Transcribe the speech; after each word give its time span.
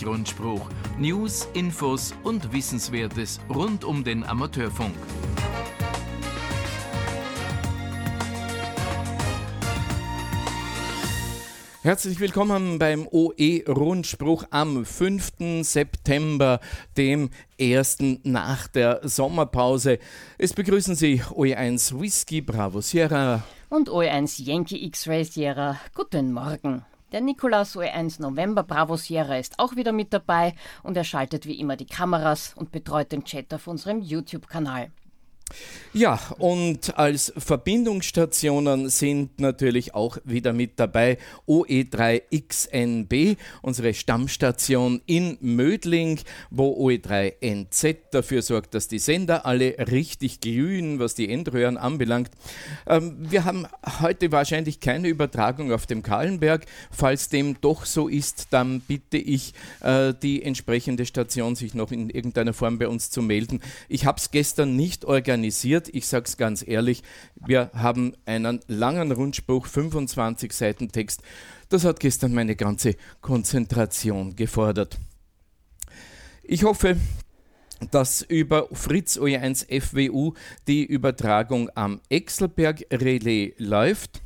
Musikrundspruch. 0.00 0.66
News, 0.98 1.46
Infos 1.52 2.14
und 2.22 2.52
Wissenswertes 2.54 3.38
rund 3.50 3.84
um 3.84 4.02
den 4.02 4.24
Amateurfunk. 4.24 4.94
Herzlich 11.82 12.18
willkommen 12.18 12.78
beim 12.78 13.06
OE-Rundspruch 13.10 14.44
am 14.50 14.86
5. 14.86 15.62
September, 15.62 16.60
dem 16.96 17.28
ersten 17.58 18.20
nach 18.22 18.68
der 18.68 19.00
Sommerpause. 19.02 19.98
Es 20.38 20.54
begrüßen 20.54 20.94
Sie 20.94 21.22
OE1 21.22 22.00
Whisky 22.00 22.40
Bravo 22.40 22.80
Sierra 22.80 23.42
und 23.68 23.90
OE1 23.90 24.42
Yankee 24.42 24.82
X-Ray 24.86 25.24
Sierra. 25.24 25.78
Guten 25.94 26.32
Morgen. 26.32 26.84
Der 27.12 27.20
Nikolaus 27.20 27.76
OE1 27.76 28.22
November 28.22 28.62
Bravo 28.62 28.96
Sierra 28.96 29.36
ist 29.36 29.58
auch 29.58 29.74
wieder 29.74 29.90
mit 29.90 30.12
dabei 30.12 30.54
und 30.84 30.96
er 30.96 31.02
schaltet 31.02 31.44
wie 31.44 31.58
immer 31.58 31.76
die 31.76 31.86
Kameras 31.86 32.54
und 32.54 32.70
betreut 32.70 33.10
den 33.10 33.24
Chat 33.24 33.52
auf 33.52 33.66
unserem 33.66 34.00
YouTube-Kanal. 34.00 34.92
Ja, 35.92 36.20
und 36.38 36.96
als 36.98 37.32
Verbindungsstationen 37.36 38.90
sind 38.90 39.40
natürlich 39.40 39.92
auch 39.92 40.18
wieder 40.24 40.52
mit 40.52 40.78
dabei 40.78 41.18
OE3XNB, 41.48 43.36
unsere 43.60 43.92
Stammstation 43.92 45.00
in 45.06 45.36
Mödling, 45.40 46.20
wo 46.50 46.88
OE3NZ 46.88 47.96
dafür 48.12 48.42
sorgt, 48.42 48.74
dass 48.74 48.86
die 48.86 49.00
Sender 49.00 49.46
alle 49.46 49.74
richtig 49.90 50.40
glühen, 50.40 51.00
was 51.00 51.16
die 51.16 51.28
Endröhren 51.28 51.76
anbelangt. 51.76 52.30
Ähm, 52.86 53.16
wir 53.18 53.44
haben 53.44 53.66
heute 54.00 54.30
wahrscheinlich 54.30 54.78
keine 54.78 55.08
Übertragung 55.08 55.72
auf 55.72 55.86
dem 55.86 56.04
Kahlenberg. 56.04 56.66
Falls 56.92 57.30
dem 57.30 57.60
doch 57.60 57.84
so 57.84 58.06
ist, 58.06 58.46
dann 58.50 58.78
bitte 58.78 59.16
ich 59.16 59.54
äh, 59.80 60.14
die 60.22 60.44
entsprechende 60.44 61.04
Station, 61.04 61.56
sich 61.56 61.74
noch 61.74 61.90
in 61.90 62.10
irgendeiner 62.10 62.52
Form 62.52 62.78
bei 62.78 62.86
uns 62.86 63.10
zu 63.10 63.22
melden. 63.22 63.60
Ich 63.88 64.06
habe 64.06 64.18
es 64.18 64.30
gestern 64.30 64.76
nicht 64.76 65.04
organisiert 65.04 65.39
organisiert. 65.40 65.88
Ich 65.94 66.06
sage 66.06 66.26
es 66.26 66.36
ganz 66.36 66.66
ehrlich, 66.66 67.02
wir 67.34 67.70
haben 67.72 68.12
einen 68.26 68.60
langen 68.66 69.10
Rundspruch, 69.10 69.66
25 69.66 70.52
Seiten 70.52 70.92
Text. 70.92 71.22
Das 71.70 71.84
hat 71.84 71.98
gestern 71.98 72.34
meine 72.34 72.56
ganze 72.56 72.94
Konzentration 73.22 74.36
gefordert. 74.36 74.98
Ich 76.42 76.64
hoffe, 76.64 76.96
dass 77.90 78.20
über 78.20 78.68
Fritz 78.72 79.16
OE1 79.16 79.66
FWU 79.80 80.34
die 80.68 80.84
Übertragung 80.84 81.70
am 81.74 82.00
Exelberg 82.10 82.84
Relais 82.92 83.54
läuft 83.56 84.20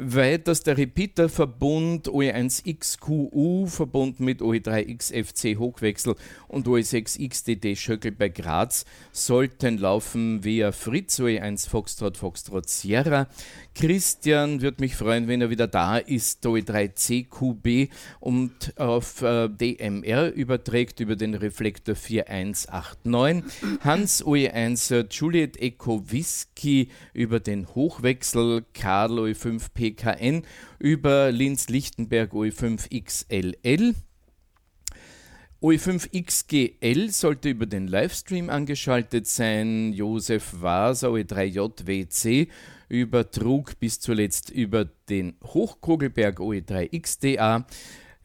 weiters 0.00 0.62
der 0.62 0.78
Repeater-Verbund 0.78 2.08
OE1XQU 2.08 3.66
verbunden 3.66 4.24
mit 4.24 4.40
OE3XFC 4.40 5.58
Hochwechsel 5.58 6.14
und 6.46 6.68
OE6XDD 6.68 7.76
Schöckel 7.76 8.12
bei 8.12 8.28
Graz 8.28 8.84
sollten 9.10 9.78
laufen 9.78 10.44
via 10.44 10.70
Fritz 10.70 11.18
OE1 11.18 11.68
Foxtrot 11.68 12.16
Foxtrot 12.16 12.68
Sierra. 12.68 13.26
Christian 13.74 14.60
wird 14.60 14.80
mich 14.80 14.94
freuen, 14.94 15.26
wenn 15.26 15.40
er 15.40 15.50
wieder 15.50 15.66
da 15.66 15.98
ist, 15.98 16.46
OE3CQB 16.46 17.88
und 18.20 18.78
auf 18.78 19.22
äh, 19.22 19.48
DMR 19.48 20.32
überträgt 20.32 21.00
über 21.00 21.16
den 21.16 21.34
Reflektor 21.34 21.96
4189. 21.96 23.44
Hans 23.80 24.24
OE1 24.24 25.06
Juliet 25.10 25.60
Echo 25.60 26.04
Whisky 26.08 26.88
über 27.12 27.40
den 27.40 27.66
Hochwechsel 27.74 28.64
Karl 28.72 29.18
OE5P 29.18 29.87
PKN 29.90 30.42
über 30.78 31.30
Linz-Lichtenberg 31.32 32.32
OE5XLL. 32.32 33.94
OE5XGL 35.60 37.10
sollte 37.10 37.48
über 37.48 37.66
den 37.66 37.88
Livestream 37.88 38.48
angeschaltet 38.48 39.26
sein. 39.26 39.92
Josef 39.92 40.60
Waser 40.60 41.08
OE3JWC 41.08 42.48
übertrug 42.88 43.78
bis 43.80 43.98
zuletzt 43.98 44.50
über 44.50 44.84
den 45.08 45.34
Hochkogelberg 45.42 46.38
OE3XDA. 46.38 47.64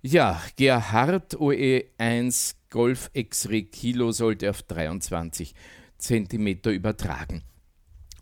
Ja, 0.01 0.41
Gerhard 0.55 1.35
OE1 1.35 2.55
Golf 2.71 3.11
X-Ray 3.13 3.65
Kilo 3.65 4.11
sollte 4.11 4.49
auf 4.49 4.63
23 4.63 5.53
cm 5.99 6.47
übertragen. 6.65 7.43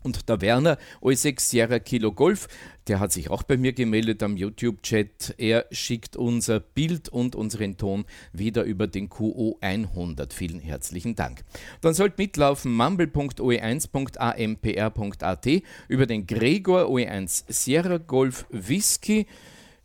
Und 0.08 0.28
der 0.30 0.40
Werner, 0.40 0.78
OE6 1.02 1.38
Sierra 1.38 1.78
Kilo 1.80 2.12
Golf, 2.12 2.48
der 2.86 2.98
hat 2.98 3.12
sich 3.12 3.28
auch 3.28 3.42
bei 3.42 3.58
mir 3.58 3.74
gemeldet 3.74 4.22
am 4.22 4.38
YouTube-Chat. 4.38 5.34
Er 5.36 5.66
schickt 5.70 6.16
unser 6.16 6.60
Bild 6.60 7.10
und 7.10 7.36
unseren 7.36 7.76
Ton 7.76 8.06
wieder 8.32 8.62
über 8.62 8.86
den 8.86 9.10
QO 9.10 9.58
100. 9.60 10.32
Vielen 10.32 10.60
herzlichen 10.60 11.14
Dank. 11.14 11.44
Dann 11.82 11.92
sollt 11.92 12.16
mitlaufen 12.16 12.74
mumble.oe1.ampr.at 12.74 15.46
über 15.88 16.06
den 16.06 16.26
Gregor 16.26 16.86
OE1 16.86 17.44
Sierra 17.48 17.98
Golf 17.98 18.46
Whisky. 18.48 19.26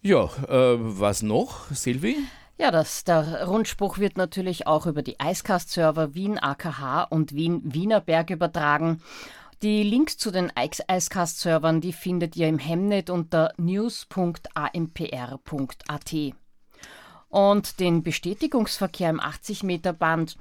Ja, 0.02 0.30
äh, 0.48 0.78
was 0.80 1.22
noch, 1.22 1.70
Silvi? 1.72 2.16
Ja, 2.58 2.72
das, 2.72 3.04
der 3.04 3.46
Rundspruch 3.46 3.98
wird 3.98 4.16
natürlich 4.16 4.68
auch 4.68 4.86
über 4.86 5.02
die 5.02 5.18
Icecast-Server 5.22 6.14
Wien 6.14 6.40
AKH 6.40 7.04
und 7.10 7.36
Wien 7.36 7.60
Wienerberg 7.66 8.30
übertragen. 8.30 9.02
Die 9.64 9.82
Links 9.82 10.18
zu 10.18 10.30
den 10.30 10.52
Icecast-Servern, 10.60 11.80
die 11.80 11.94
findet 11.94 12.36
ihr 12.36 12.50
im 12.50 12.60
Hemnet 12.60 13.10
unter 13.10 13.54
news.ampr.at. 13.56 14.34
Und 17.30 17.80
den 17.80 18.04
Bestätigungsverkehr 18.04 19.10
im 19.10 19.22
80-Meter-Band, 19.22 20.36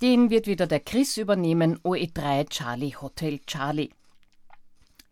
den 0.00 0.30
wird 0.30 0.46
wieder 0.46 0.66
der 0.66 0.80
Chris 0.80 1.18
übernehmen, 1.18 1.78
OE3 1.80 2.48
Charlie 2.48 2.94
Hotel 2.94 3.40
Charlie. 3.46 3.90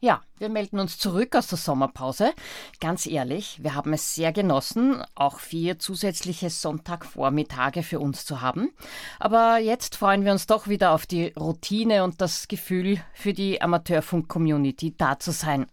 Ja, 0.04 0.20
wir 0.36 0.50
melden 0.50 0.80
uns 0.80 0.98
zurück 0.98 1.34
aus 1.34 1.46
der 1.46 1.56
Sommerpause. 1.56 2.34
Ganz 2.78 3.06
ehrlich, 3.06 3.62
wir 3.62 3.74
haben 3.74 3.94
es 3.94 4.14
sehr 4.14 4.34
genossen, 4.34 5.02
auch 5.14 5.38
vier 5.38 5.78
zusätzliche 5.78 6.50
Sonntagvormittage 6.50 7.82
für 7.82 8.00
uns 8.00 8.26
zu 8.26 8.42
haben. 8.42 8.70
Aber 9.18 9.56
jetzt 9.56 9.96
freuen 9.96 10.26
wir 10.26 10.32
uns 10.32 10.46
doch 10.46 10.68
wieder 10.68 10.92
auf 10.92 11.06
die 11.06 11.28
Routine 11.28 12.04
und 12.04 12.20
das 12.20 12.48
Gefühl, 12.48 13.00
für 13.14 13.32
die 13.32 13.62
Amateurfunk-Community 13.62 14.94
da 14.94 15.18
zu 15.18 15.32
sein. 15.32 15.64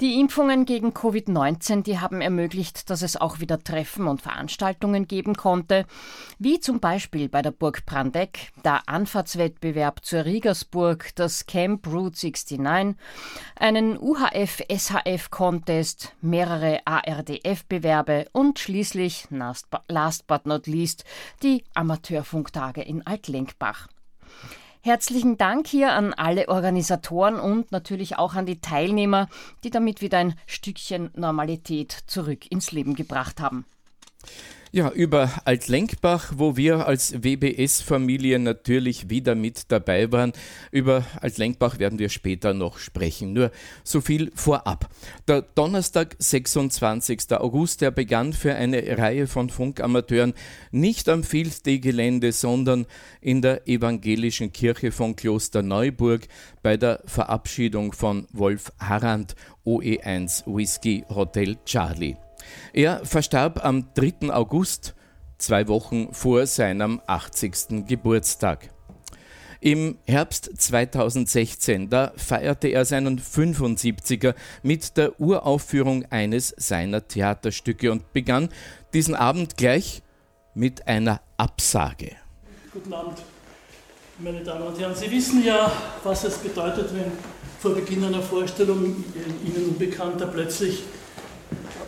Die 0.00 0.20
Impfungen 0.20 0.64
gegen 0.64 0.92
Covid-19, 0.92 1.82
die 1.82 1.98
haben 1.98 2.20
ermöglicht, 2.20 2.88
dass 2.88 3.02
es 3.02 3.16
auch 3.16 3.40
wieder 3.40 3.58
Treffen 3.58 4.06
und 4.06 4.22
Veranstaltungen 4.22 5.08
geben 5.08 5.34
konnte, 5.34 5.86
wie 6.38 6.60
zum 6.60 6.78
Beispiel 6.78 7.28
bei 7.28 7.42
der 7.42 7.50
Burg 7.50 7.84
Brandeck, 7.84 8.52
der 8.64 8.88
Anfahrtswettbewerb 8.88 10.04
zur 10.04 10.24
Riegersburg, 10.24 11.16
das 11.16 11.46
Camp 11.46 11.84
Route 11.88 12.30
69, 12.30 12.94
einen 13.56 13.98
UHF-SHF-Contest, 13.98 16.12
mehrere 16.20 16.78
ARDF-Bewerbe 16.84 18.26
und 18.30 18.60
schließlich, 18.60 19.26
last 19.88 20.28
but 20.28 20.46
not 20.46 20.68
least, 20.68 21.02
die 21.42 21.64
Amateurfunktage 21.74 22.82
in 22.82 23.04
Altlenkbach. 23.04 23.88
Herzlichen 24.80 25.36
Dank 25.38 25.66
hier 25.66 25.92
an 25.92 26.14
alle 26.14 26.48
Organisatoren 26.48 27.40
und 27.40 27.72
natürlich 27.72 28.16
auch 28.16 28.34
an 28.34 28.46
die 28.46 28.60
Teilnehmer, 28.60 29.28
die 29.64 29.70
damit 29.70 30.00
wieder 30.00 30.18
ein 30.18 30.34
Stückchen 30.46 31.10
Normalität 31.14 31.92
zurück 32.06 32.50
ins 32.50 32.70
Leben 32.70 32.94
gebracht 32.94 33.40
haben. 33.40 33.64
Ja, 34.70 34.90
über 34.90 35.30
Altlenkbach, 35.46 36.34
wo 36.36 36.58
wir 36.58 36.86
als 36.86 37.22
WBS-Familie 37.22 38.38
natürlich 38.38 39.08
wieder 39.08 39.34
mit 39.34 39.72
dabei 39.72 40.12
waren. 40.12 40.32
Über 40.70 41.06
Altlenkbach 41.22 41.78
werden 41.78 41.98
wir 41.98 42.10
später 42.10 42.52
noch 42.52 42.78
sprechen. 42.78 43.32
Nur 43.32 43.50
so 43.82 44.02
viel 44.02 44.30
vorab. 44.34 44.90
Der 45.26 45.40
Donnerstag, 45.40 46.16
26. 46.18 47.32
August, 47.32 47.80
der 47.80 47.92
begann 47.92 48.34
für 48.34 48.54
eine 48.54 48.98
Reihe 48.98 49.26
von 49.26 49.48
Funkamateuren 49.48 50.34
nicht 50.70 51.08
am 51.08 51.24
Field 51.24 51.64
Day 51.64 51.78
Gelände, 51.78 52.32
sondern 52.32 52.84
in 53.22 53.40
der 53.40 53.66
evangelischen 53.68 54.52
Kirche 54.52 54.92
von 54.92 55.16
Kloster 55.16 55.62
Neuburg 55.62 56.28
bei 56.62 56.76
der 56.76 57.00
Verabschiedung 57.06 57.94
von 57.94 58.26
Wolf 58.32 58.70
Harrand, 58.78 59.34
OE1 59.64 60.44
Whisky 60.44 61.06
Hotel 61.08 61.56
Charlie. 61.64 62.27
Er 62.72 63.04
verstarb 63.04 63.64
am 63.64 63.92
3. 63.94 64.30
August, 64.32 64.94
zwei 65.38 65.68
Wochen 65.68 66.12
vor 66.12 66.46
seinem 66.46 67.00
80. 67.06 67.86
Geburtstag. 67.86 68.70
Im 69.60 69.98
Herbst 70.06 70.50
2016, 70.56 71.90
da 71.90 72.12
feierte 72.16 72.68
er 72.68 72.84
seinen 72.84 73.18
75er 73.18 74.34
mit 74.62 74.96
der 74.96 75.20
Uraufführung 75.20 76.04
eines 76.10 76.54
seiner 76.56 77.06
Theaterstücke 77.06 77.90
und 77.90 78.12
begann 78.12 78.50
diesen 78.94 79.16
Abend 79.16 79.56
gleich 79.56 80.02
mit 80.54 80.86
einer 80.86 81.20
Absage. 81.36 82.12
Guten 82.72 82.92
Abend, 82.92 83.18
meine 84.20 84.44
Damen 84.44 84.68
und 84.68 84.78
Herren. 84.78 84.94
Sie 84.94 85.10
wissen 85.10 85.44
ja, 85.44 85.72
was 86.04 86.22
es 86.22 86.38
bedeutet, 86.38 86.94
wenn 86.94 87.10
vor 87.58 87.74
Beginn 87.74 88.04
einer 88.04 88.22
Vorstellung 88.22 89.04
Ihnen 89.44 89.70
Unbekannter 89.70 90.28
plötzlich 90.28 90.84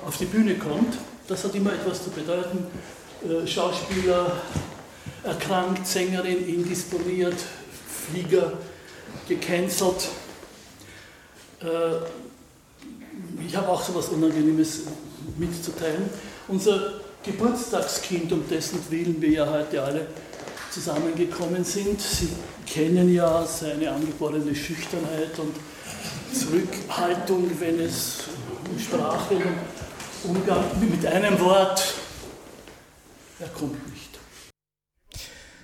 auf 0.07 0.17
die 0.17 0.25
Bühne 0.25 0.55
kommt. 0.57 0.95
Das 1.29 1.45
hat 1.45 1.55
immer 1.55 1.73
etwas 1.73 2.05
zu 2.05 2.11
bedeuten. 2.11 2.67
Äh, 3.23 3.47
Schauspieler 3.47 4.33
erkrankt, 5.23 5.87
Sängerin 5.87 6.47
indisponiert, 6.49 7.37
Flieger 8.11 8.55
gecancelt. 9.29 10.09
Äh, 11.63 11.67
ich 13.47 13.57
habe 13.57 13.69
auch 13.69 13.83
so 13.83 13.93
etwas 13.93 14.09
Unangenehmes 14.09 14.83
mitzuteilen. 15.37 16.09
Unser 16.49 17.01
Geburtstagskind, 17.23 18.33
um 18.33 18.49
dessen 18.49 18.79
Willen 18.91 19.21
wir 19.21 19.31
ja 19.31 19.51
heute 19.51 19.83
alle 19.83 20.07
zusammengekommen 20.71 21.65
sind. 21.65 22.01
Sie 22.01 22.29
kennen 22.67 23.13
ja 23.13 23.45
seine 23.45 23.91
angeborene 23.91 24.55
Schüchternheit 24.55 25.39
und 25.39 25.55
Zurückhaltung, 26.33 27.51
wenn 27.59 27.81
es 27.81 28.21
um 28.71 28.79
Sprache 28.79 29.35
und 29.35 29.80
Umgang 30.25 30.65
mit 30.81 31.07
einem 31.07 31.41
Wort, 31.41 31.95
er 33.39 33.49
kommt 33.49 33.91
nicht. 33.91 34.19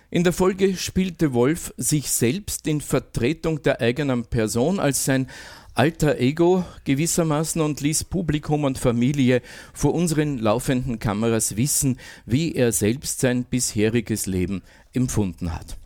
In 0.08 0.25
der 0.25 0.32
Folge 0.32 0.76
spielte 0.76 1.35
Wolf 1.35 1.75
sich 1.76 2.11
selbst 2.11 2.67
in 2.67 2.81
Vertretung 2.81 3.61
der 3.62 3.82
eigenen 3.82 4.25
Person 4.25 4.81
als 4.81 5.05
sein 5.05 5.29
alter 5.75 6.19
Ego 6.19 6.64
gewissermaßen 6.85 7.61
und 7.61 7.82
ließ 7.82 8.05
Publikum 8.05 8.64
und 8.64 8.79
Familie 8.79 9.43
vor 9.75 9.93
unseren 9.93 10.38
laufenden 10.38 10.99
Kameras 10.99 11.58
wissen, 11.58 11.99
wie 12.25 12.55
er 12.55 12.73
selbst 12.73 13.20
sein 13.20 13.44
bisheriges 13.44 14.25
Leben 14.25 14.62
empfunden 14.94 15.53
hat. 15.53 15.76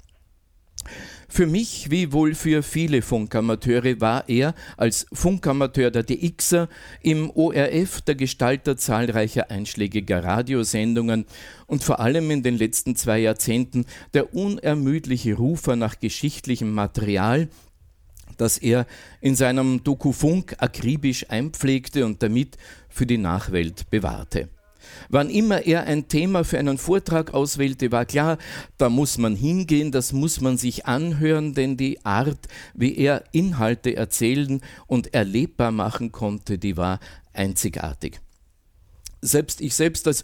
Für 1.33 1.47
mich, 1.47 1.93
wie 1.93 2.13
wohl 2.13 2.35
für 2.35 2.65
viele 2.65 3.03
Funkamateure, 3.03 4.01
war 4.01 4.29
er 4.29 4.53
als 4.77 5.07
Funkamateur 5.13 5.93
der 5.93 6.03
DXer 6.03 6.69
im 7.03 7.31
ORF 7.31 8.01
der 8.01 8.17
Gestalter 8.17 8.77
zahlreicher 8.77 9.49
einschlägiger 9.49 10.25
Radiosendungen 10.25 11.27
und 11.69 11.85
vor 11.85 12.01
allem 12.01 12.33
in 12.33 12.43
den 12.43 12.59
letzten 12.59 12.97
zwei 12.97 13.21
Jahrzehnten 13.21 13.87
der 14.13 14.35
unermüdliche 14.35 15.35
Rufer 15.35 15.77
nach 15.77 16.01
geschichtlichem 16.01 16.75
Material, 16.75 17.49
das 18.37 18.59
er 18.59 18.87
in 19.21 19.37
seinem 19.37 19.85
Doku 19.85 20.11
Funk 20.11 20.57
akribisch 20.59 21.31
einpflegte 21.31 22.07
und 22.07 22.25
damit 22.25 22.57
für 22.89 23.07
die 23.07 23.19
Nachwelt 23.19 23.89
bewahrte. 23.89 24.49
Wann 25.09 25.31
immer 25.31 25.67
er 25.67 25.85
ein 25.85 26.09
Thema 26.09 26.45
für 26.45 26.59
einen 26.59 26.79
Vortrag 26.79 27.35
auswählte, 27.35 27.93
war 27.93 28.05
klar, 28.05 28.39
da 28.79 28.89
muss 28.89 29.19
man 29.19 29.37
hingehen, 29.37 29.93
das 29.93 30.13
muss 30.13 30.41
man 30.41 30.57
sich 30.57 30.87
anhören, 30.87 31.55
denn 31.55 31.77
die 31.77 32.05
Art, 32.05 32.49
wie 32.75 32.97
er 32.97 33.25
Inhalte 33.33 33.97
erzählen 33.97 34.61
und 34.87 35.15
erlebbar 35.15 35.73
machen 35.73 36.13
konnte, 36.13 36.59
die 36.59 36.77
war 36.77 37.01
einzigartig. 37.33 38.21
Selbst 39.23 39.61
ich 39.61 39.75
selbst 39.75 40.07
als 40.07 40.23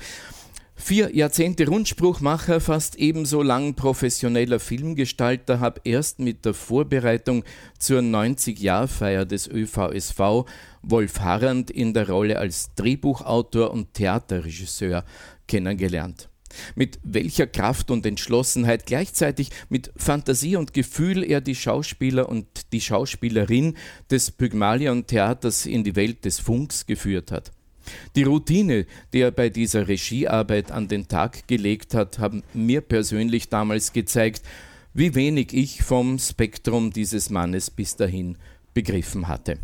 Vier 0.79 1.17
Jahrzehnte 1.17 1.67
Rundspruchmacher, 1.67 2.61
fast 2.61 2.97
ebenso 2.97 3.43
lang 3.43 3.75
professioneller 3.75 4.61
Filmgestalter, 4.61 5.59
habe 5.59 5.81
erst 5.85 6.19
mit 6.19 6.45
der 6.45 6.53
Vorbereitung 6.53 7.45
zur 7.79 8.01
90-Jahr-Feier 8.01 9.25
des 9.25 9.49
ÖVSV 9.49 10.45
Wolf 10.89 11.21
Harrand 11.21 11.71
in 11.71 11.95
der 11.95 12.09
Rolle 12.09 12.39
als 12.39 12.75
Drehbuchautor 12.77 13.73
und 13.73 13.95
Theaterregisseur 13.95 15.05
kennengelernt. 15.49 16.29
Mit 16.75 16.99
welcher 17.03 17.47
Kraft 17.47 17.91
und 17.91 18.07
Entschlossenheit, 18.07 18.87
gleichzeitig 18.87 19.51
mit 19.69 19.93
Fantasie 19.97 20.57
und 20.57 20.73
Gefühl 20.73 21.23
er 21.25 21.41
die 21.41 21.57
Schauspieler 21.57 22.29
und 22.29 22.73
die 22.73 22.81
Schauspielerin 22.81 23.77
des 24.11 24.31
Pygmalion 24.31 25.07
Theaters 25.07 25.67
in 25.67 25.85
die 25.85 25.97
Welt 25.97 26.25
des 26.25 26.39
Funks 26.39 26.87
geführt 26.87 27.33
hat. 27.33 27.51
Die 28.15 28.23
Routine, 28.23 28.87
die 29.13 29.21
er 29.21 29.33
bei 29.33 29.49
dieser 29.49 29.89
Regiearbeit 29.89 30.71
an 30.71 30.89
den 30.89 31.09
Tag 31.09 31.47
gelegt 31.47 31.95
hat, 31.95 32.19
haben 32.19 32.43
mir 32.55 32.81
persönlich 32.81 33.49
damals 33.49 33.93
gezeigt, 33.93 34.43
wie 34.95 35.15
wenig 35.15 35.53
ich 35.53 35.83
vom 35.83 36.19
Spektrum 36.19 36.93
dieses 36.93 37.29
Mannes 37.29 37.71
bis 37.71 37.97
dahin 37.97 38.39
begriffen 38.73 39.29
hatte. 39.29 39.59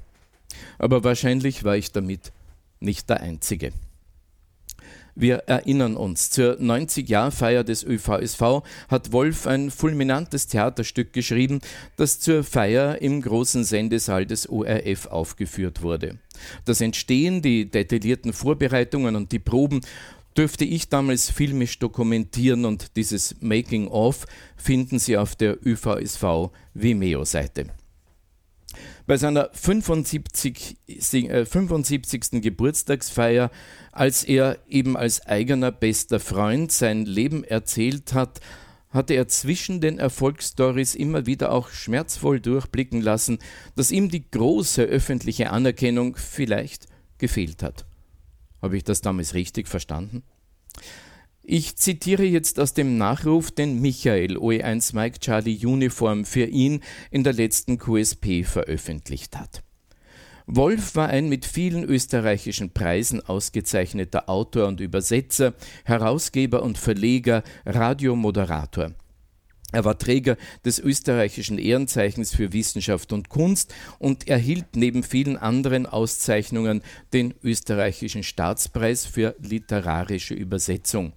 Aber 0.79 1.05
wahrscheinlich 1.05 1.65
war 1.65 1.77
ich 1.77 1.93
damit 1.93 2.33
nicht 2.81 3.09
der 3.09 3.21
Einzige. 3.21 3.73
Wir 5.15 5.37
erinnern 5.47 5.97
uns, 5.97 6.31
zur 6.31 6.55
90-Jahr-Feier 6.55 7.65
des 7.65 7.85
ÖVSV 7.85 8.63
hat 8.89 9.13
Wolf 9.13 9.47
ein 9.47 9.71
fulminantes 9.71 10.47
Theaterstück 10.47 11.13
geschrieben, 11.13 11.61
das 11.97 12.19
zur 12.19 12.45
Feier 12.45 13.03
im 13.03 13.21
großen 13.21 13.65
Sendesaal 13.65 14.25
des 14.25 14.49
ORF 14.49 15.07
aufgeführt 15.09 15.83
wurde. 15.83 16.19
Das 16.65 16.81
Entstehen, 16.81 17.43
die 17.43 17.71
detaillierten 17.71 18.33
Vorbereitungen 18.33 19.15
und 19.15 19.33
die 19.33 19.39
Proben 19.39 19.83
dürfte 20.35 20.65
ich 20.65 20.89
damals 20.89 21.31
filmisch 21.31 21.79
dokumentieren 21.79 22.65
und 22.65 22.97
dieses 22.97 23.35
Making-of 23.41 24.27
finden 24.57 24.99
Sie 24.99 25.19
auf 25.19 25.37
der 25.37 25.59
ÖVSV 25.67 26.51
Vimeo-Seite. 26.73 27.67
Bei 29.13 29.19
seiner 29.19 29.51
75, 29.53 30.79
äh, 30.89 31.45
75. 31.45 32.41
Geburtstagsfeier, 32.41 33.51
als 33.93 34.25
er 34.25 34.57
eben 34.67 34.97
als 34.97 35.27
eigener 35.27 35.71
bester 35.71 36.19
Freund 36.19 36.73
sein 36.73 37.05
Leben 37.05 37.45
erzählt 37.45 38.15
hat, 38.15 38.41
hatte 38.89 39.13
er 39.13 39.29
zwischen 39.29 39.83
den 39.83 39.99
Erfolgsstories 39.99 40.95
immer 40.95 41.27
wieder 41.27 41.53
auch 41.53 41.69
schmerzvoll 41.69 42.41
durchblicken 42.41 43.03
lassen, 43.03 43.39
dass 43.77 43.91
ihm 43.91 44.09
die 44.09 44.31
große 44.31 44.83
öffentliche 44.83 45.51
Anerkennung 45.51 46.17
vielleicht 46.17 46.87
gefehlt 47.19 47.63
hat. 47.63 47.85
Habe 48.63 48.79
ich 48.79 48.85
das 48.85 49.03
damals 49.03 49.35
richtig 49.35 49.69
verstanden? 49.69 50.23
Ich 51.45 51.75
zitiere 51.75 52.23
jetzt 52.23 52.61
aus 52.61 52.73
dem 52.73 52.99
Nachruf, 52.99 53.51
den 53.51 53.81
Michael 53.81 54.37
OE1 54.37 54.95
Mike 54.95 55.19
Charlie 55.19 55.67
Uniform 55.67 56.25
für 56.25 56.45
ihn 56.45 56.83
in 57.11 57.25
der 57.25 57.33
letzten 57.33 57.79
QSP 57.79 58.45
veröffentlicht 58.45 59.37
hat. 59.37 59.65
Wolf 60.47 60.95
war 60.95 61.09
ein 61.09 61.29
mit 61.29 61.45
vielen 61.45 61.83
österreichischen 61.83 62.71
Preisen 62.71 63.21
ausgezeichneter 63.21 64.29
Autor 64.29 64.69
und 64.69 64.79
Übersetzer, 64.79 65.55
Herausgeber 65.85 66.63
und 66.63 66.79
Verleger, 66.79 67.43
Radiomoderator. 67.67 68.93
Er 69.73 69.85
war 69.85 69.99
Träger 69.99 70.37
des 70.65 70.79
österreichischen 70.79 71.59
Ehrenzeichens 71.59 72.33
für 72.37 72.53
Wissenschaft 72.53 73.13
und 73.13 73.31
Kunst 73.31 73.75
und 73.99 74.29
erhielt 74.29 74.77
neben 74.77 75.03
vielen 75.03 75.37
anderen 75.37 75.87
Auszeichnungen 75.87 76.83
den 77.13 77.35
österreichischen 77.43 78.23
Staatspreis 78.23 79.07
für 79.07 79.35
literarische 79.41 80.35
Übersetzung. 80.35 81.15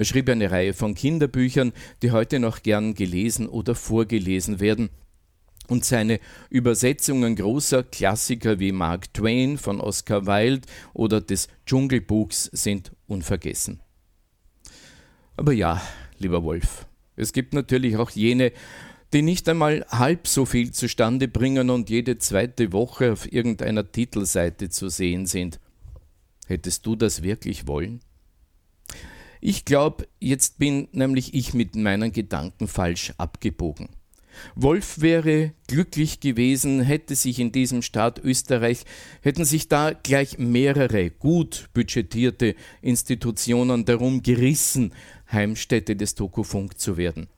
Er 0.00 0.06
schrieb 0.06 0.30
eine 0.30 0.50
Reihe 0.50 0.72
von 0.72 0.94
Kinderbüchern, 0.94 1.74
die 2.00 2.10
heute 2.10 2.38
noch 2.38 2.62
gern 2.62 2.94
gelesen 2.94 3.46
oder 3.46 3.74
vorgelesen 3.74 4.58
werden. 4.58 4.88
Und 5.68 5.84
seine 5.84 6.20
Übersetzungen 6.48 7.36
großer 7.36 7.82
Klassiker 7.82 8.58
wie 8.60 8.72
Mark 8.72 9.12
Twain 9.12 9.58
von 9.58 9.78
Oscar 9.78 10.24
Wilde 10.24 10.66
oder 10.94 11.20
des 11.20 11.48
Dschungelbuchs 11.66 12.44
sind 12.44 12.92
unvergessen. 13.08 13.82
Aber 15.36 15.52
ja, 15.52 15.82
lieber 16.16 16.44
Wolf, 16.44 16.86
es 17.16 17.34
gibt 17.34 17.52
natürlich 17.52 17.98
auch 17.98 18.08
jene, 18.08 18.52
die 19.12 19.20
nicht 19.20 19.50
einmal 19.50 19.84
halb 19.90 20.28
so 20.28 20.46
viel 20.46 20.72
zustande 20.72 21.28
bringen 21.28 21.68
und 21.68 21.90
jede 21.90 22.16
zweite 22.16 22.72
Woche 22.72 23.12
auf 23.12 23.30
irgendeiner 23.30 23.92
Titelseite 23.92 24.70
zu 24.70 24.88
sehen 24.88 25.26
sind. 25.26 25.60
Hättest 26.46 26.86
du 26.86 26.96
das 26.96 27.22
wirklich 27.22 27.66
wollen? 27.66 28.00
Ich 29.40 29.64
glaube, 29.64 30.06
jetzt 30.18 30.58
bin 30.58 30.88
nämlich 30.92 31.34
ich 31.34 31.54
mit 31.54 31.74
meinen 31.74 32.12
Gedanken 32.12 32.68
falsch 32.68 33.14
abgebogen. 33.16 33.88
Wolf 34.54 35.00
wäre 35.00 35.52
glücklich 35.66 36.20
gewesen, 36.20 36.80
hätte 36.80 37.14
sich 37.14 37.38
in 37.38 37.52
diesem 37.52 37.82
Staat 37.82 38.18
Österreich, 38.18 38.84
hätten 39.22 39.44
sich 39.44 39.68
da 39.68 39.92
gleich 39.92 40.38
mehrere 40.38 41.10
gut 41.10 41.68
budgetierte 41.74 42.54
Institutionen 42.80 43.84
darum 43.84 44.22
gerissen, 44.22 44.92
Heimstätte 45.30 45.96
des 45.96 46.14
Tokufunk 46.14 46.78
zu 46.78 46.96
werden. 46.96 47.28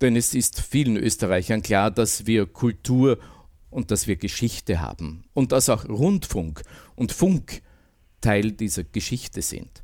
Denn 0.00 0.16
es 0.16 0.34
ist 0.34 0.60
vielen 0.60 0.96
Österreichern 0.96 1.62
klar, 1.62 1.90
dass 1.90 2.26
wir 2.26 2.46
Kultur 2.46 3.18
und 3.70 3.90
dass 3.90 4.06
wir 4.06 4.16
Geschichte 4.16 4.80
haben 4.80 5.24
und 5.34 5.52
dass 5.52 5.68
auch 5.68 5.88
Rundfunk 5.88 6.62
und 6.94 7.12
Funk 7.12 7.62
Teil 8.20 8.52
dieser 8.52 8.84
Geschichte 8.84 9.42
sind. 9.42 9.82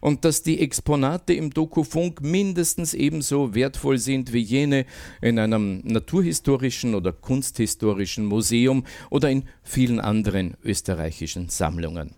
Und 0.00 0.24
dass 0.24 0.42
die 0.42 0.60
Exponate 0.60 1.34
im 1.34 1.50
Dokufunk 1.50 2.20
mindestens 2.20 2.94
ebenso 2.94 3.54
wertvoll 3.54 3.98
sind 3.98 4.32
wie 4.32 4.40
jene 4.40 4.86
in 5.20 5.38
einem 5.38 5.80
naturhistorischen 5.84 6.94
oder 6.94 7.12
kunsthistorischen 7.12 8.24
Museum 8.24 8.84
oder 9.10 9.30
in 9.30 9.44
vielen 9.62 10.00
anderen 10.00 10.56
österreichischen 10.62 11.48
Sammlungen. 11.48 12.14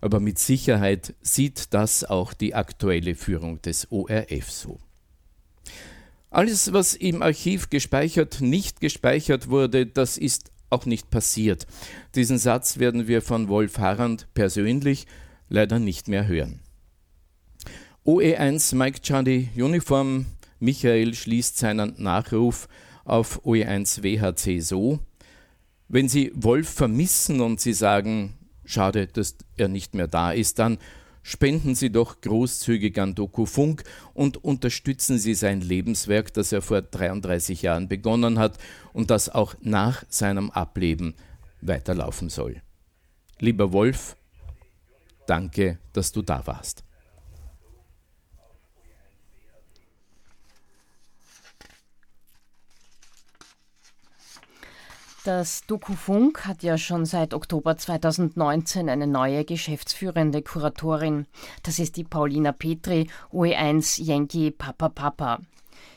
Aber 0.00 0.20
mit 0.20 0.38
Sicherheit 0.38 1.14
sieht 1.20 1.74
das 1.74 2.04
auch 2.04 2.32
die 2.32 2.54
aktuelle 2.54 3.14
Führung 3.14 3.60
des 3.62 3.90
ORF 3.92 4.50
so. 4.50 4.80
Alles, 6.30 6.72
was 6.72 6.94
im 6.94 7.22
Archiv 7.22 7.70
gespeichert, 7.70 8.40
nicht 8.40 8.80
gespeichert 8.80 9.48
wurde, 9.48 9.86
das 9.86 10.16
ist 10.16 10.50
auch 10.70 10.86
nicht 10.86 11.10
passiert. 11.10 11.66
Diesen 12.14 12.38
Satz 12.38 12.78
werden 12.78 13.08
wir 13.08 13.20
von 13.20 13.48
Wolf 13.48 13.78
Harrand 13.78 14.28
persönlich 14.32 15.06
leider 15.50 15.78
nicht 15.78 16.08
mehr 16.08 16.26
hören. 16.26 16.60
OE1 18.06 18.74
Mike 18.74 19.02
Charlie 19.02 19.48
Uniform 19.54 20.24
Michael 20.58 21.14
schließt 21.14 21.58
seinen 21.58 21.94
Nachruf 22.02 22.68
auf 23.04 23.44
OE1 23.44 24.02
WHC 24.02 24.60
so: 24.60 25.00
Wenn 25.88 26.08
Sie 26.08 26.32
Wolf 26.34 26.70
vermissen 26.70 27.42
und 27.42 27.60
Sie 27.60 27.74
sagen, 27.74 28.38
schade, 28.64 29.06
dass 29.06 29.36
er 29.58 29.68
nicht 29.68 29.94
mehr 29.94 30.08
da 30.08 30.32
ist, 30.32 30.58
dann 30.58 30.78
Spenden 31.22 31.74
Sie 31.74 31.90
doch 31.90 32.20
großzügig 32.22 32.98
an 32.98 33.14
Doku 33.14 33.44
Funk 33.44 33.84
und 34.14 34.42
unterstützen 34.42 35.18
Sie 35.18 35.34
sein 35.34 35.60
Lebenswerk, 35.60 36.32
das 36.32 36.50
er 36.50 36.62
vor 36.62 36.80
33 36.82 37.62
Jahren 37.62 37.88
begonnen 37.88 38.38
hat 38.38 38.56
und 38.92 39.10
das 39.10 39.28
auch 39.28 39.54
nach 39.60 40.04
seinem 40.08 40.50
Ableben 40.50 41.14
weiterlaufen 41.60 42.30
soll. 42.30 42.62
Lieber 43.38 43.72
Wolf, 43.72 44.16
danke, 45.30 45.78
dass 45.92 46.10
du 46.10 46.22
da 46.22 46.46
warst. 46.46 46.84
Das 55.24 55.66
Dokufunk 55.66 56.46
hat 56.46 56.62
ja 56.62 56.78
schon 56.78 57.04
seit 57.04 57.34
Oktober 57.34 57.76
2019 57.76 58.88
eine 58.88 59.06
neue 59.06 59.44
geschäftsführende 59.44 60.42
Kuratorin. 60.42 61.26
Das 61.62 61.78
ist 61.78 61.96
die 61.96 62.04
Paulina 62.04 62.52
Petri, 62.52 63.08
OE1 63.30 64.02
Yankee 64.02 64.50
Papa 64.50 64.88
Papa. 64.88 65.40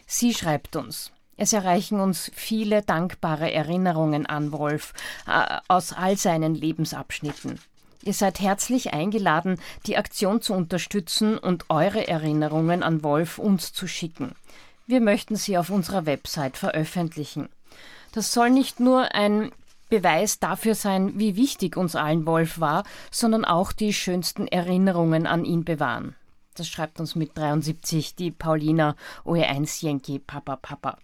Sie 0.06 0.34
schreibt 0.34 0.75
uns. 0.75 1.12
Es 1.38 1.54
erreichen 1.54 2.00
uns 2.00 2.30
viele 2.36 2.84
dankbare 2.84 3.52
Erinnerungen 3.52 4.25
an 4.25 4.52
Wolf 4.52 4.94
äh, 5.25 5.60
aus 5.68 5.94
all 5.94 6.18
seinen 6.18 6.54
Lebensabschnitten. 6.54 7.60
Ihr 8.05 8.13
seid 8.13 8.41
herzlich 8.41 8.93
eingeladen, 8.93 9.60
die 9.86 9.95
Aktion 9.95 10.41
zu 10.41 10.53
unterstützen 10.53 11.38
und 11.38 11.69
eure 11.69 12.05
Erinnerungen 12.05 12.83
an 12.83 13.01
Wolf 13.01 13.39
uns 13.39 13.72
zu 13.72 13.88
schicken. 13.88 14.36
Wir 14.86 15.00
möchten 15.00 15.38
sie 15.38 15.57
auf 15.57 15.69
unserer 15.69 16.05
Website 16.05 16.57
veröffentlichen. 16.57 17.48
Das 18.12 18.33
soll 18.33 18.50
nicht 18.50 18.81
nur 18.81 19.15
ein 19.15 19.53
Beweis 19.89 20.39
dafür 20.39 20.75
sein, 20.75 21.17
wie 21.17 21.38
wichtig 21.38 21.77
uns 21.77 21.95
allen 21.95 22.25
Wolf 22.25 22.60
war, 22.60 22.83
sondern 23.10 23.45
auch 23.45 23.72
die 23.72 23.93
schönsten 23.93 24.48
Erinnerungen 24.48 25.25
an 25.25 25.45
ihn 25.45 25.63
bewahren. 25.63 26.15
Das 26.55 26.67
schreibt 26.67 27.00
uns 27.00 27.15
mit 27.15 27.38
73 27.38 28.15
die 28.15 28.31
Paulina 28.31 28.98
OE1 29.24 29.86
Yankee 29.86 30.19
Papa 30.19 30.57
Papa. 30.57 30.98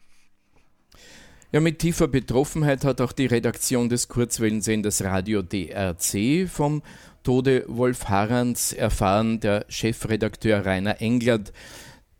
Ja, 1.51 1.59
mit 1.59 1.79
tiefer 1.79 2.07
Betroffenheit 2.07 2.85
hat 2.85 3.01
auch 3.01 3.11
die 3.11 3.25
Redaktion 3.25 3.89
des 3.89 4.07
Kurzwellensenders 4.07 5.03
Radio 5.03 5.41
DRC 5.41 6.47
vom 6.47 6.83
Tode 7.23 7.65
Wolf 7.67 8.05
Harrands 8.05 8.71
erfahren. 8.71 9.39
Der 9.39 9.65
Chefredakteur 9.67 10.63
Rainer 10.63 11.01
Englert 11.01 11.51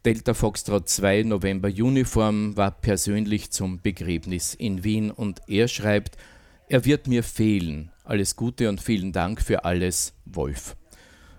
Delta 0.03 0.33
Foxtrot 0.33 0.89
2 0.89 1.21
November 1.23 1.67
Uniform 1.67 2.57
war 2.57 2.71
persönlich 2.71 3.51
zum 3.51 3.79
Begräbnis 3.79 4.55
in 4.55 4.83
Wien 4.83 5.11
und 5.11 5.41
er 5.47 5.67
schreibt, 5.67 6.17
er 6.67 6.83
wird 6.85 7.05
mir 7.05 7.21
fehlen. 7.21 7.91
Alles 8.05 8.35
Gute 8.35 8.67
und 8.67 8.81
vielen 8.81 9.11
Dank 9.11 9.43
für 9.43 9.63
alles, 9.63 10.15
Wolf. 10.25 10.75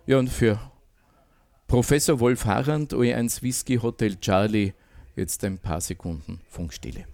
Ja, 0.07 0.21
und 0.21 0.29
für 0.29 0.61
Professor 1.67 2.21
Wolf 2.21 2.45
Harand, 2.45 2.95
OE1 2.95 3.43
Whisky 3.43 3.79
Hotel 3.79 4.15
Charlie, 4.21 4.75
jetzt 5.17 5.43
ein 5.43 5.59
paar 5.59 5.81
Sekunden 5.81 6.41
Funkstille. 6.49 7.07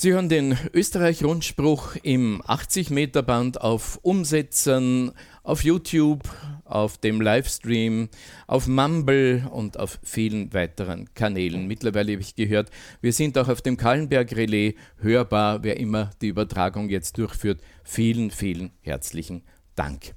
Sie 0.00 0.12
hören 0.12 0.28
den 0.28 0.56
Österreich-Rundspruch 0.74 1.96
im 2.04 2.40
80-Meter-Band 2.42 3.60
auf 3.60 3.98
Umsetzern, 4.02 5.10
auf 5.42 5.64
YouTube, 5.64 6.22
auf 6.64 6.98
dem 6.98 7.20
Livestream, 7.20 8.08
auf 8.46 8.68
Mumble 8.68 9.48
und 9.50 9.76
auf 9.76 9.98
vielen 10.04 10.54
weiteren 10.54 11.12
Kanälen. 11.14 11.66
Mittlerweile 11.66 12.12
habe 12.12 12.22
ich 12.22 12.36
gehört, 12.36 12.70
wir 13.00 13.12
sind 13.12 13.36
auch 13.38 13.48
auf 13.48 13.60
dem 13.60 13.76
Kallenberg-Relais 13.76 14.76
hörbar, 14.98 15.64
wer 15.64 15.78
immer 15.78 16.10
die 16.22 16.28
Übertragung 16.28 16.90
jetzt 16.90 17.18
durchführt. 17.18 17.60
Vielen, 17.82 18.30
vielen 18.30 18.70
herzlichen 18.82 19.42
Dank. 19.74 20.14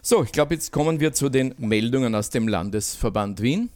So, 0.00 0.24
ich 0.24 0.32
glaube, 0.32 0.54
jetzt 0.54 0.72
kommen 0.72 1.00
wir 1.00 1.12
zu 1.12 1.28
den 1.28 1.54
Meldungen 1.58 2.14
aus 2.14 2.30
dem 2.30 2.48
Landesverband 2.48 3.42
Wien. 3.42 3.68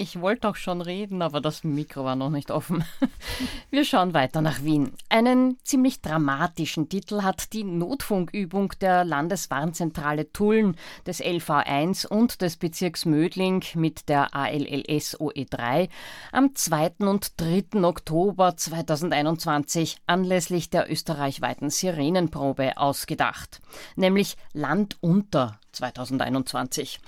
Ich 0.00 0.18
wollte 0.18 0.48
auch 0.48 0.56
schon 0.56 0.80
reden, 0.80 1.20
aber 1.20 1.42
das 1.42 1.62
Mikro 1.62 2.06
war 2.06 2.16
noch 2.16 2.30
nicht 2.30 2.50
offen. 2.50 2.86
Wir 3.70 3.84
schauen 3.84 4.14
weiter 4.14 4.40
nach 4.40 4.64
Wien. 4.64 4.94
Einen 5.10 5.58
ziemlich 5.62 6.00
dramatischen 6.00 6.88
Titel 6.88 7.20
hat 7.20 7.52
die 7.52 7.64
Notfunkübung 7.64 8.72
der 8.80 9.04
Landeswarnzentrale 9.04 10.32
Tulln, 10.32 10.74
des 11.04 11.22
LV1 11.22 12.06
und 12.06 12.40
des 12.40 12.56
Bezirks 12.56 13.04
Mödling 13.04 13.62
mit 13.74 14.08
der 14.08 14.34
ALLS 14.34 15.20
OE3 15.20 15.90
am 16.32 16.54
2. 16.54 16.92
und 17.00 17.38
3. 17.38 17.84
Oktober 17.84 18.56
2021 18.56 19.98
anlässlich 20.06 20.70
der 20.70 20.90
österreichweiten 20.90 21.68
Sirenenprobe 21.68 22.78
ausgedacht, 22.78 23.60
nämlich 23.96 24.38
Land 24.54 24.96
unter 25.02 25.60
2021. 25.72 27.00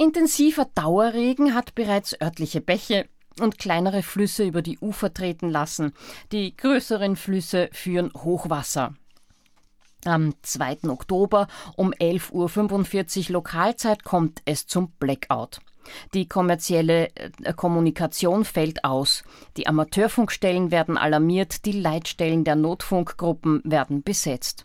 Intensiver 0.00 0.66
Dauerregen 0.74 1.54
hat 1.54 1.74
bereits 1.74 2.18
örtliche 2.22 2.62
Bäche 2.62 3.04
und 3.38 3.58
kleinere 3.58 4.02
Flüsse 4.02 4.44
über 4.44 4.62
die 4.62 4.78
Ufer 4.78 5.12
treten 5.12 5.50
lassen. 5.50 5.92
Die 6.32 6.56
größeren 6.56 7.16
Flüsse 7.16 7.68
führen 7.72 8.10
Hochwasser. 8.16 8.94
Am 10.06 10.32
2. 10.40 10.88
Oktober 10.88 11.48
um 11.76 11.92
11.45 11.92 13.26
Uhr 13.28 13.32
Lokalzeit 13.34 14.02
kommt 14.02 14.40
es 14.46 14.66
zum 14.66 14.90
Blackout. 14.92 15.60
Die 16.14 16.26
kommerzielle 16.26 17.14
äh, 17.14 17.52
Kommunikation 17.52 18.46
fällt 18.46 18.84
aus. 18.84 19.22
Die 19.58 19.66
Amateurfunkstellen 19.66 20.70
werden 20.70 20.96
alarmiert, 20.96 21.66
die 21.66 21.72
Leitstellen 21.72 22.44
der 22.44 22.56
Notfunkgruppen 22.56 23.60
werden 23.64 24.02
besetzt. 24.02 24.64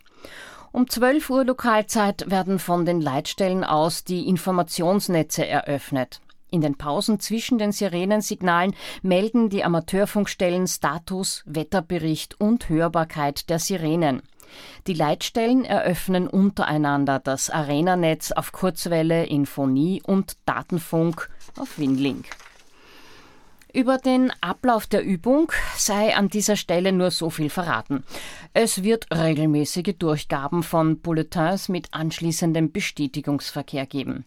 Um 0.72 0.88
12 0.88 1.30
Uhr 1.30 1.44
Lokalzeit 1.44 2.30
werden 2.30 2.58
von 2.58 2.84
den 2.84 3.00
Leitstellen 3.00 3.64
aus 3.64 4.04
die 4.04 4.28
Informationsnetze 4.28 5.46
eröffnet. 5.46 6.20
In 6.50 6.60
den 6.60 6.76
Pausen 6.76 7.18
zwischen 7.18 7.58
den 7.58 7.72
Sirenensignalen 7.72 8.74
melden 9.02 9.48
die 9.48 9.64
Amateurfunkstellen 9.64 10.66
Status, 10.66 11.42
Wetterbericht 11.46 12.40
und 12.40 12.68
Hörbarkeit 12.68 13.50
der 13.50 13.58
Sirenen. 13.58 14.22
Die 14.86 14.94
Leitstellen 14.94 15.64
eröffnen 15.64 16.28
untereinander 16.28 17.18
das 17.18 17.50
Arenanetz 17.50 18.32
auf 18.32 18.52
Kurzwelle, 18.52 19.26
Infonie 19.26 20.02
und 20.04 20.36
Datenfunk 20.46 21.28
auf 21.58 21.78
Winlink. 21.78 22.26
Über 23.76 23.98
den 23.98 24.32
Ablauf 24.40 24.86
der 24.86 25.04
Übung 25.04 25.52
sei 25.76 26.16
an 26.16 26.30
dieser 26.30 26.56
Stelle 26.56 26.92
nur 26.92 27.10
so 27.10 27.28
viel 27.28 27.50
verraten. 27.50 28.04
Es 28.54 28.82
wird 28.82 29.06
regelmäßige 29.14 29.94
Durchgaben 29.98 30.62
von 30.62 31.00
Bulletins 31.00 31.68
mit 31.68 31.88
anschließendem 31.90 32.72
Bestätigungsverkehr 32.72 33.84
geben. 33.84 34.24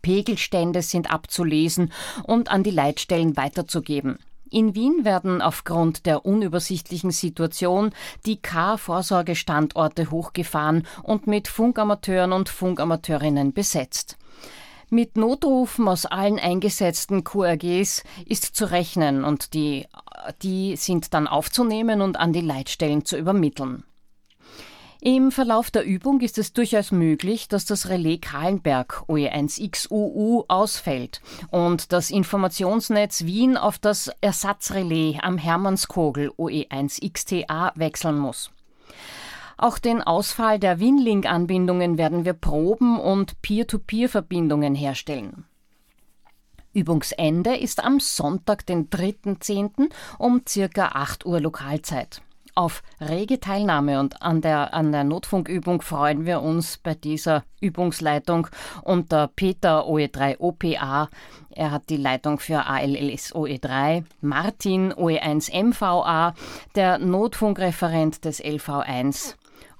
Pegelstände 0.00 0.80
sind 0.80 1.10
abzulesen 1.10 1.92
und 2.22 2.50
an 2.50 2.62
die 2.62 2.70
Leitstellen 2.70 3.36
weiterzugeben. 3.36 4.20
In 4.48 4.74
Wien 4.74 5.04
werden 5.04 5.42
aufgrund 5.42 6.06
der 6.06 6.24
unübersichtlichen 6.24 7.10
Situation 7.10 7.90
die 8.24 8.40
K-Vorsorgestandorte 8.40 10.10
hochgefahren 10.10 10.86
und 11.02 11.26
mit 11.26 11.46
Funkamateuren 11.48 12.32
und 12.32 12.48
Funkamateurinnen 12.48 13.52
besetzt. 13.52 14.16
Mit 14.88 15.16
Notrufen 15.16 15.88
aus 15.88 16.06
allen 16.06 16.38
eingesetzten 16.38 17.24
QRGs 17.24 18.04
ist 18.24 18.54
zu 18.54 18.70
rechnen 18.70 19.24
und 19.24 19.52
die, 19.52 19.86
die 20.42 20.76
sind 20.76 21.12
dann 21.12 21.26
aufzunehmen 21.26 22.02
und 22.02 22.16
an 22.16 22.32
die 22.32 22.40
Leitstellen 22.40 23.04
zu 23.04 23.16
übermitteln. 23.16 23.82
Im 25.00 25.32
Verlauf 25.32 25.72
der 25.72 25.84
Übung 25.84 26.20
ist 26.20 26.38
es 26.38 26.52
durchaus 26.52 26.92
möglich, 26.92 27.48
dass 27.48 27.64
das 27.64 27.88
Relais 27.88 28.18
Kahlenberg 28.20 29.04
OE1XUU 29.08 30.44
ausfällt 30.48 31.20
und 31.50 31.92
das 31.92 32.10
Informationsnetz 32.10 33.24
Wien 33.24 33.56
auf 33.56 33.78
das 33.78 34.10
Ersatzrelais 34.20 35.18
am 35.20 35.36
Hermannskogel 35.36 36.30
OE1XTA 36.30 37.72
wechseln 37.74 38.18
muss. 38.18 38.50
Auch 39.58 39.78
den 39.78 40.02
Ausfall 40.02 40.58
der 40.58 40.80
Winlink-Anbindungen 40.80 41.96
werden 41.96 42.24
wir 42.24 42.34
proben 42.34 43.00
und 43.00 43.40
Peer-to-Peer-Verbindungen 43.40 44.74
herstellen. 44.74 45.46
Übungsende 46.74 47.56
ist 47.56 47.82
am 47.82 47.98
Sonntag, 47.98 48.66
den 48.66 48.90
3.10. 48.90 49.88
um 50.18 50.42
circa 50.46 50.88
8 50.88 51.24
Uhr 51.24 51.40
Lokalzeit. 51.40 52.20
Auf 52.54 52.82
rege 53.00 53.40
Teilnahme 53.40 54.00
und 54.00 54.22
an 54.22 54.40
der, 54.40 54.72
an 54.72 54.90
der 54.90 55.04
Notfunkübung 55.04 55.82
freuen 55.82 56.24
wir 56.24 56.40
uns 56.40 56.78
bei 56.78 56.94
dieser 56.94 57.44
Übungsleitung 57.60 58.48
unter 58.82 59.28
Peter 59.28 59.86
OE3 59.86 60.38
OPA. 60.38 61.10
Er 61.50 61.70
hat 61.70 61.90
die 61.90 61.98
Leitung 61.98 62.38
für 62.38 62.66
ALLS 62.66 63.34
OE3, 63.34 64.04
Martin 64.22 64.92
OE1 64.92 65.52
MVA, 65.52 66.34
der 66.74 66.98
Notfunkreferent 66.98 68.24
des 68.24 68.42
LV1. 68.42 69.34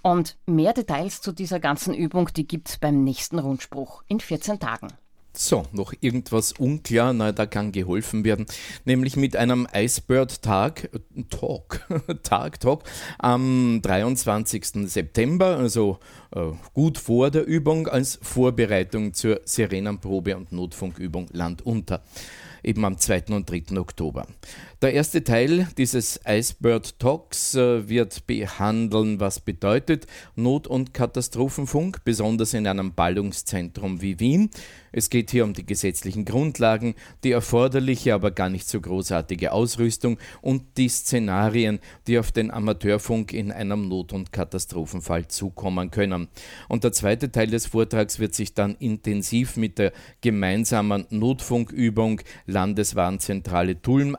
Und 0.07 0.37
mehr 0.47 0.73
Details 0.73 1.21
zu 1.21 1.33
dieser 1.33 1.59
ganzen 1.59 1.93
Übung, 1.93 2.31
die 2.37 2.47
gibt's 2.47 2.79
beim 2.79 3.03
nächsten 3.03 3.41
Rundspruch 3.41 4.05
in 4.07 4.21
14 4.21 4.61
Tagen. 4.61 4.87
So, 5.33 5.65
noch 5.73 5.93
irgendwas 6.01 6.53
unklar, 6.53 7.13
na, 7.13 7.33
da 7.33 7.45
kann 7.45 7.73
geholfen 7.73 8.25
werden, 8.25 8.47
nämlich 8.85 9.17
mit 9.17 9.35
einem 9.35 9.67
Icebird-Tag, 9.75 10.91
Talk, 11.29 11.89
Tag, 12.23 12.61
Talk, 12.61 12.85
am 13.19 13.81
23. 13.83 14.89
September, 14.89 15.57
also 15.57 15.99
äh, 16.31 16.53
gut 16.73 16.99
vor 16.99 17.33
der 17.33 17.45
Übung, 17.45 17.89
als 17.89 18.21
Vorbereitung 18.23 19.13
zur 19.13 19.41
Sirenenprobe 19.45 20.37
und 20.37 20.53
Notfunkübung 20.53 21.27
Land 21.33 21.67
unter 21.67 22.01
eben 22.67 22.85
am 22.85 22.99
2. 22.99 23.25
und 23.31 23.49
3. 23.49 23.79
Oktober. 23.79 24.27
Der 24.83 24.93
erste 24.93 25.25
Teil 25.25 25.69
dieses 25.79 26.21
Icebird 26.29 26.99
Talks 26.99 27.55
äh, 27.55 27.89
wird 27.89 28.27
behandeln, 28.27 29.21
was 29.21 29.41
bedeutet 29.41 30.07
Not- 30.35 30.67
und 30.67 30.93
Katastrophenfunk, 30.93 32.05
besonders 32.05 32.53
in 32.53 32.67
einem 32.67 32.93
Ballungszentrum 32.93 34.03
wie 34.03 34.21
Wien. 34.21 34.51
Es 34.93 35.11
geht 35.11 35.31
hier 35.31 35.45
um 35.45 35.53
die 35.53 35.65
gesetzlichen 35.65 36.25
Grundlagen, 36.25 36.95
die 37.23 37.33
erforderliche, 37.33 38.15
aber 38.15 38.31
gar 38.31 38.49
nicht 38.49 38.67
so 38.67 38.81
großartige 38.81 39.53
Ausrüstung 39.53 40.19
und 40.41 40.63
die 40.79 40.89
Szenarien, 40.89 41.81
die 42.07 42.19
auf 42.19 42.33
den 42.33 42.51
Amateurfunk 42.51 43.33
in 43.33 43.53
einem 43.53 43.89
Not- 43.89 44.13
und 44.15 44.33
Katastrophenfall 44.33 45.29
zukommen 45.29 45.91
können. 45.91 46.29
Und 46.69 46.85
der 46.85 46.93
zweite 46.93 47.31
Teil 47.31 47.49
des 47.49 47.67
Vortrags 47.67 48.19
wird 48.19 48.35
sich 48.35 48.55
dann 48.55 48.75
intensiv 48.77 49.57
mit 49.57 49.79
der 49.79 49.93
gemeinsamen 50.21 51.07
Notfunkübung 51.11 52.23
Landeswarnzentrale 52.47 53.83
Tulm 53.83 54.17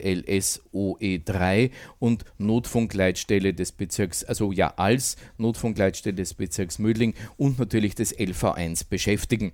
ALLS 0.00 0.62
OE3 0.72 1.70
und 1.98 2.24
Notfunkleitstelle 2.38 3.54
des 3.54 3.72
Bezirks, 3.72 4.24
also 4.24 4.52
ja 4.52 4.74
als 4.76 5.16
Notfunkleitstelle 5.38 6.14
des 6.14 6.34
Bezirks 6.34 6.78
Mödling 6.78 7.14
und 7.36 7.58
natürlich 7.58 7.94
des 7.94 8.16
LV1 8.16 8.88
beschäftigen. 8.88 9.52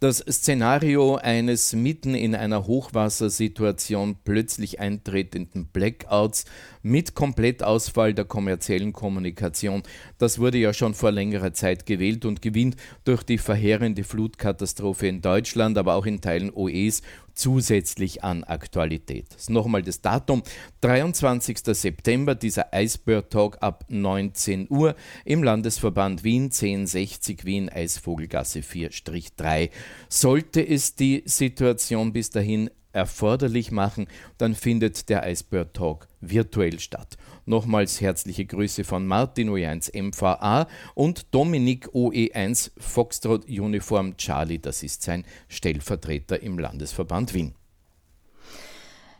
Das 0.00 0.16
Szenario 0.16 1.16
eines 1.16 1.74
mitten 1.74 2.14
in 2.14 2.34
einer 2.34 2.66
Hochwassersituation 2.66 4.16
plötzlich 4.24 4.80
eintretenden 4.80 5.66
Blackouts 5.66 6.46
mit 6.80 7.14
Komplettausfall 7.14 8.14
der 8.14 8.24
kommerziellen 8.24 8.94
Kommunikation, 8.94 9.82
das 10.16 10.38
wurde 10.38 10.56
ja 10.56 10.72
schon 10.72 10.94
vor 10.94 11.12
längerer 11.12 11.52
Zeit 11.52 11.84
gewählt 11.84 12.24
und 12.24 12.40
gewinnt 12.40 12.76
durch 13.04 13.22
die 13.22 13.36
verheerende 13.36 14.02
Flutkatastrophe 14.02 15.06
in 15.06 15.20
Deutschland, 15.20 15.76
aber 15.76 15.96
auch 15.96 16.06
in 16.06 16.22
Teilen 16.22 16.50
OEs 16.50 17.02
zusätzlich 17.34 18.24
an 18.24 18.44
Aktualität. 18.44 19.26
Nochmal 19.48 19.82
das 19.82 20.00
Datum, 20.00 20.42
23. 20.80 21.58
September, 21.72 22.34
dieser 22.34 22.72
Eisbird 22.72 23.30
Talk 23.30 23.58
ab 23.60 23.84
19 23.88 24.66
Uhr 24.70 24.94
im 25.24 25.42
Landesverband 25.42 26.24
Wien 26.24 26.44
1060 26.44 27.44
Wien 27.44 27.68
Eisvogelgasse 27.68 28.60
4-3. 28.60 29.70
Sollte 30.08 30.66
es 30.66 30.94
die 30.94 31.22
Situation 31.26 32.12
bis 32.12 32.30
dahin 32.30 32.70
erforderlich 32.92 33.70
machen, 33.70 34.08
dann 34.38 34.54
findet 34.54 35.08
der 35.08 35.22
Eisbird 35.22 35.74
Talk 35.74 36.08
virtuell 36.20 36.80
statt. 36.80 37.16
Nochmals 37.46 38.00
herzliche 38.00 38.46
Grüße 38.46 38.84
von 38.84 39.06
Martin 39.06 39.50
OE1 39.50 39.96
MVA 40.00 40.66
und 40.94 41.32
Dominik 41.34 41.88
OE1 41.88 42.72
Foxtrot 42.78 43.44
Uniform 43.46 44.16
Charlie, 44.16 44.58
das 44.58 44.82
ist 44.82 45.02
sein 45.02 45.24
Stellvertreter 45.48 46.42
im 46.42 46.58
Landesverband 46.58 47.34
Wien. 47.34 47.54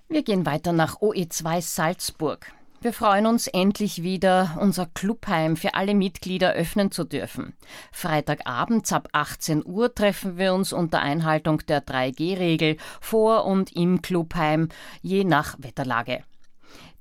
Wir 0.08 0.24
gehen 0.24 0.44
weiter 0.44 0.72
nach 0.72 1.00
OE2 1.00 1.60
Salzburg. 1.60 2.52
Wir 2.82 2.94
freuen 2.94 3.26
uns 3.26 3.46
endlich 3.46 4.02
wieder, 4.02 4.56
unser 4.58 4.86
Clubheim 4.86 5.58
für 5.58 5.74
alle 5.74 5.94
Mitglieder 5.94 6.54
öffnen 6.54 6.90
zu 6.90 7.04
dürfen. 7.04 7.52
Freitagabends 7.92 8.90
ab 8.94 9.10
18 9.12 9.66
Uhr 9.66 9.94
treffen 9.94 10.38
wir 10.38 10.54
uns 10.54 10.72
unter 10.72 11.00
Einhaltung 11.00 11.58
der 11.66 11.84
3G-Regel 11.84 12.78
vor 13.02 13.44
und 13.44 13.76
im 13.76 14.00
Clubheim, 14.00 14.70
je 15.02 15.24
nach 15.24 15.56
Wetterlage. 15.58 16.24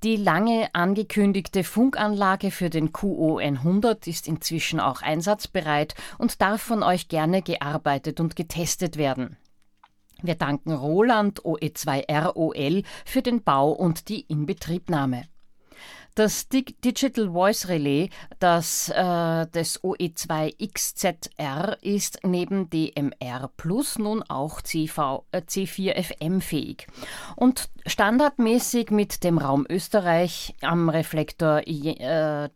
Die 0.04 0.18
lange 0.18 0.68
angekündigte 0.74 1.64
Funkanlage 1.64 2.52
für 2.52 2.70
den 2.70 2.92
QO 2.92 3.38
100 3.38 4.06
ist 4.06 4.28
inzwischen 4.28 4.82
auch 4.82 5.02
einsatzbereit 5.02 5.96
und 6.18 6.42
darf 6.42 6.62
von 6.62 6.84
euch 6.84 7.08
gerne 7.08 7.42
gearbeitet 7.42 8.20
und 8.20 8.36
getestet 8.36 8.98
werden. 8.98 9.38
Wir 10.22 10.36
danken 10.36 10.74
Roland 10.74 11.44
OE2ROL 11.44 12.84
für 13.06 13.22
den 13.22 13.44
Bau 13.44 13.72
und 13.72 14.10
die 14.10 14.22
Inbetriebnahme. 14.22 15.24
Das 16.16 16.50
Digital 16.50 17.32
Voice 17.32 17.68
Relay 17.68 18.10
das, 18.40 18.90
äh, 18.90 19.48
des 19.48 19.82
OE2XZR 19.84 21.78
ist 21.82 22.20
neben 22.24 22.70
DMR 22.70 23.50
Plus 23.56 23.98
nun 24.00 24.24
auch 24.24 24.62
CV, 24.62 25.26
äh, 25.32 25.42
C4FM 25.42 26.42
fähig 26.42 26.88
und 27.36 27.70
standardmäßig 27.86 28.92
mit 28.92 29.24
dem 29.24 29.38
Raum 29.38 29.66
Österreich 29.70 30.56
am 30.62 30.90
Reflektor 30.90 31.62
äh, 31.66 32.50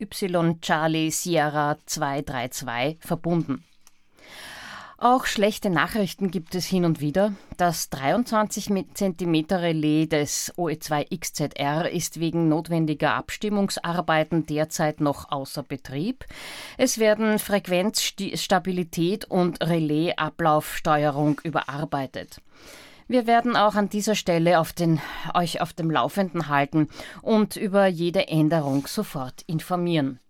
Y 0.00 0.60
Charlie 0.60 1.10
Sierra 1.10 1.78
232 1.86 2.98
verbunden. 3.00 3.64
Auch 5.02 5.24
schlechte 5.24 5.70
Nachrichten 5.70 6.30
gibt 6.30 6.54
es 6.54 6.66
hin 6.66 6.84
und 6.84 7.00
wieder. 7.00 7.32
Das 7.56 7.88
23 7.88 8.84
cm 8.92 9.46
Relais 9.50 10.06
des 10.06 10.52
OE2XZR 10.58 11.86
ist 11.86 12.20
wegen 12.20 12.50
notwendiger 12.50 13.14
Abstimmungsarbeiten 13.14 14.44
derzeit 14.44 15.00
noch 15.00 15.32
außer 15.32 15.62
Betrieb. 15.62 16.26
Es 16.76 16.98
werden 16.98 17.38
Frequenzstabilität 17.38 19.24
und 19.24 19.66
Relaisablaufsteuerung 19.66 21.40
überarbeitet. 21.44 22.42
Wir 23.08 23.26
werden 23.26 23.56
auch 23.56 23.76
an 23.76 23.88
dieser 23.88 24.14
Stelle 24.14 24.60
auf 24.60 24.74
den, 24.74 25.00
euch 25.32 25.62
auf 25.62 25.72
dem 25.72 25.90
Laufenden 25.90 26.48
halten 26.48 26.88
und 27.22 27.56
über 27.56 27.86
jede 27.86 28.28
Änderung 28.28 28.86
sofort 28.86 29.44
informieren. 29.46 30.20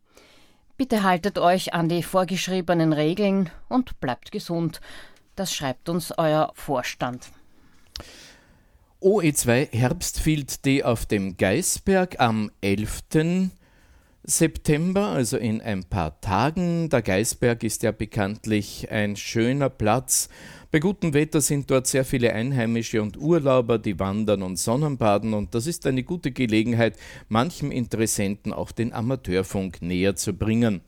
Bitte 0.81 1.03
haltet 1.03 1.37
euch 1.37 1.75
an 1.75 1.91
die 1.91 2.03
vorgeschriebenen 2.03 2.95
Regeln 2.95 3.51
und 3.69 4.01
bleibt 4.01 4.33
gesund. 4.33 4.81
Das 5.37 5.53
schreibt 5.53 5.91
uns 5.91 6.11
euer 6.17 6.53
Vorstand. 6.55 7.29
OE2 9.03 9.77
Herbstfield 9.77 10.65
D 10.65 10.83
auf 10.83 11.05
dem 11.05 11.37
Geisberg 11.37 12.19
am 12.19 12.51
11. 12.63 13.03
September, 14.23 15.09
also 15.09 15.37
in 15.37 15.61
ein 15.61 15.85
paar 15.85 16.19
Tagen. 16.23 16.89
Der 16.89 17.03
Geisberg 17.03 17.63
ist 17.63 17.83
ja 17.83 17.93
bekanntlich 17.93 18.91
ein 18.91 19.17
schöner 19.17 19.69
Platz, 19.69 20.31
bei 20.71 20.79
gutem 20.79 21.15
Wetter 21.15 21.41
sind 21.41 21.71
dort 21.71 21.89
sehr 21.89 22.05
viele 22.05 22.33
Einheimische 22.33 23.03
und 23.03 23.17
Urlauber, 23.17 23.79
die 23.79 23.99
wandern 23.99 24.43
und 24.43 24.57
Sonnenbaden 24.57 25.35
und 25.35 25.55
das 25.55 25.67
ist 25.67 25.87
eine 25.87 26.05
gute 26.05 26.31
Gelegenheit, 26.31 26.97
manchem 27.29 27.73
Interessenten 27.73 28.53
auch 28.53 28.71
den 28.71 28.93
Amateurfunk 28.93 29.83
näher 29.83 30.15
zu 30.15 30.33
bringen. 30.33 30.81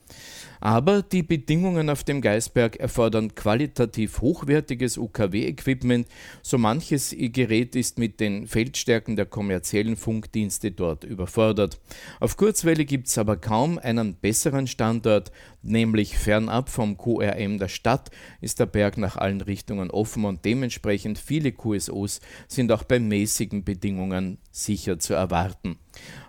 Aber 0.62 1.03
die 1.03 1.25
Bedingungen 1.25 1.90
auf 1.90 2.05
dem 2.05 2.20
Geisberg 2.20 2.77
erfordern 2.77 3.35
qualitativ 3.35 4.20
hochwertiges 4.20 4.96
UKW-Equipment. 4.96 6.07
So 6.40 6.57
manches 6.57 7.12
Gerät 7.18 7.75
ist 7.75 7.98
mit 7.98 8.20
den 8.20 8.46
Feldstärken 8.46 9.16
der 9.16 9.27
kommerziellen 9.27 9.96
Funkdienste 9.96 10.70
dort 10.70 11.03
überfordert. 11.03 11.81
Auf 12.20 12.37
Kurzwelle 12.37 12.85
gibt 12.85 13.09
es 13.09 13.18
aber 13.18 13.38
kaum 13.38 13.81
einen 13.81 14.14
besseren 14.14 14.68
Standort, 14.68 15.33
nämlich 15.62 16.16
fernab 16.16 16.68
vom 16.68 16.96
QRM 16.96 17.59
der 17.59 17.66
Stadt 17.66 18.12
ist 18.40 18.61
der 18.61 18.66
Berg 18.66 18.98
nach 18.98 19.16
allen 19.16 19.40
Richtungen 19.40 19.90
offen 19.90 20.25
und 20.25 20.44
dementsprechend 20.44 21.18
viele 21.18 21.51
QSOs 21.51 22.20
sind 22.46 22.70
auch 22.70 22.85
bei 22.85 23.01
mäßigen 23.01 23.64
Bedingungen 23.64 24.38
sicher 24.53 25.01
zu 25.01 25.14
erwarten. 25.14 25.79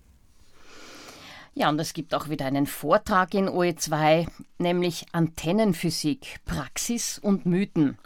Ja, 1.55 1.69
und 1.69 1.79
es 1.79 1.93
gibt 1.93 2.15
auch 2.15 2.31
wieder 2.31 2.47
einen 2.47 2.67
Vortrag 2.67 3.35
in 3.35 3.49
OE2, 3.49 4.27
nämlich 4.59 5.07
Antennenphysik, 5.13 6.41
Praxis 6.47 7.19
und 7.19 7.45
Mythen. 7.45 7.99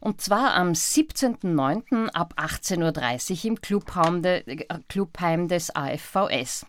Und 0.00 0.22
zwar 0.22 0.54
am 0.54 0.72
17.09. 0.72 2.08
ab 2.08 2.34
18.30 2.38 3.30
Uhr 3.30 3.44
im 3.44 3.60
Clubheim, 3.60 4.22
de, 4.22 4.42
äh, 4.46 4.78
Clubheim 4.88 5.48
des 5.48 5.74
AFVS. 5.74 6.64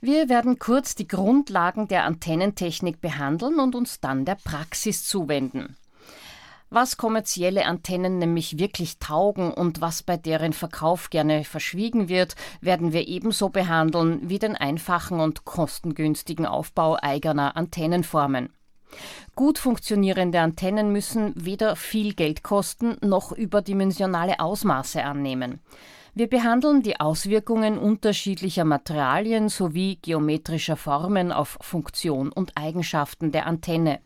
Wir 0.00 0.28
werden 0.28 0.58
kurz 0.58 0.94
die 0.94 1.06
Grundlagen 1.06 1.88
der 1.88 2.04
Antennentechnik 2.04 3.00
behandeln 3.00 3.60
und 3.60 3.74
uns 3.74 4.00
dann 4.00 4.24
der 4.24 4.36
Praxis 4.36 5.04
zuwenden. 5.04 5.76
Was 6.70 6.98
kommerzielle 6.98 7.64
Antennen 7.64 8.18
nämlich 8.18 8.58
wirklich 8.58 8.98
taugen 8.98 9.52
und 9.52 9.80
was 9.80 10.02
bei 10.02 10.18
deren 10.18 10.52
Verkauf 10.52 11.08
gerne 11.08 11.44
verschwiegen 11.44 12.10
wird, 12.10 12.34
werden 12.60 12.92
wir 12.92 13.08
ebenso 13.08 13.48
behandeln 13.48 14.28
wie 14.28 14.38
den 14.38 14.54
einfachen 14.54 15.20
und 15.20 15.46
kostengünstigen 15.46 16.44
Aufbau 16.44 16.98
eigener 17.00 17.56
Antennenformen. 17.56 18.50
Gut 19.34 19.58
funktionierende 19.58 20.40
Antennen 20.40 20.92
müssen 20.92 21.32
weder 21.36 21.74
viel 21.76 22.14
Geld 22.14 22.42
kosten 22.42 22.96
noch 23.00 23.32
überdimensionale 23.32 24.40
Ausmaße 24.40 25.04
annehmen. 25.04 25.60
Wir 26.14 26.28
behandeln 26.28 26.82
die 26.82 26.98
Auswirkungen 26.98 27.78
unterschiedlicher 27.78 28.64
Materialien 28.64 29.48
sowie 29.48 29.98
geometrischer 30.02 30.76
Formen 30.76 31.32
auf 31.32 31.58
Funktion 31.60 32.30
und 32.32 32.56
Eigenschaften 32.56 33.30
der 33.30 33.46
Antenne. 33.46 34.00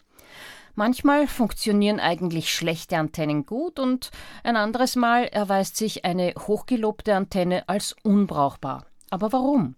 Manchmal 0.74 1.26
funktionieren 1.26 2.00
eigentlich 2.00 2.52
schlechte 2.52 2.96
Antennen 2.96 3.44
gut 3.44 3.78
und 3.78 4.10
ein 4.42 4.56
anderes 4.56 4.96
Mal 4.96 5.24
erweist 5.24 5.76
sich 5.76 6.04
eine 6.04 6.32
hochgelobte 6.38 7.14
Antenne 7.14 7.68
als 7.68 7.94
unbrauchbar. 8.02 8.86
Aber 9.10 9.32
warum? 9.32 9.76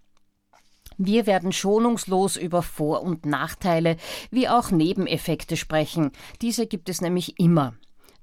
Wir 0.96 1.26
werden 1.26 1.50
schonungslos 1.50 2.37
über 2.37 2.62
Vor- 2.62 3.02
und 3.02 3.26
Nachteile 3.26 3.96
wie 4.30 4.48
auch 4.48 4.70
Nebeneffekte 4.70 5.57
sprechen. 5.57 6.12
Diese 6.40 6.68
gibt 6.68 6.88
es 6.88 7.00
nämlich 7.00 7.40
immer. 7.40 7.74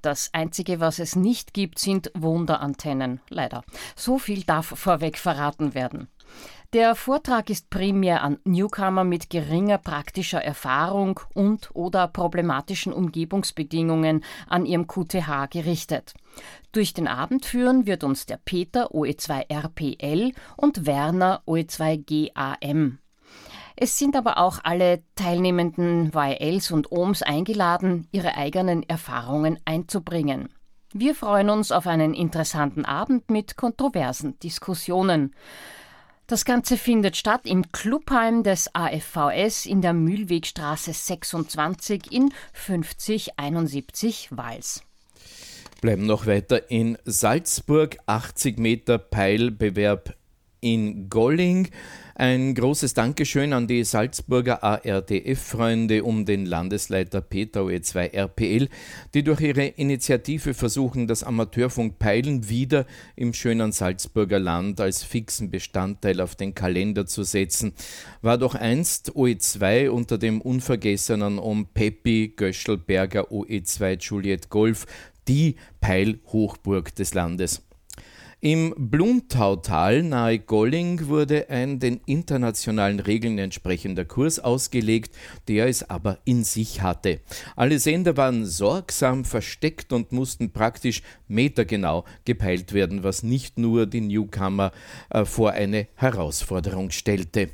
Das 0.02 0.30
Einzige, 0.34 0.80
was 0.80 0.98
es 0.98 1.16
nicht 1.16 1.54
gibt, 1.54 1.78
sind 1.78 2.12
Wunderantennen. 2.16 3.20
Leider. 3.30 3.64
So 3.96 4.18
viel 4.18 4.44
darf 4.44 4.68
vorweg 4.68 5.18
verraten 5.18 5.76
werden. 5.76 6.08
Der 6.74 6.96
Vortrag 6.96 7.50
ist 7.50 7.70
primär 7.70 8.24
an 8.24 8.38
Newcomer 8.46 9.04
mit 9.04 9.30
geringer 9.30 9.78
praktischer 9.78 10.42
Erfahrung 10.42 11.20
und 11.34 11.70
oder 11.74 12.08
problematischen 12.08 12.94
Umgebungsbedingungen 12.94 14.24
an 14.48 14.66
ihrem 14.66 14.88
QTH 14.88 15.50
gerichtet. 15.50 16.14
Durch 16.72 16.94
den 16.94 17.10
Abend 17.10 17.46
führen 17.46 17.88
wird 17.88 18.06
uns 18.06 18.26
der 18.26 18.38
Peter 18.38 18.92
OE2RPL 18.94 20.34
und 20.56 20.86
Werner 20.86 21.44
OE2GAM. 21.46 23.00
Es 23.76 23.98
sind 23.98 24.16
aber 24.16 24.38
auch 24.38 24.60
alle 24.64 25.04
teilnehmenden 25.16 26.14
YLs 26.16 26.72
und 26.72 26.90
OMs 26.90 27.22
eingeladen, 27.22 28.08
ihre 28.14 28.38
eigenen 28.38 28.84
Erfahrungen 28.84 29.60
einzubringen. 29.66 30.48
Wir 30.94 31.16
freuen 31.16 31.50
uns 31.50 31.74
auf 31.74 31.86
einen 31.86 32.14
interessanten 32.14 32.86
Abend 32.86 33.30
mit 33.30 33.58
kontroversen 33.58 34.40
Diskussionen. 34.40 35.34
Das 36.32 36.46
Ganze 36.46 36.78
findet 36.78 37.18
statt 37.18 37.42
im 37.44 37.74
Clubheim 37.74 38.44
des 38.44 38.74
AFVS 38.74 39.66
in 39.66 39.82
der 39.82 39.92
Mühlwegstraße 39.92 40.94
26 40.94 42.10
in 42.10 42.34
5071 42.54 44.30
Wals. 44.32 44.82
Bleiben 45.82 46.06
noch 46.06 46.28
weiter 46.28 46.72
in 46.72 46.98
Salzburg, 47.04 47.98
80 48.06 48.60
Meter 48.60 48.98
Peilbewerb 48.98 50.16
in 50.62 51.10
Golling. 51.10 51.68
Ein 52.14 52.54
großes 52.54 52.94
Dankeschön 52.94 53.52
an 53.52 53.66
die 53.66 53.84
Salzburger 53.84 54.64
ARDF-Freunde 54.64 56.04
um 56.04 56.26
den 56.26 56.46
Landesleiter 56.46 57.20
Peter 57.20 57.62
OE2 57.62 58.14
RPL, 58.14 58.70
die 59.16 59.24
durch 59.24 59.42
ihre 59.42 59.66
Initiative 59.66 60.54
versuchen, 60.54 61.08
das 61.08 61.24
Amateurfunk 61.24 61.98
Peilen 61.98 62.48
wieder 62.48 62.86
im 63.16 63.34
schönen 63.34 63.72
Salzburger 63.72 64.40
Land 64.40 64.80
als 64.80 65.04
fixen 65.04 65.50
Bestandteil 65.50 66.22
auf 66.22 66.36
den 66.36 66.54
Kalender 66.54 67.08
zu 67.08 67.24
setzen. 67.24 67.74
War 68.22 68.38
doch 68.38 68.54
einst 68.54 69.14
OE2 69.16 69.90
unter 69.90 70.20
dem 70.20 70.42
unvergessenen 70.42 71.40
Om 71.40 71.66
Peppi 71.74 72.34
Göschelberger 72.36 73.32
OE2 73.32 74.00
Juliet 74.00 74.50
Golf 74.50 74.86
die 75.28 75.56
Peilhochburg 75.80 76.94
des 76.94 77.16
Landes. 77.16 77.64
Im 78.44 78.74
Bluntautal 78.76 80.02
nahe 80.02 80.40
Golling 80.40 81.10
wurde 81.10 81.52
ein 81.52 81.78
den 81.78 82.02
internationalen 82.08 83.00
Regeln 83.00 83.38
entsprechender 83.38 84.04
Kurs 84.04 84.40
ausgelegt, 84.40 85.16
der 85.48 85.68
es 85.68 85.88
aber 85.88 86.18
in 86.26 86.44
sich 86.44 86.82
hatte. 86.82 87.20
Alle 87.56 87.78
Sender 87.78 88.18
waren 88.18 88.48
sorgsam 88.48 89.26
versteckt 89.26 89.94
und 89.94 90.12
mussten 90.12 90.50
praktisch 90.54 91.04
metergenau 91.28 92.04
gepeilt 92.26 92.74
werden, 92.74 93.04
was 93.04 93.22
nicht 93.22 93.60
nur 93.60 93.86
die 93.86 94.02
Newcomer 94.02 94.72
äh, 95.12 95.24
vor 95.24 95.52
eine 95.52 95.88
Herausforderung 95.94 96.90
stellte. 96.90 97.50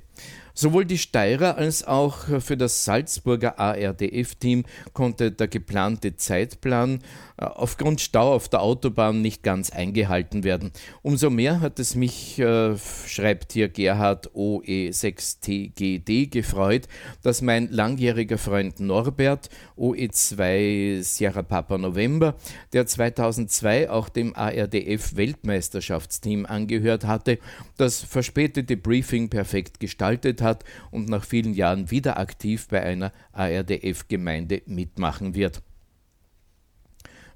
Sowohl 0.59 0.85
die 0.85 0.97
Steirer 0.97 1.57
als 1.57 1.85
auch 1.85 2.41
für 2.41 2.57
das 2.57 2.83
Salzburger 2.83 3.59
ARDF-Team 3.59 4.63
konnte 4.91 5.31
der 5.31 5.47
geplante 5.47 6.15
Zeitplan 6.15 6.99
aufgrund 7.37 8.01
Stau 8.01 8.33
auf 8.33 8.49
der 8.49 8.61
Autobahn 8.61 9.21
nicht 9.21 9.43
ganz 9.43 9.69
eingehalten 9.69 10.43
werden. 10.43 10.71
Umso 11.03 11.29
mehr 11.29 11.61
hat 11.61 11.77
es 11.79 11.93
mich, 11.95 12.39
äh, 12.39 12.75
schreibt 13.05 13.53
hier 13.53 13.69
Gerhard 13.69 14.31
OE6TGD, 14.33 16.31
gefreut, 16.31 16.87
dass 17.21 17.43
mein 17.43 17.69
langjähriger 17.71 18.39
Freund 18.39 18.79
Norbert 18.79 19.51
OE2 19.77 21.03
Sierra 21.03 21.43
Papa 21.43 21.77
November, 21.77 22.33
der 22.73 22.87
2002 22.87 23.87
auch 23.89 24.09
dem 24.09 24.35
ARDF-Weltmeisterschaftsteam 24.35 26.47
angehört 26.47 27.05
hatte, 27.05 27.37
das 27.77 28.01
verspätete 28.01 28.75
Briefing 28.77 29.29
perfekt 29.29 29.79
gestaltet 29.79 30.41
hat 30.41 30.63
und 30.89 31.07
nach 31.07 31.23
vielen 31.23 31.53
Jahren 31.53 31.91
wieder 31.91 32.17
aktiv 32.17 32.67
bei 32.67 32.81
einer 32.81 33.13
ARDF-Gemeinde 33.33 34.63
mitmachen 34.65 35.35
wird. 35.35 35.61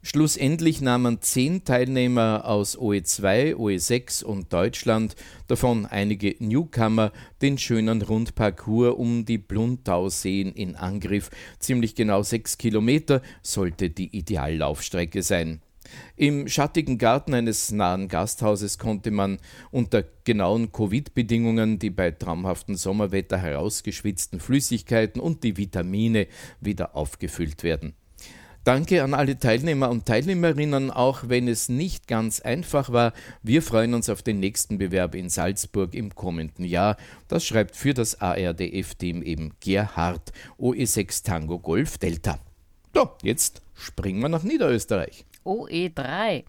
Schlussendlich 0.03 0.81
nahmen 0.81 1.21
zehn 1.21 1.63
Teilnehmer 1.63 2.45
aus 2.45 2.75
OE2, 2.75 3.53
OE6 3.53 4.23
und 4.23 4.51
Deutschland, 4.51 5.15
davon 5.47 5.85
einige 5.85 6.35
Newcomer, 6.39 7.11
den 7.43 7.59
schönen 7.59 8.01
Rundparcours 8.01 8.95
um 8.97 9.25
die 9.25 9.37
Bluntauseen 9.37 10.53
in 10.53 10.75
Angriff. 10.75 11.29
Ziemlich 11.59 11.93
genau 11.93 12.23
sechs 12.23 12.57
Kilometer 12.57 13.21
sollte 13.43 13.91
die 13.91 14.17
Ideallaufstrecke 14.17 15.21
sein. 15.21 15.61
Im 16.15 16.47
schattigen 16.47 16.97
Garten 16.97 17.35
eines 17.35 17.71
nahen 17.71 18.07
Gasthauses 18.07 18.79
konnte 18.79 19.11
man 19.11 19.37
unter 19.69 20.03
genauen 20.23 20.71
Covid-Bedingungen 20.71 21.77
die 21.77 21.91
bei 21.91 22.09
traumhaftem 22.09 22.75
Sommerwetter 22.75 23.37
herausgeschwitzten 23.37 24.39
Flüssigkeiten 24.39 25.21
und 25.21 25.43
die 25.43 25.57
Vitamine 25.57 26.25
wieder 26.59 26.95
aufgefüllt 26.95 27.61
werden. 27.61 27.93
Danke 28.63 29.04
an 29.04 29.15
alle 29.15 29.39
Teilnehmer 29.39 29.89
und 29.89 30.06
Teilnehmerinnen, 30.06 30.91
auch 30.91 31.24
wenn 31.26 31.47
es 31.47 31.67
nicht 31.67 32.08
ganz 32.08 32.41
einfach 32.41 32.91
war. 32.91 33.12
Wir 33.41 33.63
freuen 33.63 33.95
uns 33.95 34.08
auf 34.08 34.21
den 34.21 34.39
nächsten 34.39 34.78
Bewerb 34.78 35.15
in 35.15 35.30
Salzburg 35.30 35.95
im 35.95 36.13
kommenden 36.13 36.65
Jahr. 36.65 36.95
Das 37.28 37.43
schreibt 37.43 37.76
für 37.76 37.95
das 37.95 38.21
ARDF-Team 38.21 39.24
eben 39.24 39.54
Gerhard 39.62 40.32
OE6 40.60 41.24
Tango 41.24 41.58
Golf 41.58 41.97
Delta. 41.97 42.38
So, 42.93 43.10
jetzt 43.24 43.63
springen 43.74 44.19
wir 44.21 44.30
nach 44.30 44.43
Niederösterreich. 44.43 45.26
OE3. 45.43 46.43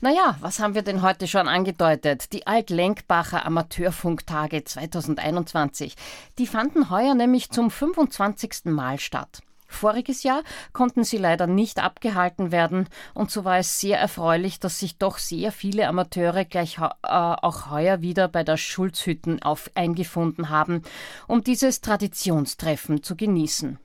Naja, 0.00 0.38
was 0.40 0.60
haben 0.60 0.74
wir 0.74 0.80
denn 0.80 1.02
heute 1.02 1.28
schon 1.28 1.48
angedeutet? 1.48 2.32
Die 2.32 2.46
Altlenkbacher 2.46 3.44
Amateurfunktage 3.44 4.64
2021. 4.64 5.96
Die 6.38 6.46
fanden 6.46 6.88
heuer 6.88 7.14
nämlich 7.14 7.50
zum 7.50 7.70
25. 7.70 8.64
Mal 8.64 8.98
statt. 8.98 9.42
Voriges 9.68 10.22
Jahr 10.22 10.42
konnten 10.72 11.04
sie 11.04 11.18
leider 11.18 11.46
nicht 11.46 11.78
abgehalten 11.78 12.50
werden 12.50 12.88
und 13.14 13.30
so 13.30 13.44
war 13.44 13.58
es 13.58 13.78
sehr 13.78 14.00
erfreulich, 14.00 14.58
dass 14.58 14.78
sich 14.78 14.96
doch 14.96 15.18
sehr 15.18 15.52
viele 15.52 15.86
Amateure 15.86 16.44
gleich 16.46 16.78
äh, 16.78 16.88
auch 17.02 17.70
heuer 17.70 18.00
wieder 18.00 18.28
bei 18.28 18.42
der 18.42 18.56
Schulzhütten 18.56 19.42
auf 19.42 19.70
eingefunden 19.74 20.48
haben, 20.48 20.82
um 21.28 21.44
dieses 21.44 21.82
Traditionstreffen 21.82 23.02
zu 23.02 23.14
genießen. 23.14 23.78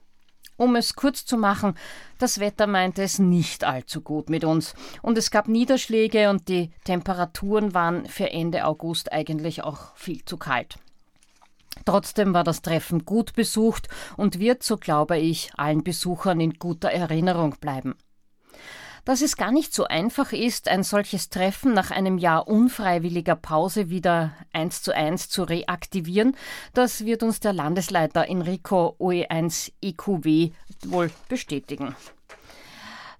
Um 0.56 0.76
es 0.76 0.94
kurz 0.94 1.26
zu 1.26 1.36
machen, 1.36 1.74
das 2.18 2.38
Wetter 2.38 2.66
meinte 2.66 3.02
es 3.02 3.18
nicht 3.18 3.64
allzu 3.64 4.00
gut 4.00 4.30
mit 4.30 4.44
uns 4.44 4.74
und 5.02 5.18
es 5.18 5.30
gab 5.30 5.48
Niederschläge 5.48 6.30
und 6.30 6.48
die 6.48 6.70
Temperaturen 6.84 7.74
waren 7.74 8.06
für 8.06 8.30
Ende 8.30 8.64
August 8.64 9.12
eigentlich 9.12 9.64
auch 9.64 9.96
viel 9.96 10.24
zu 10.24 10.36
kalt. 10.36 10.76
Trotzdem 11.84 12.34
war 12.34 12.44
das 12.44 12.62
Treffen 12.62 13.04
gut 13.04 13.34
besucht 13.34 13.88
und 14.16 14.38
wird, 14.38 14.62
so 14.62 14.76
glaube 14.76 15.18
ich, 15.18 15.50
allen 15.56 15.84
Besuchern 15.84 16.40
in 16.40 16.54
guter 16.54 16.90
Erinnerung 16.90 17.56
bleiben. 17.60 17.94
Dass 19.04 19.20
es 19.20 19.36
gar 19.36 19.52
nicht 19.52 19.74
so 19.74 19.84
einfach 19.84 20.32
ist, 20.32 20.68
ein 20.68 20.82
solches 20.82 21.28
Treffen 21.28 21.74
nach 21.74 21.90
einem 21.90 22.16
Jahr 22.16 22.48
unfreiwilliger 22.48 23.36
Pause 23.36 23.90
wieder 23.90 24.32
eins 24.52 24.80
zu 24.80 24.94
eins 24.94 25.28
zu 25.28 25.42
reaktivieren, 25.42 26.34
das 26.72 27.04
wird 27.04 27.22
uns 27.22 27.38
der 27.38 27.52
Landesleiter 27.52 28.26
Enrico 28.28 28.96
OE1 28.98 29.72
EQW 29.82 30.52
wohl 30.86 31.10
bestätigen. 31.28 31.94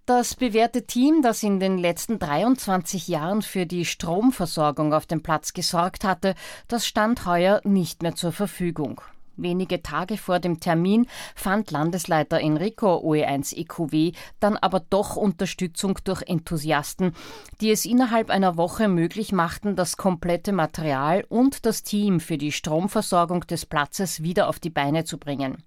Das 0.06 0.34
bewährte 0.34 0.84
Team, 0.84 1.22
das 1.22 1.42
in 1.42 1.60
den 1.60 1.78
letzten 1.78 2.18
23 2.18 3.08
Jahren 3.08 3.40
für 3.40 3.64
die 3.64 3.86
Stromversorgung 3.86 4.92
auf 4.92 5.06
dem 5.06 5.22
Platz 5.22 5.54
gesorgt 5.54 6.04
hatte, 6.04 6.34
das 6.68 6.86
stand 6.86 7.24
heuer 7.24 7.62
nicht 7.64 8.02
mehr 8.02 8.14
zur 8.14 8.30
Verfügung. 8.30 9.00
Wenige 9.38 9.82
Tage 9.82 10.18
vor 10.18 10.40
dem 10.40 10.60
Termin 10.60 11.06
fand 11.34 11.70
Landesleiter 11.70 12.38
Enrico 12.38 12.98
OE1 12.98 13.56
EQW 13.56 14.12
dann 14.40 14.58
aber 14.58 14.80
doch 14.80 15.16
Unterstützung 15.16 15.98
durch 16.04 16.20
Enthusiasten, 16.26 17.14
die 17.62 17.70
es 17.70 17.86
innerhalb 17.86 18.28
einer 18.28 18.58
Woche 18.58 18.88
möglich 18.88 19.32
machten, 19.32 19.74
das 19.74 19.96
komplette 19.96 20.52
Material 20.52 21.24
und 21.30 21.64
das 21.64 21.82
Team 21.82 22.20
für 22.20 22.36
die 22.36 22.52
Stromversorgung 22.52 23.46
des 23.46 23.64
Platzes 23.64 24.22
wieder 24.22 24.50
auf 24.50 24.60
die 24.60 24.68
Beine 24.68 25.04
zu 25.04 25.16
bringen. 25.16 25.64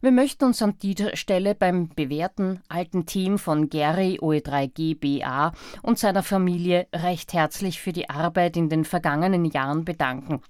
Wir 0.00 0.12
möchten 0.12 0.44
uns 0.44 0.62
an 0.62 0.78
dieser 0.78 1.16
Stelle 1.16 1.56
beim 1.56 1.88
bewährten 1.88 2.62
alten 2.68 3.04
Team 3.04 3.36
von 3.36 3.68
Gary 3.68 4.20
OE3 4.20 4.68
GBA 4.68 5.52
und 5.82 5.98
seiner 5.98 6.22
Familie 6.22 6.86
recht 6.94 7.32
herzlich 7.32 7.80
für 7.80 7.92
die 7.92 8.08
Arbeit 8.08 8.56
in 8.56 8.68
den 8.68 8.84
vergangenen 8.84 9.44
Jahren 9.44 9.84
bedanken. 9.84 10.40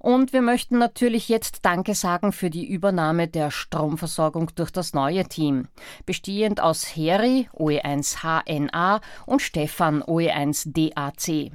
Und 0.00 0.32
wir 0.32 0.42
möchten 0.42 0.78
natürlich 0.78 1.28
jetzt 1.28 1.64
Danke 1.64 1.94
sagen 1.94 2.32
für 2.32 2.50
die 2.50 2.68
Übernahme 2.68 3.28
der 3.28 3.52
Stromversorgung 3.52 4.50
durch 4.56 4.70
das 4.72 4.94
neue 4.94 5.24
Team, 5.24 5.68
bestehend 6.04 6.60
aus 6.60 6.84
Heri 6.84 7.48
OE1 7.54 8.22
HNA 8.22 9.00
und 9.26 9.42
Stefan 9.42 10.02
OE1 10.02 10.72
DAC. 10.72 11.52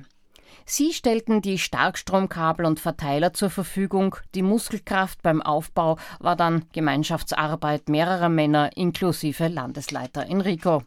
Sie 0.66 0.94
stellten 0.94 1.42
die 1.42 1.58
Starkstromkabel 1.58 2.66
und 2.66 2.80
Verteiler 2.80 3.34
zur 3.34 3.50
Verfügung. 3.50 4.16
Die 4.34 4.42
Muskelkraft 4.42 5.22
beim 5.22 5.42
Aufbau 5.42 5.98
war 6.20 6.36
dann 6.36 6.66
Gemeinschaftsarbeit 6.74 7.90
mehrerer 7.90 8.30
Männer 8.30 8.76
inklusive 8.76 9.48
Landesleiter 9.48 10.26
Enrico. 10.26 10.84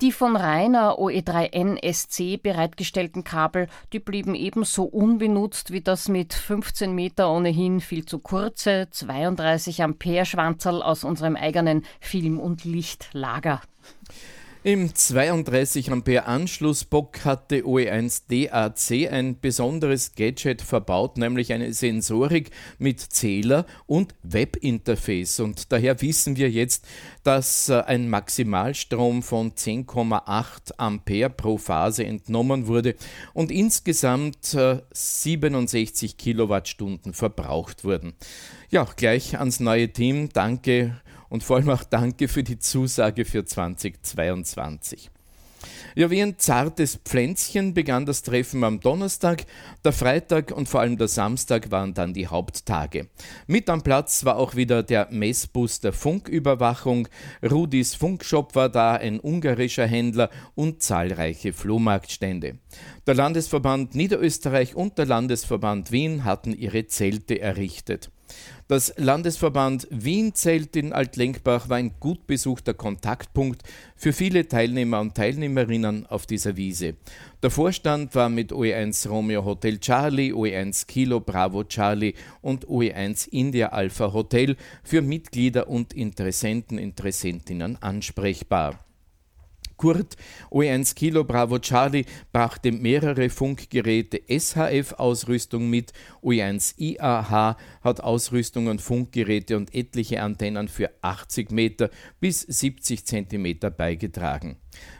Die 0.00 0.10
von 0.10 0.36
Rainer 0.36 0.98
OE3N-SC 0.98 2.42
bereitgestellten 2.42 3.22
Kabel, 3.22 3.68
die 3.92 4.00
blieben 4.00 4.34
ebenso 4.34 4.84
unbenutzt 4.84 5.70
wie 5.70 5.80
das 5.80 6.08
mit 6.08 6.34
15 6.34 6.92
Meter 6.92 7.32
ohnehin 7.32 7.80
viel 7.80 8.04
zu 8.04 8.18
kurze 8.18 8.88
32 8.90 9.82
Ampere 9.82 10.26
Schwanzerl 10.26 10.82
aus 10.82 11.04
unserem 11.04 11.36
eigenen 11.36 11.84
Film- 12.00 12.40
und 12.40 12.64
Lichtlager. 12.64 13.62
Im 14.66 14.94
32 14.94 15.92
Ampere 15.92 16.24
Anschlussbock 16.24 17.26
hatte 17.26 17.64
OE1 17.66 18.22
DAC 18.30 19.12
ein 19.12 19.38
besonderes 19.38 20.14
Gadget 20.14 20.62
verbaut, 20.62 21.18
nämlich 21.18 21.52
eine 21.52 21.74
Sensorik 21.74 22.50
mit 22.78 22.98
Zähler 22.98 23.66
und 23.84 24.14
Webinterface. 24.22 25.40
Und 25.40 25.70
daher 25.70 26.00
wissen 26.00 26.38
wir 26.38 26.48
jetzt, 26.50 26.86
dass 27.24 27.68
äh, 27.68 27.82
ein 27.82 28.08
Maximalstrom 28.08 29.22
von 29.22 29.52
10,8 29.52 30.78
Ampere 30.78 31.28
pro 31.28 31.58
Phase 31.58 32.06
entnommen 32.06 32.66
wurde 32.66 32.94
und 33.34 33.50
insgesamt 33.50 34.56
67 34.92 36.12
äh, 36.12 36.16
Kilowattstunden 36.16 37.12
verbraucht 37.12 37.84
wurden. 37.84 38.14
Ja, 38.70 38.88
gleich 38.96 39.38
ans 39.38 39.60
neue 39.60 39.92
Team. 39.92 40.30
Danke 40.32 40.96
und 41.34 41.42
vor 41.42 41.56
allem 41.56 41.70
auch 41.70 41.82
danke 41.82 42.28
für 42.28 42.44
die 42.44 42.60
Zusage 42.60 43.24
für 43.24 43.44
2022. 43.44 45.10
Ja, 45.96 46.08
wie 46.08 46.22
ein 46.22 46.38
zartes 46.38 47.00
Pflänzchen 47.04 47.74
begann 47.74 48.06
das 48.06 48.22
Treffen 48.22 48.62
am 48.62 48.78
Donnerstag. 48.78 49.44
Der 49.84 49.90
Freitag 49.90 50.52
und 50.52 50.68
vor 50.68 50.80
allem 50.80 50.96
der 50.96 51.08
Samstag 51.08 51.72
waren 51.72 51.92
dann 51.92 52.14
die 52.14 52.28
Haupttage. 52.28 53.08
Mit 53.48 53.68
am 53.68 53.82
Platz 53.82 54.24
war 54.24 54.36
auch 54.36 54.54
wieder 54.54 54.84
der 54.84 55.08
Messbus 55.10 55.80
der 55.80 55.92
Funküberwachung. 55.92 57.08
Rudis 57.42 57.96
Funkshop 57.96 58.54
war 58.54 58.68
da, 58.68 58.94
ein 58.94 59.18
ungarischer 59.18 59.88
Händler 59.88 60.30
und 60.54 60.84
zahlreiche 60.84 61.52
Flohmarktstände. 61.52 62.58
Der 63.08 63.14
Landesverband 63.14 63.96
Niederösterreich 63.96 64.76
und 64.76 64.98
der 64.98 65.06
Landesverband 65.06 65.90
Wien 65.90 66.22
hatten 66.22 66.52
ihre 66.52 66.86
Zelte 66.86 67.40
errichtet. 67.40 68.12
Das 68.66 68.94
Landesverband 68.96 69.86
Wien-Zelt 69.90 70.74
in 70.76 70.94
Altlenkbach 70.94 71.68
war 71.68 71.76
ein 71.76 71.92
gut 72.00 72.26
besuchter 72.26 72.72
Kontaktpunkt 72.72 73.62
für 73.94 74.14
viele 74.14 74.48
Teilnehmer 74.48 75.00
und 75.00 75.14
Teilnehmerinnen 75.14 76.06
auf 76.06 76.24
dieser 76.24 76.56
Wiese. 76.56 76.94
Der 77.42 77.50
Vorstand 77.50 78.14
war 78.14 78.30
mit 78.30 78.52
OE1 78.52 79.06
Romeo 79.08 79.44
Hotel 79.44 79.78
Charlie, 79.78 80.32
OE1 80.32 80.86
Kilo 80.86 81.20
Bravo 81.20 81.64
Charlie 81.64 82.14
und 82.40 82.66
OE1 82.66 83.28
India 83.28 83.68
Alpha 83.68 84.12
Hotel 84.14 84.56
für 84.82 85.02
Mitglieder 85.02 85.68
und 85.68 85.92
Interessenten, 85.92 86.78
Interessentinnen 86.78 87.76
ansprechbar. 87.82 88.84
Kurt 89.76 90.16
OE1 90.50 90.94
Kilo 90.94 91.24
Bravo 91.24 91.58
Charlie 91.58 92.04
brachte 92.32 92.72
mehrere 92.72 93.28
Funkgeräte 93.30 94.20
SHF-Ausrüstung 94.28 95.68
mit. 95.68 95.92
OE1 96.22 96.78
IAH 96.78 97.56
hat 97.82 98.00
Ausrüstung 98.00 98.66
und 98.68 98.80
Funkgeräte 98.80 99.56
und 99.56 99.74
etliche 99.74 100.22
Antennen 100.22 100.68
für 100.68 100.90
80 101.02 101.50
Meter 101.50 101.90
bis 102.20 102.40
70 102.40 103.04
Zentimeter 103.06 103.70
beigetragen. 103.70 104.56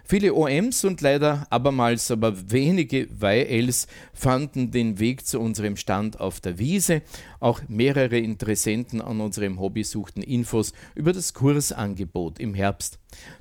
Viele 0.07 0.35
OMs 0.35 0.85
und 0.85 1.01
leider 1.01 1.47
abermals 1.51 2.11
aber 2.11 2.51
wenige 2.51 3.09
YLs 3.21 3.87
fanden 4.13 4.71
den 4.71 4.99
Weg 4.99 5.27
zu 5.27 5.41
unserem 5.41 5.77
Stand 5.77 6.21
auf 6.21 6.41
der 6.41 6.59
Wiese. 6.59 7.03
Auch 7.45 7.61
mehrere 7.69 8.17
Interessenten 8.17 9.03
an 9.03 9.21
unserem 9.21 9.61
Hobby 9.61 9.85
suchten 9.85 10.23
Infos 10.23 10.73
über 10.95 11.13
das 11.13 11.35
Kursangebot 11.35 12.39
im 12.39 12.55
Herbst. 12.55 12.99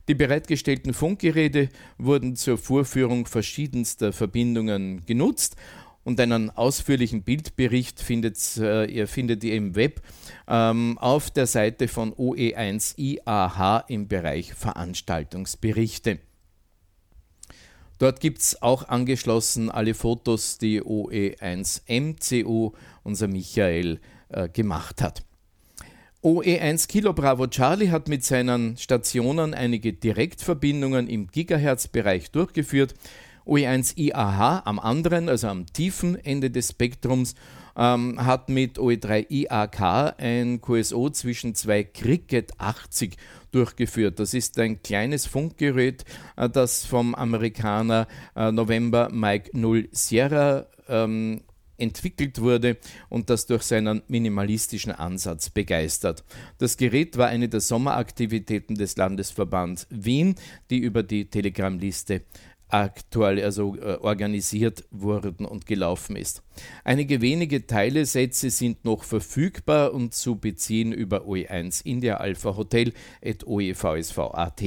Die 0.10 0.13
bereitgestellten 0.13 0.94
Funkgeräte 0.94 1.70
wurden 1.98 2.36
zur 2.36 2.58
Vorführung 2.58 3.28
verschiedenster 3.28 4.12
Verbindungen 4.12 5.06
genutzt 5.06 5.56
und 6.04 6.20
einen 6.20 6.50
ausführlichen 6.50 7.24
Bildbericht 7.24 8.02
findet 8.02 8.58
äh, 8.58 8.84
ihr 8.88 9.08
findet 9.08 9.42
ihr 9.46 9.56
im 9.56 9.74
Web 9.74 10.02
ähm, 10.50 10.98
auf 10.98 11.32
der 11.32 11.48
Seite 11.48 11.88
von 11.88 12.12
OE1 12.13 12.98
IAH 12.98 13.86
im 13.88 14.10
Bereich 14.10 14.54
Veranstaltungsberichte. 14.54 16.20
Dort 18.00 18.20
gibt 18.20 18.39
es 18.39 18.62
auch 18.62 18.89
angeschlossen 18.89 19.72
alle 19.72 19.94
Fotos, 19.94 20.58
die 20.58 20.82
OE1MCU, 20.82 22.74
unser 23.04 23.28
Michael, 23.28 24.00
äh, 24.30 24.50
gemacht 24.50 25.02
hat. 25.02 25.24
OE1 26.24 26.88
Kilo 26.88 27.12
Bravo 27.12 27.48
Charlie 27.48 27.89
hat 27.89 28.08
mit 28.08 28.24
seinen 28.24 28.78
Stationen 28.78 29.54
einige 29.54 29.92
Direktverbindungen 29.92 31.10
im 31.10 31.28
Gigahertz-Bereich 31.28 32.32
durchgeführt. 32.32 32.94
OE1 33.46 33.98
IAH 33.98 34.66
am 34.66 34.80
anderen, 34.80 35.28
also 35.28 35.50
am 35.50 35.66
tiefen 35.66 36.16
Ende 36.16 36.50
des 36.50 36.70
Spektrums, 36.70 37.36
ähm, 37.76 38.24
hat 38.24 38.48
mit 38.48 38.80
OE3 38.80 39.26
IAK 39.30 40.16
ein 40.18 40.62
QSO 40.62 41.10
zwischen 41.10 41.56
zwei 41.56 41.84
Cricket 41.84 42.54
80 42.58 43.18
durchgeführt. 43.52 44.20
Das 44.20 44.34
ist 44.34 44.58
ein 44.60 44.82
kleines 44.82 45.26
Funkgerät, 45.26 46.06
äh, 46.38 46.50
das 46.50 46.86
vom 46.86 47.16
Amerikaner 47.16 48.08
äh, 48.36 48.52
November 48.52 49.10
Mike 49.12 49.50
0 49.54 49.89
Sierra 49.92 50.68
ähm, 50.88 51.42
entwickelt 51.84 52.41
wurde 52.41 52.78
und 53.10 53.30
das 53.30 53.46
durch 53.46 53.63
seinen 53.63 54.02
minimalistischen 54.08 54.91
Ansatz 54.91 55.50
begeistert. 55.50 56.24
Das 56.58 56.78
Gerät 56.78 57.17
war 57.17 57.28
eine 57.28 57.50
der 57.50 57.62
Sommeraktivitäten 57.62 58.76
des 58.76 58.98
Landesverbands 58.98 59.86
Wien, 59.89 60.36
die 60.69 60.80
über 60.80 61.04
die 61.04 61.26
Telegram-Liste 61.26 62.24
aktuell 62.74 63.43
also 63.43 63.76
äh, 63.76 63.98
organisiert 64.02 64.84
wurden 64.89 65.46
und 65.46 65.67
gelaufen 65.67 66.15
ist. 66.15 66.41
Einige 66.84 67.22
wenige 67.22 67.67
Teilesätze 67.67 68.50
sind 68.50 68.84
noch 68.84 69.04
verfügbar 69.04 69.93
und 69.93 70.15
zu 70.15 70.38
beziehen 70.38 70.91
über 70.91 71.26
OE1 71.26 71.86
India 71.86 72.17
Alpha 72.17 72.58
Hotel 72.58 72.93
at 73.24 73.46
oevsv.at. 73.46 74.63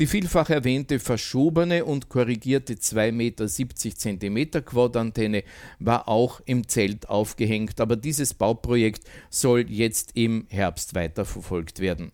Die 0.00 0.06
vielfach 0.06 0.48
erwähnte 0.48 0.98
verschobene 0.98 1.84
und 1.84 2.08
korrigierte 2.08 2.72
2,70 2.72 3.12
Meter 3.12 3.46
cm 3.46 4.64
Quad-Antenne 4.64 5.44
war 5.78 6.08
auch 6.08 6.40
im 6.46 6.66
Zelt 6.68 7.10
aufgehängt, 7.10 7.82
aber 7.82 7.96
dieses 7.96 8.32
Bauprojekt 8.32 9.04
soll 9.28 9.70
jetzt 9.70 10.12
im 10.14 10.46
Herbst 10.48 10.94
weiterverfolgt 10.94 11.80
werden. 11.80 12.12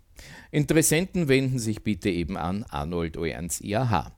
Interessenten 0.51 1.29
wenden 1.29 1.61
sich 1.61 1.85
bitte 1.85 2.11
eben 2.11 2.37
an 2.37 2.65
Arnold 2.65 3.19
O1 3.19 3.63
IAH. 3.63 4.11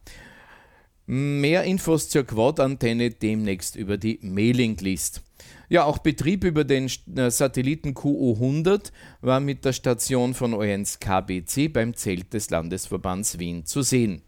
Mehr 1.11 1.65
Infos 1.65 2.11
zur 2.11 2.25
Quad-Antenne 2.25 3.09
demnächst 3.09 3.77
über 3.77 3.97
die 3.97 4.19
Mailinglist. 4.21 5.23
Ja, 5.71 5.85
auch 5.85 5.97
Betrieb 5.97 6.45
über 6.45 6.65
den 6.65 6.91
äh, 7.17 7.31
Satelliten 7.31 7.95
QO100 7.95 8.93
war 9.23 9.41
mit 9.41 9.65
der 9.65 9.73
Station 9.73 10.35
von 10.35 10.53
O1 10.53 10.99
KBC 11.01 11.73
beim 11.73 11.95
Zelt 11.95 12.35
des 12.35 12.51
Landesverbands 12.51 13.39
Wien 13.39 13.65
zu 13.65 13.81
sehen. 13.81 14.21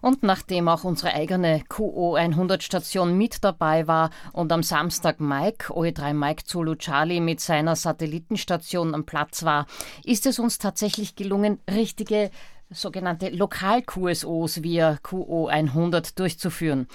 Und 0.00 0.22
nachdem 0.22 0.68
auch 0.68 0.84
unsere 0.84 1.12
eigene 1.12 1.64
QO100-Station 1.68 3.18
mit 3.18 3.42
dabei 3.42 3.88
war 3.88 4.10
und 4.32 4.52
am 4.52 4.62
Samstag 4.62 5.18
Mike, 5.18 5.72
OE3 5.72 6.12
Mike 6.12 6.44
Zulu 6.44 6.76
Charlie, 6.76 7.20
mit 7.20 7.40
seiner 7.40 7.74
Satellitenstation 7.74 8.94
am 8.94 9.06
Platz 9.06 9.42
war, 9.42 9.66
ist 10.04 10.26
es 10.26 10.38
uns 10.38 10.58
tatsächlich 10.58 11.16
gelungen, 11.16 11.58
richtige 11.68 12.30
sogenannte 12.74 13.30
Lokal-QSOs 13.30 14.62
via 14.62 14.98
QO100 15.02 16.16
durchzuführen. 16.16 16.88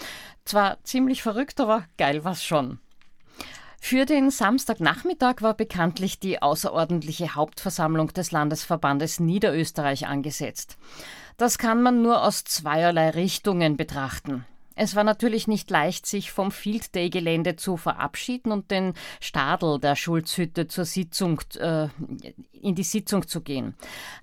Zwar 0.46 0.84
ziemlich 0.84 1.24
verrückt, 1.24 1.60
aber 1.60 1.86
geil 1.98 2.24
war's 2.24 2.44
schon. 2.44 2.80
Für 3.82 4.06
den 4.06 4.30
Samstagnachmittag 4.30 5.42
war 5.42 5.54
bekanntlich 5.54 6.20
die 6.20 6.42
außerordentliche 6.42 7.36
Hauptversammlung 7.36 8.13
des 8.13 8.32
Landesverbandes 8.32 9.20
Niederösterreich 9.20 10.06
angesetzt. 10.06 10.78
Das 11.38 11.58
kann 11.58 11.82
man 11.82 12.02
nur 12.02 12.24
aus 12.24 12.44
zweierlei 12.44 13.12
Richtungen 13.12 13.78
betrachten. 13.78 14.46
Es 14.82 14.96
war 14.96 15.04
natürlich 15.04 15.50
nicht 15.50 15.70
leicht, 15.70 16.06
sich 16.06 16.32
vom 16.32 16.52
Field 16.52 16.96
Day 16.96 17.10
Gelände 17.10 17.58
zu 17.58 17.76
verabschieden 17.76 18.54
und 18.54 18.72
den 18.72 18.94
Stadel 19.20 19.78
der 19.78 19.98
Schulzhütte 19.98 20.70
zur 20.70 20.86
Sitzung, 20.86 21.42
äh, 21.60 21.89
in 22.54 22.76
die 22.76 22.84
Sitzung 22.84 23.28
zu 23.28 23.42
gehen. 23.42 23.76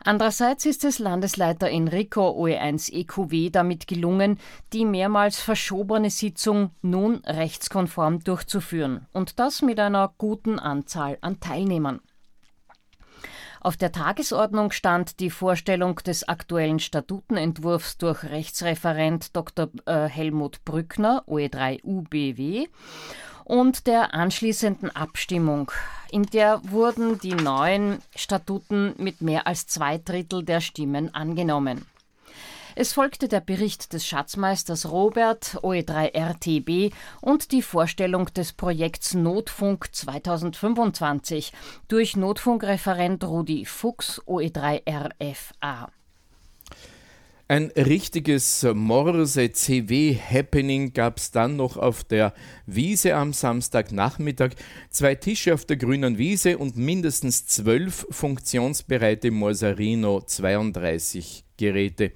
Andererseits 0.03 0.65
ist 0.65 0.85
es 0.85 0.99
Landesleiter 0.99 1.69
Enrico 1.69 2.31
OE1 2.31 2.91
EQW 2.91 3.51
damit 3.51 3.87
gelungen, 3.87 4.39
die 4.73 4.87
mehrmals 4.87 5.39
verschobene 5.39 6.09
Sitzung 6.09 6.71
nun 6.81 7.17
rechtskonform 7.27 8.25
durchzuführen. 8.25 9.07
Und 9.13 9.39
das 9.39 9.61
mit 9.61 9.79
einer 9.79 10.15
guten 10.17 10.59
Anzahl 10.59 11.19
an 11.21 11.39
Teilnehmern. 11.39 12.01
Auf 13.67 13.77
der 13.77 13.91
Tagesordnung 13.91 14.71
stand 14.71 15.19
die 15.19 15.29
Vorstellung 15.29 15.97
des 15.97 16.29
aktuellen 16.29 16.79
Statutenentwurfs 16.79 17.99
durch 17.99 18.23
Rechtsreferent 18.23 19.35
Dr. 19.35 19.71
Äh, 19.87 20.05
Helmut 20.05 20.65
Brückner, 20.65 21.25
OE3 21.27 21.83
UBW, 21.83 22.69
und 23.43 23.89
der 23.89 24.15
anschließenden 24.15 24.95
Abstimmung. 24.95 25.73
In 26.13 26.27
der 26.27 26.61
wurden 26.71 27.19
die 27.19 27.35
neuen 27.35 27.99
Statuten 28.15 28.95
mit 28.99 29.21
mehr 29.21 29.49
als 29.49 29.67
zwei 29.67 29.99
Drittel 29.99 30.45
der 30.45 30.61
Stimmen 30.61 31.13
angenommen. 31.13 31.87
Es 32.79 32.93
folgte 32.93 33.27
der 33.27 33.41
Bericht 33.41 33.95
des 33.95 34.07
Schatzmeisters 34.07 34.91
Robert 34.91 35.57
OE3 35.63 36.15
RTB 36.15 36.93
und 37.23 37.53
die 37.53 37.63
Vorstellung 37.63 38.27
des 38.35 38.53
Projekts 38.53 39.15
Notfunk 39.15 39.89
2025 39.93 41.55
durch 41.89 42.17
Notfunkreferent 42.17 43.25
Rudi 43.25 43.65
Fuchs 43.65 44.21
OE3 44.27 44.83
RFA. 44.87 45.91
Ein 47.49 47.73
richtiges 47.75 48.67
Morse-CW-Happening 48.71 50.93
gab 50.93 51.17
es 51.17 51.31
dann 51.31 51.57
noch 51.57 51.79
auf 51.79 52.05
der 52.05 52.35
Wiese 52.67 53.15
am 53.15 53.33
Samstagnachmittag. 53.33 54.51
Zwei 54.91 55.15
Tische 55.15 55.55
auf 55.55 55.65
der 55.65 55.79
grünen 55.79 56.19
Wiese 56.19 56.59
und 56.59 56.77
mindestens 56.77 57.47
zwölf 57.47 58.07
funktionsbereite 58.11 59.31
Morserino 59.31 60.21
32 60.21 61.46
Geräte. 61.57 62.13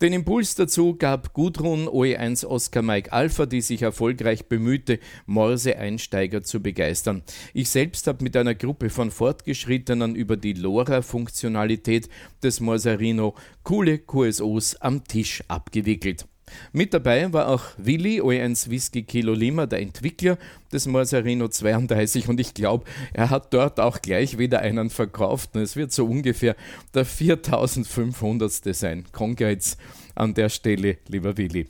Den 0.00 0.12
Impuls 0.12 0.54
dazu 0.54 0.96
gab 0.96 1.32
Gudrun 1.32 1.88
OE1 1.88 2.46
Oscar 2.46 2.82
Mike 2.82 3.12
Alpha, 3.12 3.46
die 3.46 3.60
sich 3.60 3.82
erfolgreich 3.82 4.46
bemühte, 4.46 4.98
Morse-Einsteiger 5.26 6.42
zu 6.42 6.60
begeistern. 6.60 7.22
Ich 7.52 7.70
selbst 7.70 8.06
habe 8.06 8.24
mit 8.24 8.36
einer 8.36 8.54
Gruppe 8.54 8.90
von 8.90 9.10
Fortgeschrittenen 9.10 10.14
über 10.14 10.36
die 10.36 10.54
LoRa-Funktionalität 10.54 12.08
des 12.42 12.60
Morserino 12.60 13.34
coole 13.62 13.98
QSOs 13.98 14.76
am 14.76 15.04
Tisch 15.04 15.42
abgewickelt. 15.48 16.26
Mit 16.72 16.94
dabei 16.94 17.32
war 17.32 17.48
auch 17.48 17.62
Willi, 17.78 18.20
OE1 18.20 18.68
Whisky 18.70 19.02
Kilo 19.02 19.32
Lima, 19.32 19.66
der 19.66 19.80
Entwickler 19.80 20.38
des 20.72 20.86
Morsarino 20.86 21.48
32 21.48 22.28
und 22.28 22.40
ich 22.40 22.54
glaube, 22.54 22.84
er 23.12 23.30
hat 23.30 23.52
dort 23.54 23.80
auch 23.80 24.02
gleich 24.02 24.38
wieder 24.38 24.60
einen 24.60 24.90
verkauft. 24.90 25.56
Es 25.56 25.76
wird 25.76 25.92
so 25.92 26.06
ungefähr 26.06 26.56
der 26.92 27.04
4500. 27.04 28.52
sein. 28.74 29.04
Congrats 29.12 29.76
an 30.14 30.34
der 30.34 30.48
Stelle, 30.48 30.98
lieber 31.08 31.36
Willi. 31.36 31.68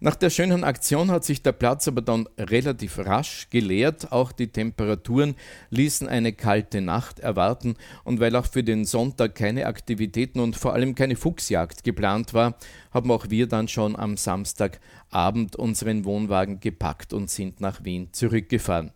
Nach 0.00 0.14
der 0.14 0.30
schönen 0.30 0.64
Aktion 0.64 1.10
hat 1.10 1.24
sich 1.24 1.42
der 1.42 1.52
Platz 1.52 1.88
aber 1.88 2.02
dann 2.02 2.28
relativ 2.38 2.98
rasch 2.98 3.48
geleert. 3.50 4.12
Auch 4.12 4.32
die 4.32 4.48
Temperaturen 4.48 5.34
ließen 5.70 6.08
eine 6.08 6.32
kalte 6.32 6.80
Nacht 6.80 7.20
erwarten. 7.20 7.76
Und 8.04 8.20
weil 8.20 8.36
auch 8.36 8.46
für 8.46 8.64
den 8.64 8.84
Sonntag 8.84 9.34
keine 9.34 9.66
Aktivitäten 9.66 10.40
und 10.40 10.56
vor 10.56 10.74
allem 10.74 10.94
keine 10.94 11.16
Fuchsjagd 11.16 11.84
geplant 11.84 12.34
war, 12.34 12.56
haben 12.90 13.10
auch 13.10 13.30
wir 13.30 13.46
dann 13.46 13.68
schon 13.68 13.96
am 13.96 14.16
Samstagabend 14.16 15.56
unseren 15.56 16.04
Wohnwagen 16.04 16.60
gepackt 16.60 17.12
und 17.12 17.30
sind 17.30 17.60
nach 17.60 17.84
Wien 17.84 18.12
zurückgefahren. 18.12 18.92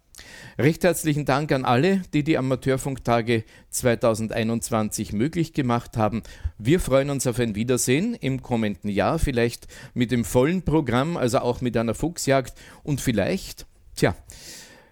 Recht 0.58 0.84
herzlichen 0.84 1.24
Dank 1.24 1.52
an 1.52 1.64
alle, 1.64 2.02
die 2.12 2.24
die 2.24 2.36
Amateurfunktage 2.36 3.44
2021 3.70 5.12
möglich 5.12 5.52
gemacht 5.52 5.96
haben. 5.96 6.22
Wir 6.58 6.80
freuen 6.80 7.10
uns 7.10 7.26
auf 7.26 7.38
ein 7.38 7.54
Wiedersehen 7.54 8.14
im 8.14 8.42
kommenden 8.42 8.90
Jahr, 8.90 9.18
vielleicht 9.18 9.66
mit 9.94 10.10
dem 10.10 10.24
vollen 10.24 10.62
Programm, 10.62 11.16
also 11.16 11.38
auch 11.38 11.60
mit 11.60 11.76
einer 11.76 11.94
Fuchsjagd 11.94 12.54
und 12.82 13.00
vielleicht, 13.00 13.66
tja, 13.94 14.14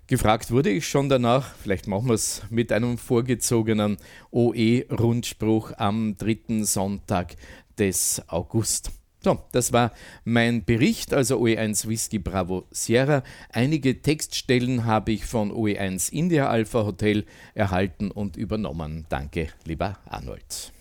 gefragt 0.07 0.51
wurde 0.51 0.71
ich 0.71 0.89
schon 0.89 1.09
danach, 1.09 1.55
vielleicht 1.63 1.87
machen 1.87 2.09
wir 2.09 2.15
es 2.15 2.43
mit 2.51 2.73
einem 2.73 2.99
vorgezogenen 2.99 3.99
OE-Rundspruch 4.31 5.73
am 5.77 6.17
dritten 6.17 6.65
Sonntag 6.65 7.37
des 7.79 8.23
August. 8.29 9.00
So, 9.23 9.39
das 9.53 9.75
war 9.75 9.93
mein 10.25 10.65
Bericht, 10.65 11.13
also 11.13 11.39
OE1 11.39 11.87
Whisky 11.87 12.19
Bravo 12.19 12.67
Sierra. 12.71 13.23
Einige 13.53 14.01
Textstellen 14.01 14.87
habe 14.87 15.13
ich 15.13 15.27
von 15.27 15.53
OE1 15.53 16.11
India 16.11 16.49
Alpha 16.49 16.85
Hotel 16.85 17.27
erhalten 17.55 18.11
und 18.11 18.37
übernommen. 18.37 19.05
Danke, 19.11 19.49
lieber 19.67 19.99
Arnold. 20.09 20.73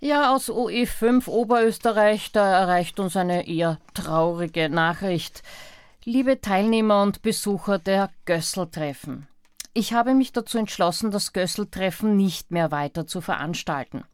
Ja, 0.00 0.34
aus 0.34 0.50
OE5 0.50 1.28
Oberösterreich, 1.28 2.30
da 2.32 2.60
erreicht 2.60 3.00
uns 3.00 3.16
eine 3.16 3.48
eher 3.48 3.78
traurige 3.94 4.68
Nachricht. 4.68 5.42
Liebe 6.04 6.42
Teilnehmer 6.42 7.02
und 7.02 7.22
Besucher 7.22 7.78
der 7.78 8.10
Gösseltreffen. 8.26 9.26
Ich 9.72 9.94
habe 9.94 10.14
mich 10.14 10.32
dazu 10.32 10.58
entschlossen, 10.58 11.10
das 11.10 11.32
Gösseltreffen 11.32 12.16
nicht 12.16 12.50
mehr 12.50 12.70
weiter 12.70 13.06
zu 13.06 13.22
veranstalten. 13.22 14.04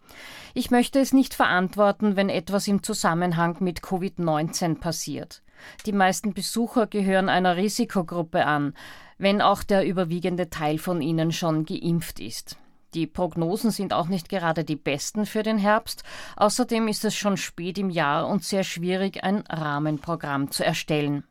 Ich 0.55 0.71
möchte 0.71 1.01
es 1.01 1.13
nicht 1.13 1.35
verantworten, 1.35 2.15
wenn 2.17 2.29
etwas 2.29 2.69
im 2.69 2.83
Zusammenhang 2.83 3.57
mit 3.59 3.81
Covid-19 3.81 4.79
passiert. 4.79 5.43
Die 5.87 5.93
meisten 5.93 6.35
Besucher 6.35 6.87
gehören 6.87 7.29
einer 7.29 7.57
Risikogruppe 7.57 8.47
an, 8.47 8.75
wenn 9.19 9.43
auch 9.43 9.63
der 9.63 9.87
überwiegende 9.87 10.51
Teil 10.51 10.79
von 10.79 11.03
ihnen 11.03 11.33
schon 11.33 11.65
geimpft 11.65 12.21
ist. 12.21 12.57
Die 12.95 13.07
Prognosen 13.07 13.71
sind 13.71 13.93
auch 13.93 14.09
nicht 14.09 14.29
gerade 14.29 14.65
die 14.65 14.77
besten 14.77 15.25
für 15.25 15.43
den 15.43 15.59
Herbst. 15.59 16.03
Außerdem 16.37 16.89
ist 16.89 17.05
es 17.05 17.15
schon 17.15 17.37
spät 17.37 17.79
im 17.79 17.91
Jahr 17.91 18.27
und 18.27 18.43
sehr 18.43 18.65
schwierig, 18.65 19.23
ein 19.23 19.45
Rahmenprogramm 19.49 20.51
zu 20.51 20.65
erstellen. 20.65 21.25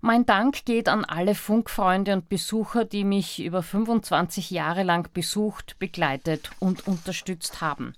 Mein 0.00 0.26
Dank 0.26 0.64
geht 0.64 0.88
an 0.88 1.04
alle 1.04 1.34
Funkfreunde 1.34 2.12
und 2.12 2.28
Besucher, 2.28 2.84
die 2.84 3.04
mich 3.04 3.42
über 3.42 3.62
25 3.62 4.50
Jahre 4.50 4.82
lang 4.82 5.10
besucht, 5.12 5.78
begleitet 5.78 6.50
und 6.60 6.86
unterstützt 6.86 7.60
haben. 7.60 7.94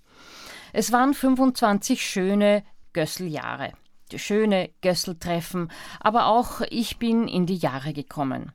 Es 0.72 0.92
waren 0.92 1.14
25 1.14 2.04
schöne 2.04 2.64
Gösseljahre 2.92 3.72
schöne 4.16 4.70
Gösseltreffen, 4.82 5.70
aber 6.00 6.26
auch 6.26 6.60
ich 6.70 6.98
bin 6.98 7.28
in 7.28 7.46
die 7.46 7.56
Jahre 7.56 7.92
gekommen. 7.92 8.52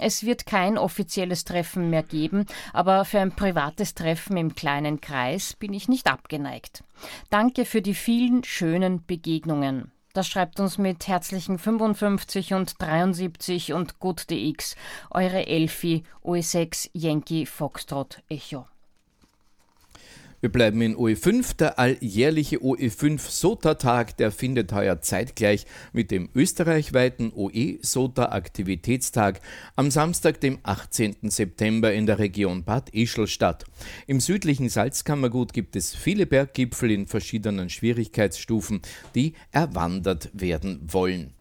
Es 0.00 0.24
wird 0.24 0.46
kein 0.46 0.78
offizielles 0.78 1.44
Treffen 1.44 1.90
mehr 1.90 2.04
geben, 2.04 2.46
aber 2.72 3.04
für 3.04 3.18
ein 3.18 3.34
privates 3.34 3.94
Treffen 3.94 4.36
im 4.36 4.54
kleinen 4.54 5.00
Kreis 5.00 5.54
bin 5.54 5.72
ich 5.72 5.88
nicht 5.88 6.06
abgeneigt. 6.06 6.84
Danke 7.30 7.64
für 7.64 7.82
die 7.82 7.94
vielen 7.94 8.44
schönen 8.44 9.04
Begegnungen. 9.04 9.90
Das 10.14 10.28
schreibt 10.28 10.58
uns 10.60 10.78
mit 10.78 11.06
herzlichen 11.06 11.58
55 11.58 12.54
und 12.54 12.80
73 12.80 13.72
und 13.72 13.98
GutDX 13.98 14.76
eure 15.10 15.46
Elfi 15.46 16.04
OE6 16.24 16.90
Yankee 16.92 17.46
Foxtrot 17.46 18.22
Echo. 18.28 18.66
Wir 20.40 20.50
bleiben 20.50 20.80
in 20.82 20.94
OE5. 20.94 21.56
Der 21.56 21.80
alljährliche 21.80 22.58
OE5 22.58 23.18
SOTA-Tag, 23.18 24.16
der 24.18 24.30
findet 24.30 24.72
heuer 24.72 25.00
zeitgleich 25.00 25.66
mit 25.92 26.12
dem 26.12 26.28
österreichweiten 26.32 27.32
OE 27.34 27.78
SOTA 27.82 28.26
Aktivitätstag 28.26 29.40
am 29.74 29.90
Samstag, 29.90 30.40
dem 30.40 30.60
18. 30.62 31.16
September 31.22 31.92
in 31.92 32.06
der 32.06 32.20
Region 32.20 32.62
Bad 32.62 32.90
Ischl 32.90 33.26
statt. 33.26 33.64
Im 34.06 34.20
südlichen 34.20 34.68
Salzkammergut 34.68 35.52
gibt 35.52 35.74
es 35.74 35.96
viele 35.96 36.26
Berggipfel 36.26 36.92
in 36.92 37.08
verschiedenen 37.08 37.68
Schwierigkeitsstufen, 37.68 38.82
die 39.16 39.32
erwandert 39.50 40.30
werden 40.34 40.80
wollen. 40.86 41.37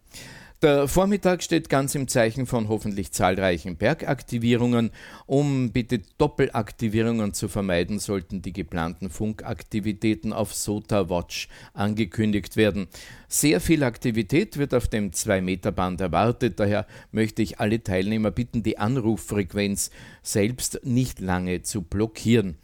Der 0.63 0.87
Vormittag 0.87 1.43
steht 1.43 1.69
ganz 1.69 1.93
im 1.93 2.07
Zeichen 2.07 2.47
von 2.47 2.67
hoffentlich 2.67 3.11
zahlreichen 3.11 3.77
Bergaktivierungen. 3.77 4.89
Um 5.27 5.71
bitte 5.71 6.01
Doppelaktivierungen 6.17 7.35
zu 7.35 7.47
vermeiden, 7.47 7.99
sollten 7.99 8.41
die 8.41 8.53
geplanten 8.53 9.11
Funkaktivitäten 9.11 10.33
auf 10.33 10.55
SOTA 10.55 11.11
Watch 11.11 11.47
angekündigt 11.73 12.57
werden. 12.57 12.87
Sehr 13.27 13.61
viel 13.61 13.83
Aktivität 13.83 14.57
wird 14.57 14.73
auf 14.73 14.87
dem 14.87 15.11
2-Meter-Band 15.11 16.01
erwartet, 16.01 16.59
daher 16.59 16.87
möchte 17.11 17.43
ich 17.43 17.59
alle 17.59 17.83
Teilnehmer 17.83 18.31
bitten, 18.31 18.63
die 18.63 18.79
Anruffrequenz 18.79 19.91
selbst 20.23 20.79
nicht 20.83 21.19
lange 21.19 21.61
zu 21.61 21.83
blockieren. 21.83 22.57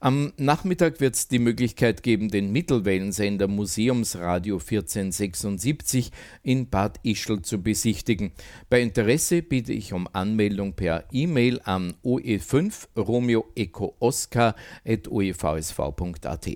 Am 0.00 0.32
Nachmittag 0.36 1.00
wird 1.00 1.14
es 1.14 1.28
die 1.28 1.38
Möglichkeit 1.38 2.02
geben, 2.02 2.28
den 2.28 2.52
Mittelwellensender 2.52 3.48
Museumsradio 3.48 4.56
1476 4.56 6.10
in 6.42 6.68
Bad 6.68 7.00
Ischl 7.02 7.42
zu 7.42 7.62
besichtigen. 7.62 8.32
Bei 8.68 8.80
Interesse 8.80 9.42
biete 9.42 9.72
ich 9.72 9.92
um 9.92 10.08
Anmeldung 10.12 10.74
per 10.74 11.04
E-Mail 11.12 11.60
an 11.64 11.94
oe5 12.04 12.88
Romeo 12.96 13.46
Eco 13.54 13.96
Oscar 14.00 14.54
at 14.84 15.08
oevsv.at. 15.08 16.48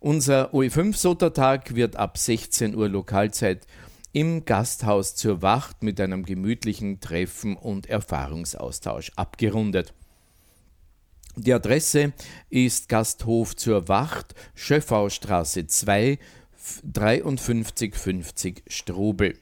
Unser 0.00 0.52
OE5-Sotertag 0.52 1.76
wird 1.76 1.94
ab 1.94 2.18
16 2.18 2.74
Uhr 2.74 2.88
Lokalzeit 2.88 3.66
im 4.12 4.44
Gasthaus 4.44 5.14
zur 5.14 5.42
Wacht 5.42 5.82
mit 5.82 6.00
einem 6.00 6.24
gemütlichen 6.24 6.98
Treffen 7.00 7.56
und 7.56 7.88
Erfahrungsaustausch 7.88 9.12
abgerundet. 9.16 9.94
Die 11.36 11.54
Adresse 11.54 12.12
ist 12.50 12.90
Gasthof 12.90 13.56
zur 13.56 13.88
Wacht, 13.88 14.34
Schöffaustraße 14.54 15.66
2, 15.66 16.18
5350 16.54 18.62
Strobel. 18.66 19.38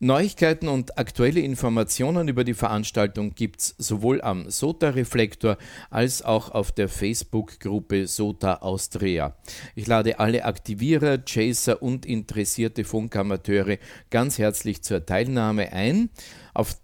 Neuigkeiten 0.00 0.68
und 0.68 0.98
aktuelle 0.98 1.40
Informationen 1.40 2.28
über 2.28 2.44
die 2.44 2.54
Veranstaltung 2.54 3.34
gibt's 3.34 3.74
sowohl 3.78 4.22
am 4.22 4.48
SOTA 4.48 4.90
Reflektor 4.90 5.56
als 5.90 6.22
auch 6.22 6.50
auf 6.50 6.72
der 6.72 6.88
Facebook-Gruppe 6.88 8.06
SOTA 8.06 8.56
Austria. 8.56 9.36
Ich 9.74 9.86
lade 9.86 10.20
alle 10.20 10.44
Aktivierer, 10.44 11.18
Chaser 11.18 11.82
und 11.82 12.06
interessierte 12.06 12.84
Funkamateure 12.84 13.78
ganz 14.10 14.38
herzlich 14.38 14.82
zur 14.82 15.04
Teilnahme 15.04 15.72
ein. 15.72 16.10
Auf 16.54 16.76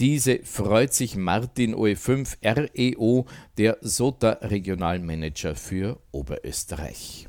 diese 0.00 0.40
freut 0.44 0.94
sich 0.94 1.16
Martin 1.16 1.74
OE5 1.74 2.36
REO, 2.44 3.26
der 3.56 3.78
SOTA 3.80 4.38
Regionalmanager 4.42 5.56
für 5.56 5.98
Oberösterreich. 6.12 7.28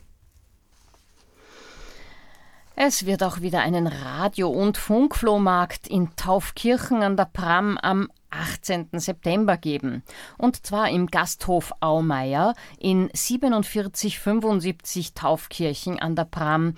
Es 2.76 3.06
wird 3.06 3.24
auch 3.24 3.42
wieder 3.42 3.60
einen 3.60 3.88
Radio- 3.88 4.52
und 4.52 4.78
Funkflohmarkt 4.78 5.88
in 5.88 6.16
Taufkirchen 6.16 7.04
an 7.04 7.18
der 7.18 7.26
Pram 7.26 7.78
am 7.78 8.10
18. 8.30 8.90
September 8.94 9.58
geben. 9.58 10.04
Und 10.38 10.66
zwar 10.66 10.90
im 10.90 11.08
Gasthof 11.08 11.74
Aumeier 11.82 12.54
in 12.78 13.10
4775 13.14 15.14
Taufkirchen 15.14 16.00
an 16.00 16.16
der 16.16 16.26
Pram 16.26 16.76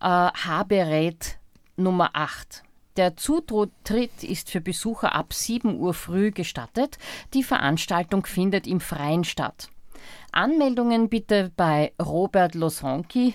äh, 0.00 0.04
Haberät 0.04 1.38
Nummer 1.76 2.10
8. 2.12 2.62
Der 2.96 3.16
Zutritt 3.16 4.24
ist 4.24 4.50
für 4.50 4.60
Besucher 4.60 5.14
ab 5.14 5.32
7 5.32 5.78
Uhr 5.78 5.94
früh 5.94 6.30
gestattet. 6.32 6.98
Die 7.34 7.42
Veranstaltung 7.42 8.26
findet 8.26 8.66
im 8.66 8.80
Freien 8.80 9.24
statt. 9.24 9.68
Anmeldungen 10.32 11.08
bitte 11.08 11.52
bei 11.56 11.92
Robert 12.00 12.54
Losonki 12.54 13.34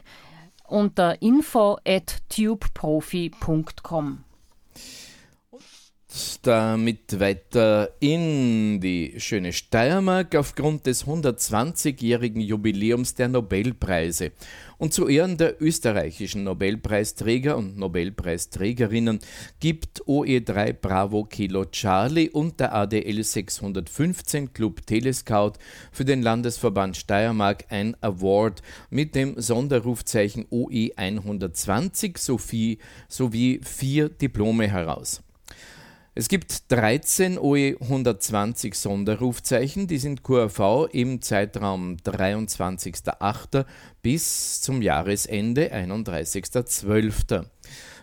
unter 0.67 1.21
info 1.21 1.77
at 1.85 2.21
tubeprofi.com. 2.29 4.23
Damit 6.43 7.19
weiter 7.19 7.89
in 7.99 8.79
die 8.79 9.15
schöne 9.17 9.51
Steiermark 9.51 10.35
aufgrund 10.35 10.85
des 10.85 11.05
120-jährigen 11.05 12.39
Jubiläums 12.39 13.15
der 13.15 13.27
Nobelpreise. 13.27 14.31
Und 14.77 14.93
zu 14.93 15.09
Ehren 15.09 15.35
der 15.37 15.61
österreichischen 15.61 16.45
Nobelpreisträger 16.45 17.57
und 17.57 17.77
Nobelpreisträgerinnen 17.77 19.19
gibt 19.59 20.03
OE3 20.03 20.73
Bravo 20.73 21.25
Kilo 21.25 21.65
Charlie 21.65 22.29
und 22.29 22.61
der 22.61 22.73
ADL 22.73 23.21
615 23.21 24.53
Club 24.53 24.85
Telescout 24.85 25.53
für 25.91 26.05
den 26.05 26.21
Landesverband 26.21 26.95
Steiermark 26.95 27.65
ein 27.69 27.97
Award 28.01 28.61
mit 28.89 29.15
dem 29.15 29.41
Sonderrufzeichen 29.41 30.45
OE 30.49 30.91
120 30.95 32.17
sowie, 32.17 32.77
sowie 33.09 33.59
vier 33.63 34.07
Diplome 34.07 34.69
heraus. 34.69 35.21
Es 36.17 36.29
gibt 36.29 36.71
13 36.71 37.37
OE 37.37 37.75
120 37.77 38.75
Sonderrufzeichen, 38.75 39.85
die 39.87 39.97
sind 39.97 40.23
QRV 40.23 40.87
im 40.93 41.21
Zeitraum 41.21 41.97
23.08. 41.97 43.65
bis 44.01 44.61
zum 44.61 44.81
Jahresende 44.81 45.73
31.12. 45.73 47.43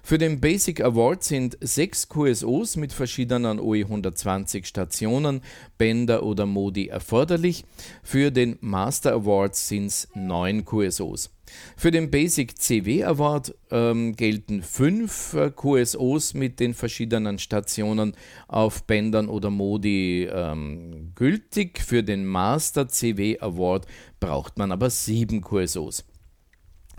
Für 0.03 0.19
den 0.19 0.41
Basic 0.43 0.83
Award 0.83 1.25
sind 1.25 1.57
sechs 1.63 2.07
QSOs 2.07 2.77
mit 2.77 2.93
verschiedenen 2.93 3.59
OE 3.59 3.85
120 3.85 4.67
Stationen, 4.67 5.41
Bänder 5.79 6.23
oder 6.23 6.45
Modi 6.45 6.89
erforderlich. 6.89 7.65
Für 8.03 8.31
den 8.31 8.59
Master 8.61 9.15
Award 9.15 9.57
sind 9.57 9.87
es 9.87 10.09
neun 10.15 10.67
QSOs. 10.67 11.31
Für 11.77 11.91
den 11.91 12.11
Basic 12.11 12.59
CW 12.59 13.05
Award 13.05 13.55
ähm, 13.71 14.15
gelten 14.15 14.63
fünf 14.63 15.35
äh, 15.35 15.51
QSOs 15.51 16.35
mit 16.35 16.61
den 16.61 16.75
verschiedenen 16.75 17.39
Stationen 17.39 18.15
auf 18.49 18.85
Bändern 18.85 19.29
oder 19.29 19.51
Modi 19.51 20.29
ähm, 20.33 21.13
gültig. 21.15 21.81
Für 21.81 22.03
den 22.03 22.25
Master 22.25 22.89
CW 22.89 23.39
Award 23.41 23.87
braucht 24.21 24.59
man 24.59 24.73
aber 24.73 24.91
sieben 24.91 25.41
QSOs. 25.41 26.05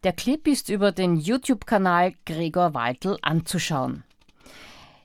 Der 0.03 0.12
Clip 0.12 0.47
ist 0.47 0.68
über 0.68 0.93
den 0.93 1.16
YouTube-Kanal 1.16 2.14
Gregor 2.27 2.75
Waltl 2.75 3.16
anzuschauen. 3.22 4.05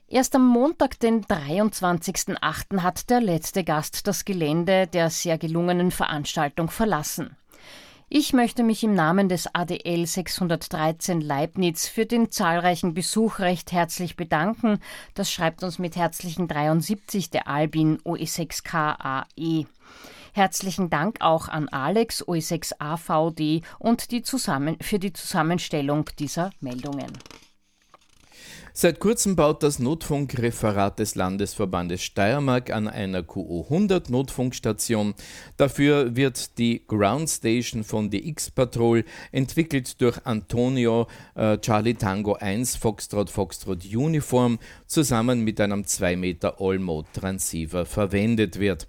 Erst 0.08 0.34
am 0.34 0.44
Montag, 0.44 0.98
den 0.98 1.24
23.08., 1.24 2.82
hat 2.82 3.10
der 3.10 3.20
letzte 3.20 3.62
Gast 3.62 4.08
das 4.08 4.24
Gelände 4.24 4.88
der 4.88 5.08
sehr 5.08 5.38
gelungenen 5.38 5.92
Veranstaltung 5.92 6.68
verlassen. 6.68 7.36
Ich 8.12 8.32
möchte 8.32 8.64
mich 8.64 8.82
im 8.82 8.92
Namen 8.92 9.28
des 9.28 9.54
ADL 9.54 10.04
613 10.04 11.20
Leibniz 11.20 11.86
für 11.86 12.06
den 12.06 12.28
zahlreichen 12.28 12.92
Besuch 12.92 13.38
recht 13.38 13.70
herzlich 13.70 14.16
bedanken. 14.16 14.80
Das 15.14 15.30
schreibt 15.30 15.62
uns 15.62 15.78
mit 15.78 15.94
herzlichen 15.94 16.48
73 16.48 17.30
der 17.30 17.46
Albin 17.46 17.98
OE6KAE. 17.98 19.66
Herzlichen 20.32 20.90
Dank 20.90 21.20
auch 21.20 21.46
an 21.46 21.68
Alex 21.68 22.26
OE6AVD 22.26 23.62
und 23.78 24.10
die 24.10 24.22
zusammen, 24.22 24.76
für 24.80 24.98
die 24.98 25.12
Zusammenstellung 25.12 26.10
dieser 26.18 26.50
Meldungen. 26.58 27.12
Seit 28.72 29.00
kurzem 29.00 29.34
baut 29.34 29.64
das 29.64 29.80
Notfunkreferat 29.80 31.00
des 31.00 31.16
Landesverbandes 31.16 32.02
Steiermark 32.02 32.70
an 32.70 32.86
einer 32.86 33.24
QO 33.24 33.64
100 33.64 34.10
Notfunkstation. 34.10 35.14
Dafür 35.56 36.14
wird 36.14 36.56
die 36.56 36.86
Ground 36.86 37.28
Station 37.28 37.82
von 37.82 38.10
DX 38.10 38.52
Patrol, 38.52 39.04
entwickelt 39.32 40.00
durch 40.00 40.24
Antonio 40.24 41.08
äh, 41.34 41.58
Charlie 41.58 41.94
Tango 41.94 42.34
1 42.34 42.76
Foxtrot 42.76 43.28
Foxtrot 43.28 43.84
Uniform, 43.84 44.60
zusammen 44.90 45.42
mit 45.42 45.60
einem 45.60 45.86
2 45.86 46.16
Meter 46.16 46.60
All-Mode 46.60 47.08
Transceiver 47.12 47.86
verwendet 47.86 48.58
wird. 48.58 48.88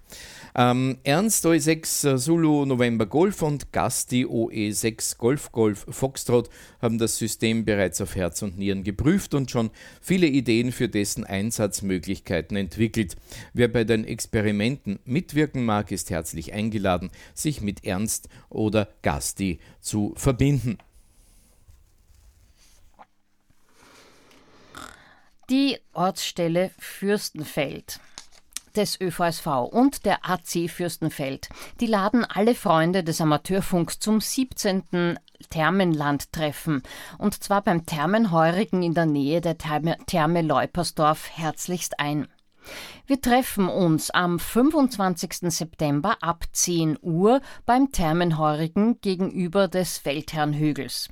Ähm, 0.56 0.98
Ernst 1.04 1.46
OE6 1.46 2.18
Zulu 2.18 2.66
November 2.66 3.06
Golf 3.06 3.42
und 3.42 3.72
Gasti 3.72 4.26
OE6 4.26 5.18
Golf 5.18 5.52
Golf 5.52 5.86
Foxtrot 5.90 6.50
haben 6.82 6.98
das 6.98 7.18
System 7.18 7.64
bereits 7.64 8.02
auf 8.02 8.16
Herz 8.16 8.42
und 8.42 8.58
Nieren 8.58 8.84
geprüft 8.84 9.34
und 9.34 9.50
schon 9.50 9.70
viele 10.02 10.28
Ideen 10.28 10.72
für 10.72 10.90
dessen 10.90 11.24
Einsatzmöglichkeiten 11.24 12.58
entwickelt. 12.58 13.16
Wer 13.54 13.70
bei 13.70 13.84
den 13.84 14.04
Experimenten 14.04 15.00
mitwirken 15.06 15.64
mag, 15.64 15.92
ist 15.92 16.10
herzlich 16.10 16.52
eingeladen, 16.54 17.12
sich 17.34 17.62
mit 17.62 17.86
Ernst 17.86 18.28
oder 18.50 18.90
Gasti 19.04 19.60
zu 19.80 20.14
verbinden. 20.18 20.80
Die 25.52 25.78
Ortsstelle 25.92 26.72
Fürstenfeld 26.80 28.00
des 28.78 29.02
ÖVSV 29.02 29.48
und 29.70 30.06
der 30.06 30.20
AC 30.24 30.70
Fürstenfeld. 30.70 31.50
Die 31.82 31.88
laden 31.88 32.24
alle 32.24 32.56
Freunde 32.56 33.04
des 33.04 33.20
Amateurfunks 33.20 34.00
zum 34.00 34.22
17. 34.22 35.20
Thermenlandtreffen 35.50 36.84
und 37.18 37.44
zwar 37.44 37.64
beim 37.64 37.86
Thermenheurigen 37.86 38.82
in 38.82 38.94
der 38.94 39.06
Nähe 39.06 39.42
der 39.42 39.58
Therme, 39.58 39.98
Therme 40.06 40.42
Leupersdorf 40.42 41.30
herzlichst 41.32 42.00
ein. 42.00 42.30
Wir 43.06 43.20
treffen 43.20 43.68
uns 43.68 44.10
am 44.10 44.40
25. 44.40 45.52
September 45.54 46.16
ab 46.22 46.46
10 46.54 46.98
Uhr 47.02 47.42
beim 47.66 47.92
Thermenheurigen 47.92 49.02
gegenüber 49.02 49.68
des 49.68 49.98
Feldherrnhügels. 49.98 51.10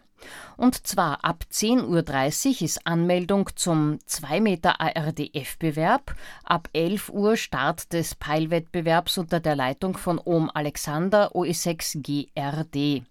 Und 0.58 0.86
zwar 0.88 1.24
ab 1.24 1.46
10.30 1.52 2.48
Uhr 2.48 2.62
ist 2.62 2.86
Anmeldung 2.86 3.50
zum 3.56 4.00
2 4.06 4.42
Meter 4.42 4.82
ARDF-Bewerb, 4.82 6.16
ab 6.44 6.70
11 6.74 7.10
Uhr 7.10 7.38
Start 7.38 7.94
des 7.94 8.16
Peilwettbewerbs 8.16 9.18
unter 9.18 9.40
der 9.40 9.56
Leitung 9.56 9.98
von 9.98 10.20
Ohm 10.20 10.52
Alexander 10.54 11.34
OE6GRD. 11.36 13.04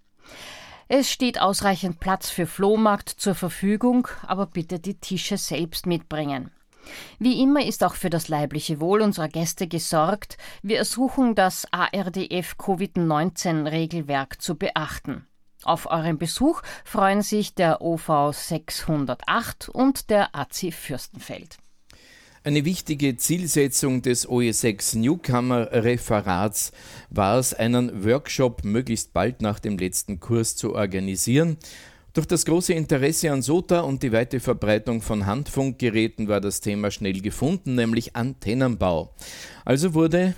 Es 0.89 1.11
steht 1.11 1.41
ausreichend 1.41 2.01
Platz 2.01 2.31
für 2.31 2.47
Flohmarkt 2.47 3.11
zur 3.11 3.35
Verfügung, 3.35 4.09
aber 4.27 4.47
bitte 4.47 4.79
die 4.79 4.95
Tische 4.95 5.37
selbst 5.37 5.87
mitbringen. 5.87 6.51
Wie 7.19 7.43
immer 7.43 7.65
ist 7.65 7.85
auch 7.85 7.95
für 7.95 8.09
das 8.09 8.29
leibliche 8.29 8.81
Wohl 8.81 9.03
unserer 9.03 9.29
Gäste 9.29 9.69
gesorgt. 9.69 10.39
Wir 10.63 10.79
ersuchen 10.79 11.35
das 11.35 11.67
ARDF 11.73 12.57
Covid-19-Regelwerk 12.57 14.41
zu 14.41 14.55
beachten. 14.55 15.28
Auf 15.65 15.91
euren 15.91 16.19
Besuch 16.19 16.63
freuen 16.85 17.23
sich 17.23 17.55
der 17.55 17.83
OV 17.83 18.33
608 18.33 19.69
und 19.69 20.09
der 20.11 20.35
AC 20.35 20.73
Fürstenfeld. 20.73 21.59
Eine 22.45 22.65
wichtige 22.65 23.17
Zielsetzung 23.17 24.01
des 24.01 24.29
OE6 24.29 24.97
Newcomer 24.97 25.71
Referats 25.73 26.73
war 27.11 27.39
es, 27.39 27.53
einen 27.53 28.05
Workshop 28.05 28.65
möglichst 28.65 29.13
bald 29.13 29.43
nach 29.43 29.59
dem 29.59 29.77
letzten 29.77 30.21
Kurs 30.21 30.55
zu 30.55 30.75
organisieren. 30.75 31.59
Durch 32.15 32.27
das 32.27 32.47
große 32.47 32.73
Interesse 32.73 33.33
an 33.33 33.43
SOTA 33.43 33.81
und 33.81 34.03
die 34.03 34.13
weite 34.13 34.41
Verbreitung 34.41 35.03
von 35.03 35.27
Handfunkgeräten 35.27 36.29
war 36.29 36.41
das 36.41 36.61
Thema 36.61 36.91
schnell 36.91 37.21
gefunden, 37.21 37.75
nämlich 37.75 38.17
Antennenbau. 38.17 39.15
Also 39.65 39.93
wurde 39.93 40.35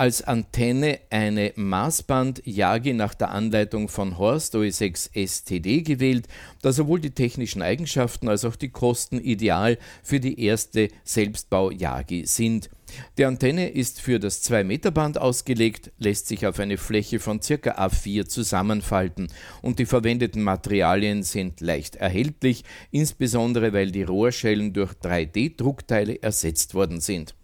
als 0.00 0.22
Antenne 0.22 0.98
eine 1.10 1.52
Maßband 1.56 2.40
Yagi 2.46 2.94
nach 2.94 3.12
der 3.12 3.32
Anleitung 3.32 3.88
von 3.88 4.16
Horst 4.16 4.54
OE6 4.54 5.10
STD 5.12 5.82
gewählt, 5.82 6.26
da 6.62 6.72
sowohl 6.72 7.00
die 7.00 7.10
technischen 7.10 7.60
Eigenschaften 7.60 8.30
als 8.30 8.46
auch 8.46 8.56
die 8.56 8.70
Kosten 8.70 9.20
ideal 9.20 9.76
für 10.02 10.18
die 10.18 10.42
erste 10.42 10.88
Selbstbau 11.04 11.70
Yagi 11.70 12.24
sind. 12.24 12.70
Die 13.18 13.26
Antenne 13.26 13.68
ist 13.68 14.00
für 14.00 14.18
das 14.18 14.42
2-Meter-Band 14.50 15.18
ausgelegt, 15.18 15.92
lässt 15.98 16.28
sich 16.28 16.46
auf 16.46 16.58
eine 16.60 16.78
Fläche 16.78 17.20
von 17.20 17.40
ca. 17.40 17.54
A4 17.54 18.24
zusammenfalten 18.24 19.28
und 19.60 19.78
die 19.78 19.86
verwendeten 19.86 20.42
Materialien 20.42 21.22
sind 21.24 21.60
leicht 21.60 21.96
erhältlich, 21.96 22.64
insbesondere 22.90 23.74
weil 23.74 23.90
die 23.90 24.04
Rohrschellen 24.04 24.72
durch 24.72 24.94
3D-Druckteile 24.94 26.22
ersetzt 26.22 26.72
worden 26.72 27.02
sind. 27.02 27.34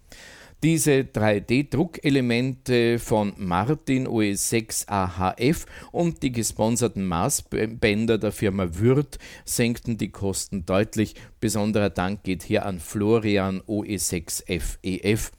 Diese 0.63 1.01
3D-Druckelemente 1.01 2.97
von 2.97 3.33
Martin 3.37 4.07
OE6AHF 4.07 5.67
und 5.91 6.23
die 6.23 6.31
gesponserten 6.31 7.05
Maßbänder 7.05 8.17
der 8.17 8.31
Firma 8.31 8.67
Würth 8.73 9.19
senkten 9.45 9.99
die 9.99 10.09
Kosten 10.09 10.65
deutlich. 10.65 11.13
Besonderer 11.39 11.91
Dank 11.91 12.23
geht 12.23 12.41
hier 12.41 12.65
an 12.65 12.79
Florian 12.79 13.61
OE6FEF. 13.61 15.31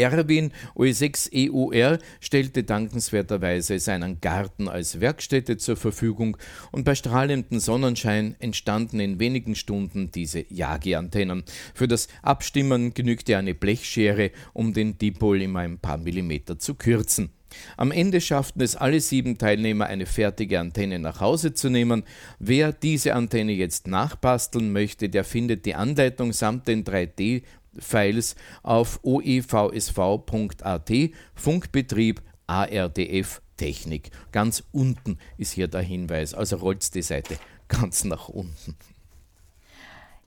Erwin 0.00 0.52
OE6EUR 0.74 1.98
stellte 2.20 2.64
dankenswerterweise 2.64 3.78
seinen 3.78 4.20
Garten 4.20 4.68
als 4.68 5.00
Werkstätte 5.00 5.56
zur 5.56 5.76
Verfügung 5.76 6.36
und 6.72 6.84
bei 6.84 6.94
strahlendem 6.94 7.60
Sonnenschein 7.60 8.36
entstanden 8.38 9.00
in 9.00 9.20
wenigen 9.20 9.54
Stunden 9.54 10.10
diese 10.10 10.44
Yagi-Antennen. 10.48 11.44
Für 11.74 11.88
das 11.88 12.08
Abstimmen 12.22 12.94
genügte 12.94 13.36
eine 13.36 13.54
Blechschere, 13.54 14.30
um 14.52 14.72
den 14.72 14.98
Dipol 14.98 15.42
immer 15.42 15.60
ein 15.60 15.78
paar 15.78 15.98
Millimeter 15.98 16.58
zu 16.58 16.74
kürzen. 16.74 17.30
Am 17.76 17.90
Ende 17.90 18.20
schafften 18.20 18.62
es 18.62 18.76
alle 18.76 19.00
sieben 19.00 19.38
Teilnehmer, 19.38 19.86
eine 19.86 20.06
fertige 20.06 20.60
Antenne 20.60 20.98
nach 20.98 21.20
Hause 21.20 21.54
zu 21.54 21.68
nehmen. 21.68 22.04
Wer 22.38 22.72
diese 22.72 23.14
Antenne 23.14 23.52
jetzt 23.52 23.86
nachbasteln 23.86 24.72
möchte, 24.72 25.08
der 25.08 25.24
findet 25.24 25.66
die 25.66 25.74
Anleitung 25.74 26.32
samt 26.32 26.68
den 26.68 26.84
3D 26.84 27.42
Files 27.78 28.36
auf 28.62 29.00
oevsv.at 29.02 30.92
Funkbetrieb 31.34 32.22
ARDF 32.46 33.42
Technik. 33.56 34.10
Ganz 34.32 34.64
unten 34.72 35.18
ist 35.36 35.52
hier 35.52 35.68
der 35.68 35.82
Hinweis, 35.82 36.34
also 36.34 36.56
rollt 36.56 36.94
die 36.94 37.02
Seite 37.02 37.38
ganz 37.68 38.04
nach 38.04 38.28
unten. 38.28 38.76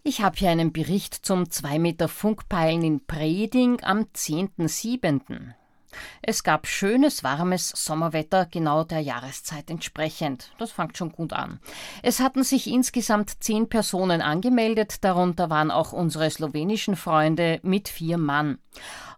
Ich 0.04 0.22
habe 0.22 0.38
hier 0.38 0.50
einen 0.50 0.74
Bericht 0.74 1.14
zum 1.14 1.50
2 1.50 1.80
Meter 1.80 2.08
Funkpeilen 2.10 2.84
in 2.84 3.06
Preding 3.06 3.82
am 3.84 4.02
10.07. 4.14 5.54
Es 6.22 6.44
gab 6.44 6.68
schönes, 6.68 7.24
warmes 7.24 7.70
Sommerwetter, 7.70 8.46
genau 8.46 8.84
der 8.84 9.00
Jahreszeit 9.00 9.70
entsprechend. 9.70 10.52
Das 10.58 10.72
fängt 10.72 10.98
schon 10.98 11.12
gut 11.12 11.34
an. 11.34 11.60
Es 12.02 12.20
hatten 12.20 12.44
sich 12.44 12.68
insgesamt 12.68 13.44
zehn 13.44 13.70
Personen 13.70 14.22
angemeldet, 14.22 15.04
darunter 15.04 15.50
waren 15.50 15.72
auch 15.72 15.94
unsere 15.94 16.30
slowenischen 16.30 16.96
Freunde 16.96 17.60
mit 17.64 17.90
vier 17.90 18.18
Mann. 18.18 18.60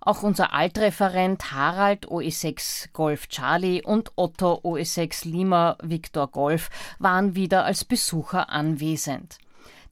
Auch 0.02 0.22
unser 0.22 0.54
Altreferent 0.54 1.52
Harald 1.52 2.08
OE6 2.08 2.90
Golf 2.94 3.28
Charlie 3.28 3.82
und 3.82 4.12
Otto 4.16 4.62
OE6 4.64 5.28
Lima 5.28 5.78
Victor 5.82 6.28
Golf 6.28 6.70
waren 7.00 7.34
wieder 7.34 7.66
als 7.66 7.86
Besucher 7.86 8.50
anwesend. 8.50 9.40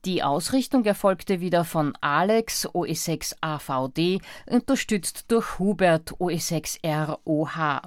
Die 0.06 0.22
Ausrichtung 0.22 0.84
erfolgte 0.84 1.40
wieder 1.40 1.64
von 1.64 1.94
Alex 2.02 2.68
OE6 2.68 3.36
AVD, 3.40 4.20
unterstützt 4.48 5.26
durch 5.30 5.60
Hubert 5.60 6.12
OE6 6.20 6.80
ROH. 6.86 7.82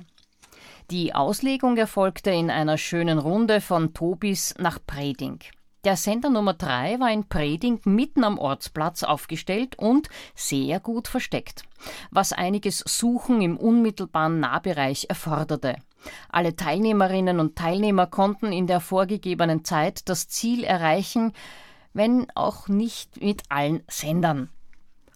Die 0.91 1.15
Auslegung 1.15 1.77
erfolgte 1.77 2.31
in 2.31 2.51
einer 2.51 2.79
schönen 2.79 3.19
Runde 3.19 3.61
von 3.61 3.93
Tobis 3.93 4.55
nach 4.57 4.79
Preding. 4.87 5.41
Der 5.85 5.97
Sender 5.97 6.31
Nummer 6.31 6.55
3 6.55 7.01
war 7.01 7.13
in 7.13 7.29
Preding 7.29 7.81
mitten 7.85 8.25
am 8.25 8.39
Ortsplatz 8.39 9.03
aufgestellt 9.03 9.79
und 9.79 10.09
sehr 10.35 10.81
gut 10.81 11.09
versteckt, 11.09 11.65
was 12.11 12.33
einiges 12.33 12.79
Suchen 12.79 13.43
im 13.43 13.59
unmittelbaren 13.59 14.41
Nahbereich 14.41 15.07
erforderte. 15.11 15.77
Alle 16.31 16.57
Teilnehmerinnen 16.57 17.41
und 17.41 17.57
Teilnehmer 17.57 18.07
konnten 18.07 18.53
in 18.53 18.67
der 18.67 18.81
vorgegebenen 18.81 19.65
Zeit 19.65 20.09
das 20.09 20.29
Ziel 20.29 20.65
erreichen, 20.65 21.35
wenn 21.97 22.27
auch 22.35 22.69
nicht 22.69 23.21
mit 23.23 23.43
allen 23.49 23.83
Sendern. 23.89 24.51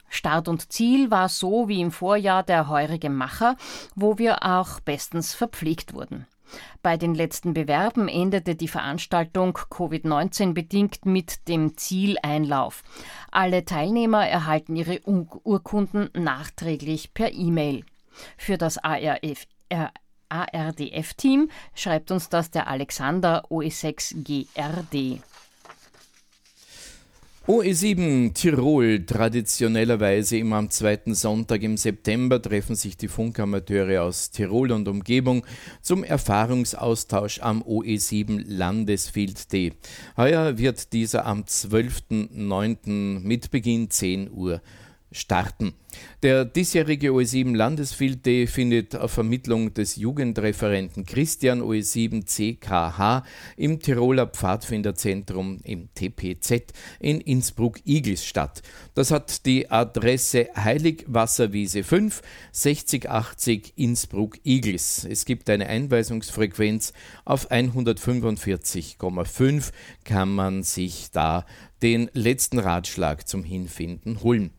Start 0.09 0.49
und 0.49 0.73
Ziel 0.73 1.11
war 1.11 1.29
so 1.29 1.69
wie 1.69 1.81
im 1.81 1.93
Vorjahr 1.93 2.43
der 2.43 2.69
heurige 2.69 3.11
Macher, 3.11 3.57
wo 3.95 4.19
wir 4.19 4.43
auch 4.43 4.81
bestens 4.81 5.35
verpflegt 5.35 5.95
wurden. 5.95 6.27
Bei 6.83 6.97
den 6.97 7.15
letzten 7.15 7.55
Bewerben 7.55 8.09
endete 8.09 8.57
die 8.57 8.67
Veranstaltung 8.67 9.57
Covid-19 9.57 10.53
bedingt 10.53 11.07
mit 11.07 11.47
dem 11.47 11.77
Zieleinlauf. 11.77 12.83
Alle 13.31 13.65
Teilnehmer 13.65 14.27
erhalten 14.27 14.75
ihre 14.75 15.01
Urkunden 15.05 16.11
nachträglich 16.13 17.15
per 17.15 17.33
E-Mail. 17.33 17.85
Für 18.37 18.59
das 18.59 18.79
ARDF-Team 20.29 21.51
schreibt 21.73 22.11
uns 22.11 22.29
das 22.29 22.51
der 22.51 22.67
Alexander 22.67 23.45
OE6GRD. 23.49 25.21
OE7 27.49 28.35
Tirol. 28.35 29.07
Traditionellerweise 29.07 30.37
immer 30.37 30.57
am 30.57 30.69
zweiten 30.69 31.15
Sonntag 31.15 31.63
im 31.63 31.79
September 31.79 32.41
treffen 32.41 32.77
sich 32.77 32.99
die 32.99 33.09
Funkamateure 33.09 34.03
aus 34.03 34.31
Tirol 34.31 34.71
und 34.73 34.87
Umgebung 34.87 35.47
zum 35.81 36.05
Erfahrungsaustausch 36.05 37.41
am 37.41 37.63
OE7 37.63 38.45
Landesfield 38.47 39.51
D. 39.53 39.73
Heuer 40.19 40.59
wird 40.59 40.93
dieser 40.93 41.25
am 41.25 41.45
12.09. 41.45 43.21
mit 43.21 43.51
Beginn 43.51 43.89
10 43.89 44.31
Uhr 44.31 44.61
starten. 45.13 45.75
Der 46.23 46.45
diesjährige 46.45 47.11
OE7 47.11 47.57
Landesfield 47.57 48.27
findet 48.49 48.95
auf 48.95 49.13
Vermittlung 49.13 49.75
des 49.75 49.97
Jugendreferenten 49.97 51.05
Christian 51.05 51.63
OE7 51.63 52.27
CKH 52.27 53.25
im 53.57 53.81
Tiroler 53.81 54.27
Pfadfinderzentrum 54.27 55.61
im 55.65 55.89
TPZ 55.95 56.73
in 57.01 57.21
Innsbruck-Iglis 57.21 58.25
statt. 58.25 58.63
Das 58.95 59.11
hat 59.11 59.47
die 59.47 59.71
Adresse 59.71 60.49
Heiligwasserwiese 60.57 61.83
5 61.83 62.23
6080 62.53 63.73
Innsbruck-Iglis. 63.77 65.07
Es 65.11 65.25
gibt 65.25 65.51
eine 65.51 65.67
Einweisungsfrequenz 65.67 66.93
auf 67.25 67.51
145,5 67.51 69.73
kann 70.05 70.35
man 70.35 70.63
sich 70.63 71.11
da 71.11 71.47
den 71.83 72.11
letzten 72.13 72.59
Ratschlag 72.59 73.27
zum 73.27 73.43
Hinfinden 73.43 74.23
holen. 74.23 74.51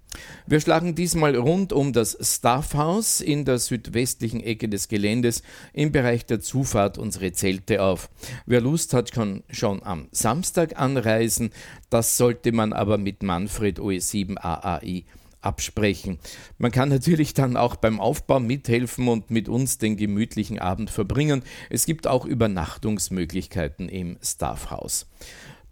Wir 0.45 0.59
schlagen 0.59 0.95
diesmal 0.95 1.35
rund 1.35 1.71
um 1.71 1.93
das 1.93 2.17
Staffhaus 2.19 3.21
in 3.21 3.45
der 3.45 3.59
südwestlichen 3.59 4.41
Ecke 4.41 4.67
des 4.67 4.87
Geländes 4.87 5.43
im 5.73 5.91
Bereich 5.91 6.25
der 6.25 6.41
Zufahrt 6.41 6.97
unsere 6.97 7.31
Zelte 7.31 7.81
auf. 7.81 8.09
Wer 8.45 8.61
Lust 8.61 8.93
hat, 8.93 9.11
kann 9.11 9.43
schon 9.49 9.83
am 9.83 10.07
Samstag 10.11 10.77
anreisen. 10.79 11.51
Das 11.89 12.17
sollte 12.17 12.51
man 12.51 12.73
aber 12.73 12.97
mit 12.97 13.23
Manfred 13.23 13.79
OE7 13.79 14.37
AAI 14.37 15.05
absprechen. 15.41 16.19
Man 16.57 16.71
kann 16.71 16.89
natürlich 16.89 17.33
dann 17.33 17.57
auch 17.57 17.75
beim 17.75 17.99
Aufbau 17.99 18.39
mithelfen 18.39 19.07
und 19.07 19.31
mit 19.31 19.49
uns 19.49 19.77
den 19.77 19.97
gemütlichen 19.97 20.59
Abend 20.59 20.89
verbringen. 20.89 21.43
Es 21.69 21.85
gibt 21.85 22.07
auch 22.07 22.25
Übernachtungsmöglichkeiten 22.25 23.89
im 23.89 24.17
Staffhaus. 24.21 25.07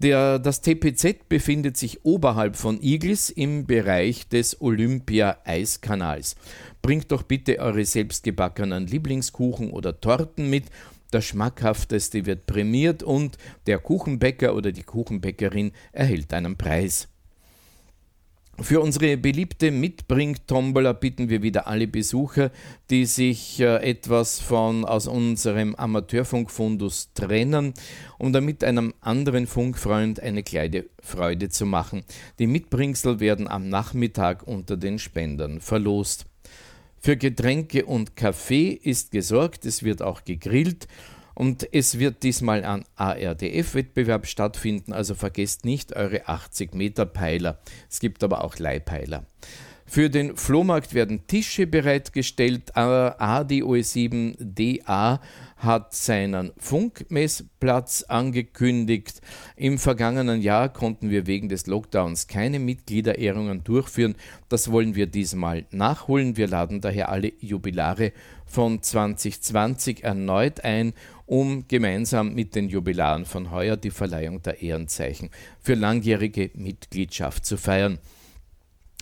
Der, 0.02 0.40
das 0.40 0.62
TPZ 0.62 1.28
befindet 1.28 1.76
sich 1.76 2.06
oberhalb 2.06 2.56
von 2.56 2.82
Iglis 2.82 3.30
im 3.30 3.66
Bereich 3.66 4.30
des 4.30 4.62
Olympia-Eiskanals. 4.62 6.38
Bringt 6.82 7.12
doch 7.12 7.24
bitte 7.24 7.60
eure 7.60 7.84
selbstgebackenen 7.84 8.88
Lieblingskuchen 8.88 9.72
oder 9.72 10.00
Torten 10.00 10.50
mit. 10.50 10.68
Der 11.12 11.20
schmackhafteste 11.20 12.26
wird 12.26 12.46
prämiert 12.46 13.04
und 13.04 13.38
der 13.68 13.80
Kuchenbäcker 13.80 14.56
oder 14.56 14.72
die 14.72 14.84
Kuchenbäckerin 14.84 15.74
erhält 15.92 16.34
einen 16.34 16.56
Preis. 16.56 17.10
Für 18.62 18.82
unsere 18.82 19.16
beliebte 19.16 19.72
Mitbring-Tombola 19.72 20.92
bitten 20.92 21.30
wir 21.30 21.42
wieder 21.42 21.68
alle 21.68 21.88
Besucher, 21.88 22.52
die 22.90 23.06
sich 23.06 23.60
äh, 23.62 23.78
etwas 23.78 24.40
von 24.40 24.84
aus 24.84 25.08
unserem 25.08 25.76
Amateurfunkfundus 25.76 27.14
trennen, 27.14 27.74
um 28.18 28.34
damit 28.34 28.64
einem 28.64 28.94
anderen 29.00 29.48
Funkfreund 29.48 30.20
eine 30.20 30.44
kleine 30.44 30.86
Freude 31.02 31.50
zu 31.50 31.66
machen. 31.66 32.04
Die 32.38 32.48
Mitbringsel 32.48 33.22
werden 33.22 33.48
am 33.48 33.70
Nachmittag 33.70 34.46
unter 34.46 34.76
den 34.76 35.00
Spendern 35.00 35.62
verlost. 35.62 36.26
Für 37.00 37.16
Getränke 37.16 37.86
und 37.86 38.18
Kaffee 38.18 38.72
ist 38.72 39.12
gesorgt, 39.12 39.66
es 39.66 39.84
wird 39.84 40.02
auch 40.02 40.26
gegrillt 40.26 40.88
und 41.40 41.74
es 41.74 42.00
wird 42.00 42.24
diesmal 42.24 42.66
ein 42.66 42.84
ARDF-Wettbewerb 42.98 44.28
stattfinden, 44.28 44.92
also 44.92 45.16
vergesst 45.16 45.64
nicht 45.64 45.96
eure 45.96 46.28
80 46.28 46.76
Meter 46.76 47.06
Peiler. 47.06 47.60
Es 47.90 48.02
gibt 48.02 48.26
aber 48.26 48.44
auch 48.44 48.60
Leihpeiler. 48.60 49.24
Für 49.92 50.12
den 50.12 50.38
Flohmarkt 50.38 50.94
werden 50.94 51.26
Tische 51.26 51.66
bereitgestellt. 51.66 52.76
ADOE7DA 52.76 55.20
hat 55.58 55.96
seinen 55.96 56.52
Funkmessplatz 56.60 58.04
angekündigt. 58.04 59.20
Im 59.56 59.80
vergangenen 59.80 60.44
Jahr 60.44 60.70
konnten 60.70 61.10
wir 61.10 61.26
wegen 61.26 61.50
des 61.50 61.66
Lockdowns 61.66 62.28
keine 62.28 62.60
Mitgliederehrungen 62.60 63.64
durchführen. 63.64 64.14
Das 64.48 64.72
wollen 64.72 64.94
wir 64.94 65.08
diesmal 65.08 65.66
nachholen. 65.72 66.38
Wir 66.38 66.48
laden 66.48 66.82
daher 66.82 67.10
alle 67.10 67.32
Jubilare 67.40 68.12
von 68.46 68.84
2020 68.84 70.04
erneut 70.04 70.64
ein, 70.64 70.94
um 71.26 71.68
gemeinsam 71.68 72.36
mit 72.36 72.54
den 72.54 72.70
Jubilaren 72.70 73.26
von 73.26 73.50
heuer 73.50 73.76
die 73.76 73.90
Verleihung 73.90 74.44
der 74.44 74.62
Ehrenzeichen 74.62 75.32
für 75.60 75.74
langjährige 75.74 76.52
Mitgliedschaft 76.54 77.44
zu 77.44 77.58
feiern. 77.58 77.98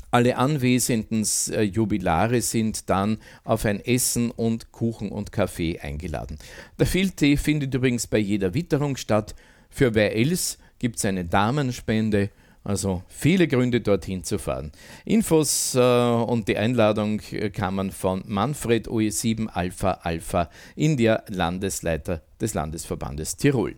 Alle 0.10 0.38
anwesenden 0.38 1.26
äh, 1.50 1.64
Jubilare 1.64 2.42
sind 2.42 2.90
dann 2.90 3.18
auf 3.44 3.66
ein 3.66 3.84
Essen 3.84 4.32
und 4.32 4.72
Kuchen 4.72 5.12
und 5.12 5.32
Kaffee 5.32 5.80
eingeladen. 5.80 6.38
Der 6.80 6.88
Filtee 6.88 7.36
findet 7.36 7.74
übrigens 7.74 8.08
bei 8.08 8.18
jeder 8.18 8.54
Witterung 8.54 8.96
statt. 8.96 9.36
Für 9.70 9.96
wer 9.96 10.16
else 10.16 10.58
gibt 10.80 10.98
es 10.98 11.06
eine 11.06 11.26
Damenspende. 11.26 12.30
Also 12.64 13.04
viele 13.08 13.48
Gründe, 13.48 13.80
dorthin 13.80 14.24
zu 14.24 14.38
fahren. 14.38 14.72
Infos 15.06 15.76
äh, 15.76 15.80
und 15.80 16.48
die 16.48 16.58
Einladung 16.58 17.22
äh, 17.32 17.50
kamen 17.50 17.92
von 17.92 18.24
Manfred 18.26 18.90
OE7 18.90 19.48
Alpha 19.48 20.00
Alpha, 20.04 20.50
India, 20.76 21.24
Landesleiter 21.30 22.22
des 22.42 22.54
Landesverbandes 22.54 23.38
Tirol. 23.38 23.76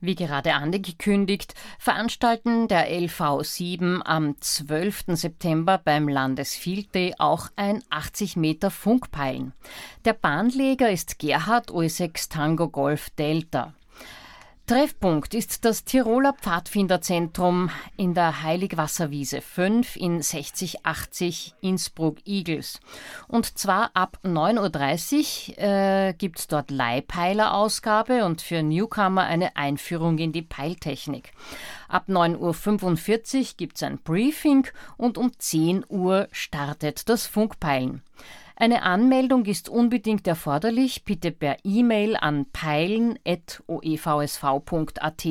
Wie 0.00 0.14
gerade 0.14 0.54
angekündigt, 0.54 1.54
veranstalten 1.78 2.68
der 2.68 2.90
LV7 2.90 4.02
am 4.02 4.40
12. 4.40 5.04
September 5.08 5.80
beim 5.82 6.06
Landesfield 6.08 6.88
auch 7.18 7.48
ein 7.56 7.82
80 7.90 8.36
Meter 8.36 8.70
Funkpeilen. 8.70 9.52
Der 10.04 10.12
Bahnleger 10.12 10.90
ist 10.90 11.18
Gerhard 11.18 11.70
OE6 11.70 12.30
Tango 12.30 12.68
Golf 12.68 13.10
Delta. 13.10 13.74
Treffpunkt 14.66 15.32
ist 15.34 15.64
das 15.64 15.84
Tiroler 15.84 16.32
Pfadfinderzentrum 16.32 17.70
in 17.96 18.14
der 18.14 18.42
Heiligwasserwiese 18.42 19.40
5 19.40 19.94
in 19.94 20.20
6080 20.20 21.54
Innsbruck-Igels. 21.60 22.80
Und 23.28 23.58
zwar 23.58 23.92
ab 23.94 24.18
9.30 24.24 25.50
Uhr 25.50 25.58
äh, 25.62 26.14
gibt 26.14 26.40
es 26.40 26.48
dort 26.48 26.72
Leihpeilerausgabe 26.72 28.24
und 28.24 28.42
für 28.42 28.64
Newcomer 28.64 29.22
eine 29.22 29.56
Einführung 29.56 30.18
in 30.18 30.32
die 30.32 30.42
Peiltechnik. 30.42 31.30
Ab 31.88 32.08
9.45 32.08 33.38
Uhr 33.38 33.46
gibt 33.56 33.76
es 33.76 33.84
ein 33.84 33.98
Briefing 33.98 34.66
und 34.96 35.16
um 35.16 35.30
10 35.38 35.84
Uhr 35.88 36.26
startet 36.32 37.08
das 37.08 37.24
Funkpeilen. 37.28 38.02
Eine 38.58 38.82
Anmeldung 38.82 39.44
ist 39.44 39.68
unbedingt 39.68 40.26
erforderlich, 40.26 41.04
bitte 41.04 41.30
per 41.30 41.58
E-Mail 41.62 42.16
an 42.16 42.46
peilen.oevsv.at. 42.52 45.26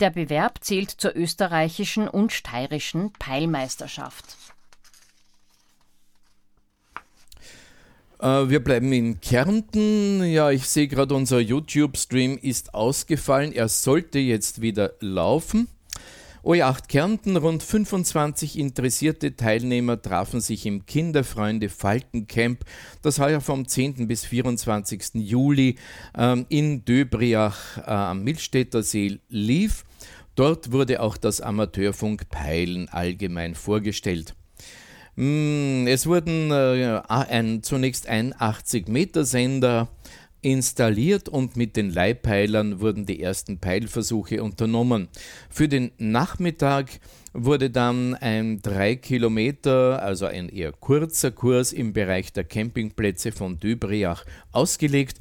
Der 0.00 0.10
Bewerb 0.10 0.64
zählt 0.64 0.90
zur 0.90 1.14
österreichischen 1.14 2.08
und 2.08 2.32
steirischen 2.32 3.12
Peilmeisterschaft. 3.18 4.24
Äh, 8.18 8.48
wir 8.48 8.64
bleiben 8.64 8.90
in 8.94 9.20
Kärnten. 9.20 10.24
Ja, 10.24 10.50
ich 10.50 10.66
sehe 10.68 10.88
gerade, 10.88 11.14
unser 11.14 11.40
YouTube-Stream 11.40 12.38
ist 12.40 12.72
ausgefallen. 12.72 13.52
Er 13.52 13.68
sollte 13.68 14.18
jetzt 14.18 14.62
wieder 14.62 14.94
laufen. 15.00 15.68
OE8 16.44 16.88
Kärnten, 16.88 17.36
rund 17.36 17.62
25 17.62 18.58
interessierte 18.58 19.34
Teilnehmer 19.34 20.00
trafen 20.00 20.40
sich 20.40 20.66
im 20.66 20.86
Kinderfreunde 20.86 21.68
Falkencamp, 21.68 22.64
das 23.02 23.18
heuer 23.18 23.40
vom 23.40 23.66
10. 23.66 24.06
bis 24.06 24.24
24. 24.24 25.14
Juli 25.14 25.76
ähm, 26.16 26.46
in 26.48 26.84
Döbriach 26.84 27.78
äh, 27.78 27.90
am 27.90 28.22
Milstädter 28.22 28.82
See 28.82 29.18
lief. 29.28 29.84
Dort 30.36 30.70
wurde 30.70 31.00
auch 31.02 31.16
das 31.16 31.40
Amateurfunk 31.40 32.28
Peilen 32.28 32.88
allgemein 32.88 33.56
vorgestellt. 33.56 34.36
Mm, 35.16 35.88
es 35.88 36.06
wurden 36.06 36.52
äh, 36.52 37.00
ein, 37.08 37.64
zunächst 37.64 38.06
ein 38.06 38.32
80-Meter-Sender 38.34 39.88
installiert 40.42 41.28
und 41.28 41.56
mit 41.56 41.76
den 41.76 41.90
Leihpeilern 41.90 42.80
wurden 42.80 43.06
die 43.06 43.20
ersten 43.22 43.58
Peilversuche 43.58 44.42
unternommen. 44.42 45.08
Für 45.50 45.68
den 45.68 45.90
Nachmittag 45.98 47.00
wurde 47.32 47.70
dann 47.70 48.14
ein 48.14 48.60
3 48.62 48.96
Kilometer, 48.96 50.02
also 50.02 50.26
ein 50.26 50.48
eher 50.48 50.72
kurzer 50.72 51.30
Kurs 51.30 51.72
im 51.72 51.92
Bereich 51.92 52.32
der 52.32 52.44
Campingplätze 52.44 53.32
von 53.32 53.58
Dübriach 53.58 54.24
ausgelegt, 54.52 55.18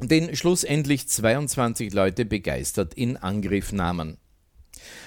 den 0.00 0.34
schlussendlich 0.34 1.08
22 1.08 1.92
Leute 1.92 2.24
begeistert 2.24 2.94
in 2.94 3.16
Angriff 3.16 3.72
nahmen. 3.72 4.18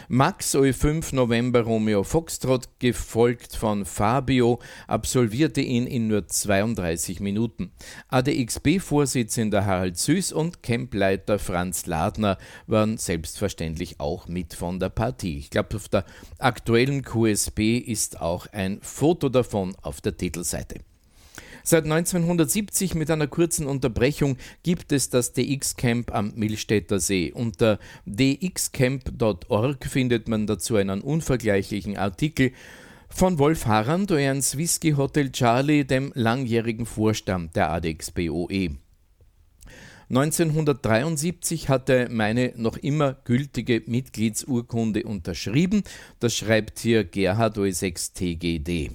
Max 0.07 0.55
OE5 0.55 1.13
November 1.13 1.61
Romeo 1.61 2.03
Foxtrot, 2.03 2.67
gefolgt 2.79 3.55
von 3.55 3.85
Fabio, 3.85 4.59
absolvierte 4.87 5.61
ihn 5.61 5.87
in 5.87 6.07
nur 6.07 6.27
32 6.27 7.19
Minuten. 7.19 7.71
ADXB-Vorsitzender 8.09 9.65
Harald 9.65 9.97
Süß 9.97 10.33
und 10.33 10.63
Campleiter 10.63 11.39
Franz 11.39 11.85
Ladner 11.85 12.37
waren 12.67 12.97
selbstverständlich 12.97 13.99
auch 13.99 14.27
mit 14.27 14.53
von 14.53 14.79
der 14.79 14.89
Partie. 14.89 15.37
Ich 15.37 15.49
glaube, 15.49 15.75
auf 15.75 15.89
der 15.89 16.05
aktuellen 16.39 17.03
QSB 17.03 17.77
ist 17.77 18.21
auch 18.21 18.47
ein 18.51 18.79
Foto 18.81 19.29
davon 19.29 19.75
auf 19.81 20.01
der 20.01 20.17
Titelseite. 20.17 20.79
Seit 21.69 21.83
1970 21.83 22.95
mit 22.95 23.11
einer 23.11 23.27
kurzen 23.27 23.67
Unterbrechung 23.67 24.37
gibt 24.63 24.93
es 24.93 25.09
das 25.09 25.33
DX-Camp 25.33 26.15
am 26.15 26.31
Millstätter 26.33 27.01
See. 27.01 27.33
Unter 27.33 27.77
dxcamp.org 28.05 29.83
findet 29.83 30.29
man 30.29 30.47
dazu 30.47 30.77
einen 30.77 31.01
unvergleichlichen 31.01 31.97
Artikel 31.97 32.53
von 33.09 33.37
Wolf 33.37 33.65
Harand, 33.65 34.11
Ernst 34.11 34.57
Whisky 34.57 34.91
Hotel 34.91 35.29
Charlie, 35.33 35.83
dem 35.83 36.13
langjährigen 36.15 36.85
Vorstand 36.85 37.57
der 37.57 37.69
ADX 37.71 38.11
BOE. 38.11 38.77
1973 40.09 41.67
hatte 41.67 42.07
meine 42.09 42.53
noch 42.55 42.77
immer 42.77 43.17
gültige 43.25 43.83
Mitgliedsurkunde 43.87 45.03
unterschrieben. 45.03 45.83
Das 46.21 46.33
schreibt 46.33 46.79
hier 46.79 47.03
Gerhard 47.03 47.57
OE6 47.57 48.13
TGD. 48.13 48.91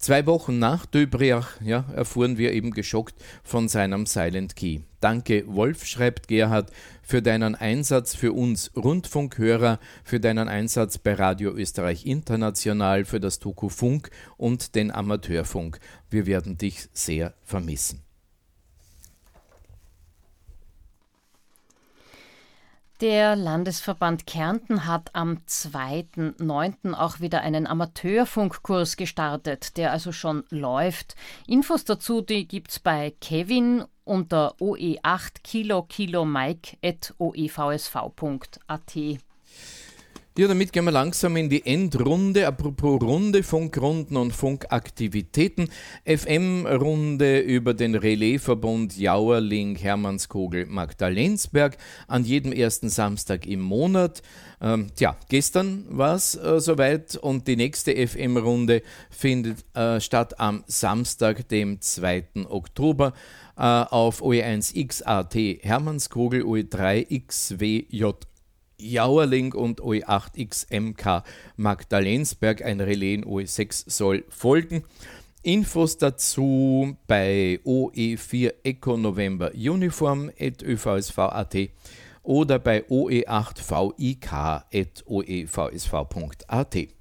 Zwei 0.00 0.24
Wochen 0.24 0.58
nach 0.58 0.86
Döbriach 0.86 1.60
ja, 1.60 1.84
erfuhren 1.94 2.38
wir 2.38 2.54
eben 2.54 2.70
geschockt 2.70 3.14
von 3.44 3.68
seinem 3.68 4.06
Silent 4.06 4.56
Key. 4.56 4.80
Danke, 5.00 5.44
Wolf, 5.46 5.84
schreibt 5.84 6.26
Gerhard, 6.26 6.70
für 7.02 7.20
deinen 7.20 7.54
Einsatz 7.54 8.14
für 8.14 8.32
uns 8.32 8.70
Rundfunkhörer, 8.74 9.78
für 10.02 10.18
deinen 10.18 10.48
Einsatz 10.48 10.96
bei 10.96 11.12
Radio 11.12 11.52
Österreich 11.52 12.06
International, 12.06 13.04
für 13.04 13.20
das 13.20 13.40
Doku 13.40 13.68
Funk 13.68 14.10
und 14.38 14.74
den 14.74 14.90
Amateurfunk. 14.90 15.78
Wir 16.08 16.24
werden 16.24 16.56
dich 16.56 16.88
sehr 16.94 17.34
vermissen. 17.44 18.02
Der 23.00 23.34
Landesverband 23.34 24.26
Kärnten 24.26 24.84
hat 24.84 25.14
am 25.14 25.38
2.9. 25.48 26.92
auch 26.92 27.20
wieder 27.20 27.40
einen 27.40 27.66
Amateurfunkkurs 27.66 28.98
gestartet, 28.98 29.78
der 29.78 29.90
also 29.90 30.12
schon 30.12 30.44
läuft. 30.50 31.14
Infos 31.46 31.86
dazu, 31.86 32.20
die 32.20 32.46
gibt's 32.46 32.78
bei 32.78 33.14
Kevin 33.22 33.84
unter 34.04 34.54
oe8 34.60 35.42
kilo 35.42 35.84
kilo 35.84 36.26
mike 36.26 36.76
at 36.84 37.14
oevsv.at. 37.18 38.94
Ja, 40.40 40.48
damit 40.48 40.72
gehen 40.72 40.86
wir 40.86 40.90
langsam 40.90 41.36
in 41.36 41.50
die 41.50 41.66
Endrunde. 41.66 42.46
Apropos 42.46 43.02
Runde, 43.02 43.42
Funkrunden 43.42 44.16
und 44.16 44.32
Funkaktivitäten. 44.32 45.68
FM-Runde 46.06 47.40
über 47.40 47.74
den 47.74 47.94
Relaisverbund 47.94 48.96
Jauerling, 48.96 49.76
Hermannskogel, 49.76 50.64
Magdalensberg 50.64 51.76
an 52.08 52.24
jedem 52.24 52.52
ersten 52.52 52.88
Samstag 52.88 53.44
im 53.44 53.60
Monat. 53.60 54.22
Ähm, 54.62 54.86
tja, 54.96 55.14
gestern 55.28 55.84
war 55.90 56.14
es 56.14 56.36
äh, 56.36 56.58
soweit 56.58 57.16
und 57.16 57.46
die 57.46 57.56
nächste 57.56 57.94
FM-Runde 57.94 58.80
findet 59.10 59.66
äh, 59.76 60.00
statt 60.00 60.40
am 60.40 60.64
Samstag, 60.66 61.50
dem 61.50 61.82
2. 61.82 62.46
Oktober 62.48 63.12
äh, 63.58 63.62
auf 63.62 64.22
OE1XAT 64.22 65.62
Hermannskogel, 65.62 66.44
OE3XWJ 66.44 68.29
Jauerling 68.80 69.52
und 69.52 69.80
OE8XMK 69.80 71.22
Magdalensberg. 71.56 72.62
Ein 72.62 72.80
Relais 72.80 73.14
in 73.14 73.24
OE6 73.24 73.90
soll 73.90 74.24
folgen. 74.28 74.84
Infos 75.42 75.96
dazu 75.96 76.96
bei 77.06 77.60
OE4 77.64 78.52
Eco 78.62 78.96
November 78.96 79.52
Uniform 79.54 80.30
at 80.38 80.62
ÖVSV.at 80.62 81.56
oder 82.22 82.58
bei 82.58 82.84
OE8VIK 82.88 84.64
at 84.72 85.04
OEVSV.at. 85.06 86.99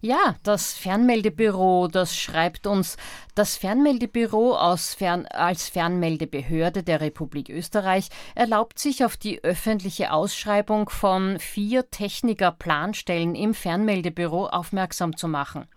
Ja, 0.04 0.34
das 0.42 0.72
Fernmeldebüro, 0.74 1.86
das 1.86 2.16
schreibt 2.16 2.66
uns, 2.66 2.96
das 3.36 3.56
Fernmeldebüro 3.56 4.58
Fern, 4.98 5.26
als 5.26 5.68
Fernmeldebehörde 5.68 6.82
der 6.82 7.00
Republik 7.00 7.48
Österreich 7.48 8.08
erlaubt 8.34 8.80
sich 8.80 9.04
auf 9.04 9.16
die 9.16 9.44
öffentliche 9.44 10.12
Ausschreibung 10.12 10.90
von 10.90 11.38
vier 11.38 11.88
Techniker-Planstellen 11.88 13.36
im 13.36 13.54
Fernmeldebüro 13.54 14.46
aufmerksam 14.46 15.16
zu 15.16 15.28
machen. 15.28 15.68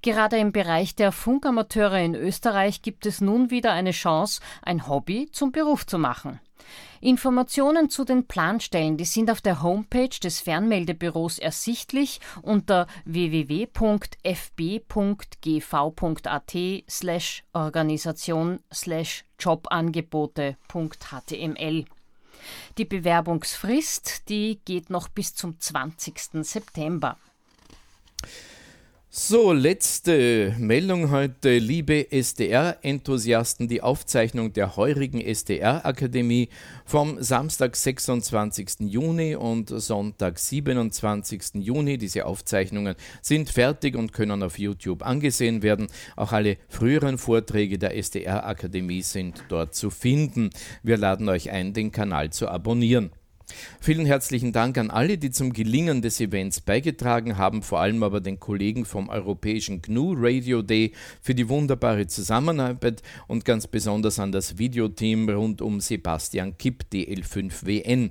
Gerade 0.00 0.38
im 0.38 0.52
Bereich 0.52 0.94
der 0.94 1.12
Funkamateure 1.12 2.00
in 2.00 2.14
Österreich 2.14 2.80
gibt 2.80 3.04
es 3.04 3.20
nun 3.20 3.50
wieder 3.50 3.72
eine 3.72 3.90
Chance, 3.90 4.40
ein 4.62 4.88
Hobby 4.88 5.28
zum 5.32 5.52
Beruf 5.52 5.86
zu 5.86 5.98
machen. 5.98 6.40
Informationen 7.00 7.88
zu 7.90 8.04
den 8.04 8.26
Planstellen, 8.26 8.96
die 8.96 9.04
sind 9.04 9.30
auf 9.30 9.40
der 9.40 9.62
Homepage 9.62 10.08
des 10.08 10.40
Fernmeldebüros 10.40 11.38
ersichtlich 11.38 12.20
unter 12.42 12.88
www.fb.gv.at 13.04 14.16
slash 16.88 17.44
Organisation 17.52 18.58
slash 18.72 19.24
Jobangebote.html. 19.38 21.84
Die 22.78 22.84
Bewerbungsfrist, 22.84 24.28
die 24.28 24.60
geht 24.64 24.90
noch 24.90 25.08
bis 25.08 25.34
zum 25.34 25.58
20. 25.58 26.42
September. 26.42 27.18
So, 29.18 29.54
letzte 29.54 30.54
Meldung 30.58 31.10
heute. 31.10 31.56
Liebe 31.56 32.12
SDR-Enthusiasten, 32.12 33.66
die 33.66 33.80
Aufzeichnung 33.80 34.52
der 34.52 34.76
heurigen 34.76 35.22
SDR-Akademie 35.22 36.50
vom 36.84 37.22
Samstag, 37.22 37.76
26. 37.76 38.80
Juni 38.80 39.34
und 39.34 39.70
Sonntag, 39.70 40.38
27. 40.38 41.54
Juni. 41.54 41.96
Diese 41.96 42.26
Aufzeichnungen 42.26 42.94
sind 43.22 43.48
fertig 43.48 43.96
und 43.96 44.12
können 44.12 44.42
auf 44.42 44.58
YouTube 44.58 45.02
angesehen 45.02 45.62
werden. 45.62 45.86
Auch 46.14 46.32
alle 46.32 46.58
früheren 46.68 47.16
Vorträge 47.16 47.78
der 47.78 47.96
SDR-Akademie 47.96 49.00
sind 49.00 49.44
dort 49.48 49.74
zu 49.74 49.88
finden. 49.88 50.50
Wir 50.82 50.98
laden 50.98 51.30
euch 51.30 51.50
ein, 51.50 51.72
den 51.72 51.90
Kanal 51.90 52.34
zu 52.34 52.48
abonnieren. 52.48 53.12
Vielen 53.80 54.06
herzlichen 54.06 54.52
Dank 54.52 54.76
an 54.78 54.90
alle, 54.90 55.18
die 55.18 55.30
zum 55.30 55.52
Gelingen 55.52 56.02
des 56.02 56.20
Events 56.20 56.60
beigetragen 56.60 57.36
haben, 57.36 57.62
vor 57.62 57.80
allem 57.80 58.02
aber 58.02 58.20
den 58.20 58.40
Kollegen 58.40 58.84
vom 58.84 59.08
Europäischen 59.08 59.82
GNU 59.82 60.14
Radio 60.16 60.62
Day 60.62 60.92
für 61.22 61.34
die 61.34 61.48
wunderbare 61.48 62.06
Zusammenarbeit 62.06 63.02
und 63.28 63.44
ganz 63.44 63.66
besonders 63.66 64.18
an 64.18 64.32
das 64.32 64.58
Videoteam 64.58 65.28
rund 65.28 65.62
um 65.62 65.80
Sebastian 65.80 66.58
Kipp, 66.58 66.86
DL5WN. 66.92 68.10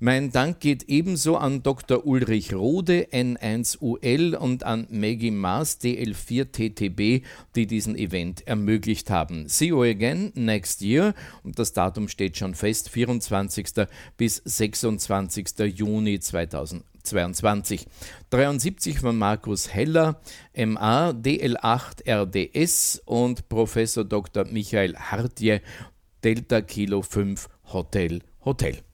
Mein 0.00 0.30
Dank 0.30 0.60
geht 0.60 0.84
ebenso 0.84 1.38
an 1.38 1.64
Dr. 1.64 2.06
Ulrich 2.06 2.54
Rode, 2.54 3.08
N1UL 3.10 4.36
und 4.36 4.62
an 4.62 4.86
Maggie 4.90 5.32
Maas, 5.32 5.80
DL4TTB, 5.80 7.22
die 7.56 7.66
diesen 7.66 7.96
Event 7.96 8.46
ermöglicht 8.46 9.10
haben. 9.10 9.48
See 9.48 9.66
you 9.66 9.82
again 9.82 10.30
next 10.36 10.82
year 10.82 11.14
und 11.42 11.58
das 11.58 11.72
Datum 11.72 12.06
steht 12.06 12.36
schon 12.36 12.54
fest, 12.54 12.90
24. 12.90 13.88
bis 14.16 14.40
26. 14.44 15.48
Juni 15.74 16.20
2022. 16.20 17.86
73 18.30 19.00
von 19.00 19.18
Markus 19.18 19.74
Heller, 19.74 20.20
MA, 20.56 21.10
DL8 21.10 22.08
RDS 22.08 23.02
und 23.04 23.48
Professor 23.48 24.04
Dr. 24.04 24.44
Michael 24.44 24.94
Hartje, 24.94 25.60
Delta 26.22 26.60
Kilo 26.60 27.02
5 27.02 27.48
Hotel 27.72 28.20
Hotel. 28.44 28.87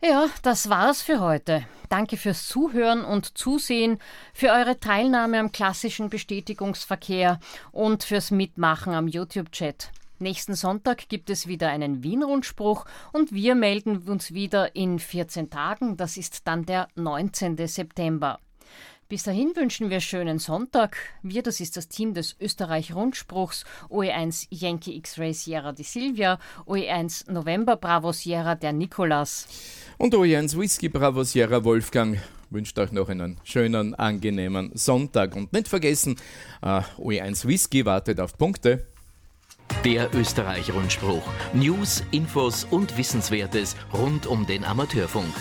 Ja, 0.00 0.28
das 0.42 0.70
war's 0.70 1.02
für 1.02 1.18
heute. 1.18 1.66
Danke 1.88 2.16
fürs 2.16 2.46
Zuhören 2.46 3.04
und 3.04 3.36
Zusehen, 3.36 3.98
für 4.32 4.50
eure 4.50 4.78
Teilnahme 4.78 5.40
am 5.40 5.50
klassischen 5.50 6.08
Bestätigungsverkehr 6.08 7.40
und 7.72 8.04
fürs 8.04 8.30
Mitmachen 8.30 8.94
am 8.94 9.08
YouTube-Chat. 9.08 9.90
Nächsten 10.20 10.54
Sonntag 10.54 11.08
gibt 11.08 11.30
es 11.30 11.48
wieder 11.48 11.68
einen 11.68 12.04
Wien-Rundspruch 12.04 12.84
und 13.12 13.32
wir 13.32 13.56
melden 13.56 13.98
uns 14.08 14.32
wieder 14.32 14.76
in 14.76 15.00
14 15.00 15.50
Tagen. 15.50 15.96
Das 15.96 16.16
ist 16.16 16.46
dann 16.46 16.64
der 16.64 16.86
19. 16.94 17.56
September. 17.66 18.38
Bis 19.08 19.22
dahin 19.22 19.56
wünschen 19.56 19.88
wir 19.88 20.00
schönen 20.00 20.38
Sonntag. 20.38 20.98
Wir, 21.22 21.42
das 21.42 21.60
ist 21.60 21.78
das 21.78 21.88
Team 21.88 22.12
des 22.12 22.36
Österreich-Rundspruchs 22.40 23.64
OE1 23.88 24.48
Yankee 24.50 24.94
X-Ray 24.96 25.32
Sierra 25.32 25.72
di 25.72 25.82
Silvia, 25.82 26.38
OE1 26.66 27.32
November 27.32 27.76
Bravo 27.76 28.12
Sierra 28.12 28.54
der 28.54 28.74
Nikolas. 28.74 29.48
Und 29.96 30.14
OE1 30.14 30.58
Whisky 30.58 30.90
Bravo 30.90 31.24
Sierra 31.24 31.64
Wolfgang 31.64 32.18
wünscht 32.50 32.78
euch 32.78 32.92
noch 32.92 33.08
einen 33.08 33.40
schönen, 33.44 33.94
angenehmen 33.94 34.72
Sonntag. 34.74 35.36
Und 35.36 35.54
nicht 35.54 35.68
vergessen, 35.68 36.16
uh, 36.62 36.82
OE1 36.98 37.46
Whisky 37.46 37.86
wartet 37.86 38.20
auf 38.20 38.36
Punkte. 38.36 38.88
Der 39.86 40.14
Österreich-Rundspruch. 40.14 41.22
News, 41.54 42.04
Infos 42.10 42.64
und 42.64 42.98
Wissenswertes 42.98 43.74
rund 43.90 44.26
um 44.26 44.46
den 44.46 44.66
Amateurfunk. 44.66 45.32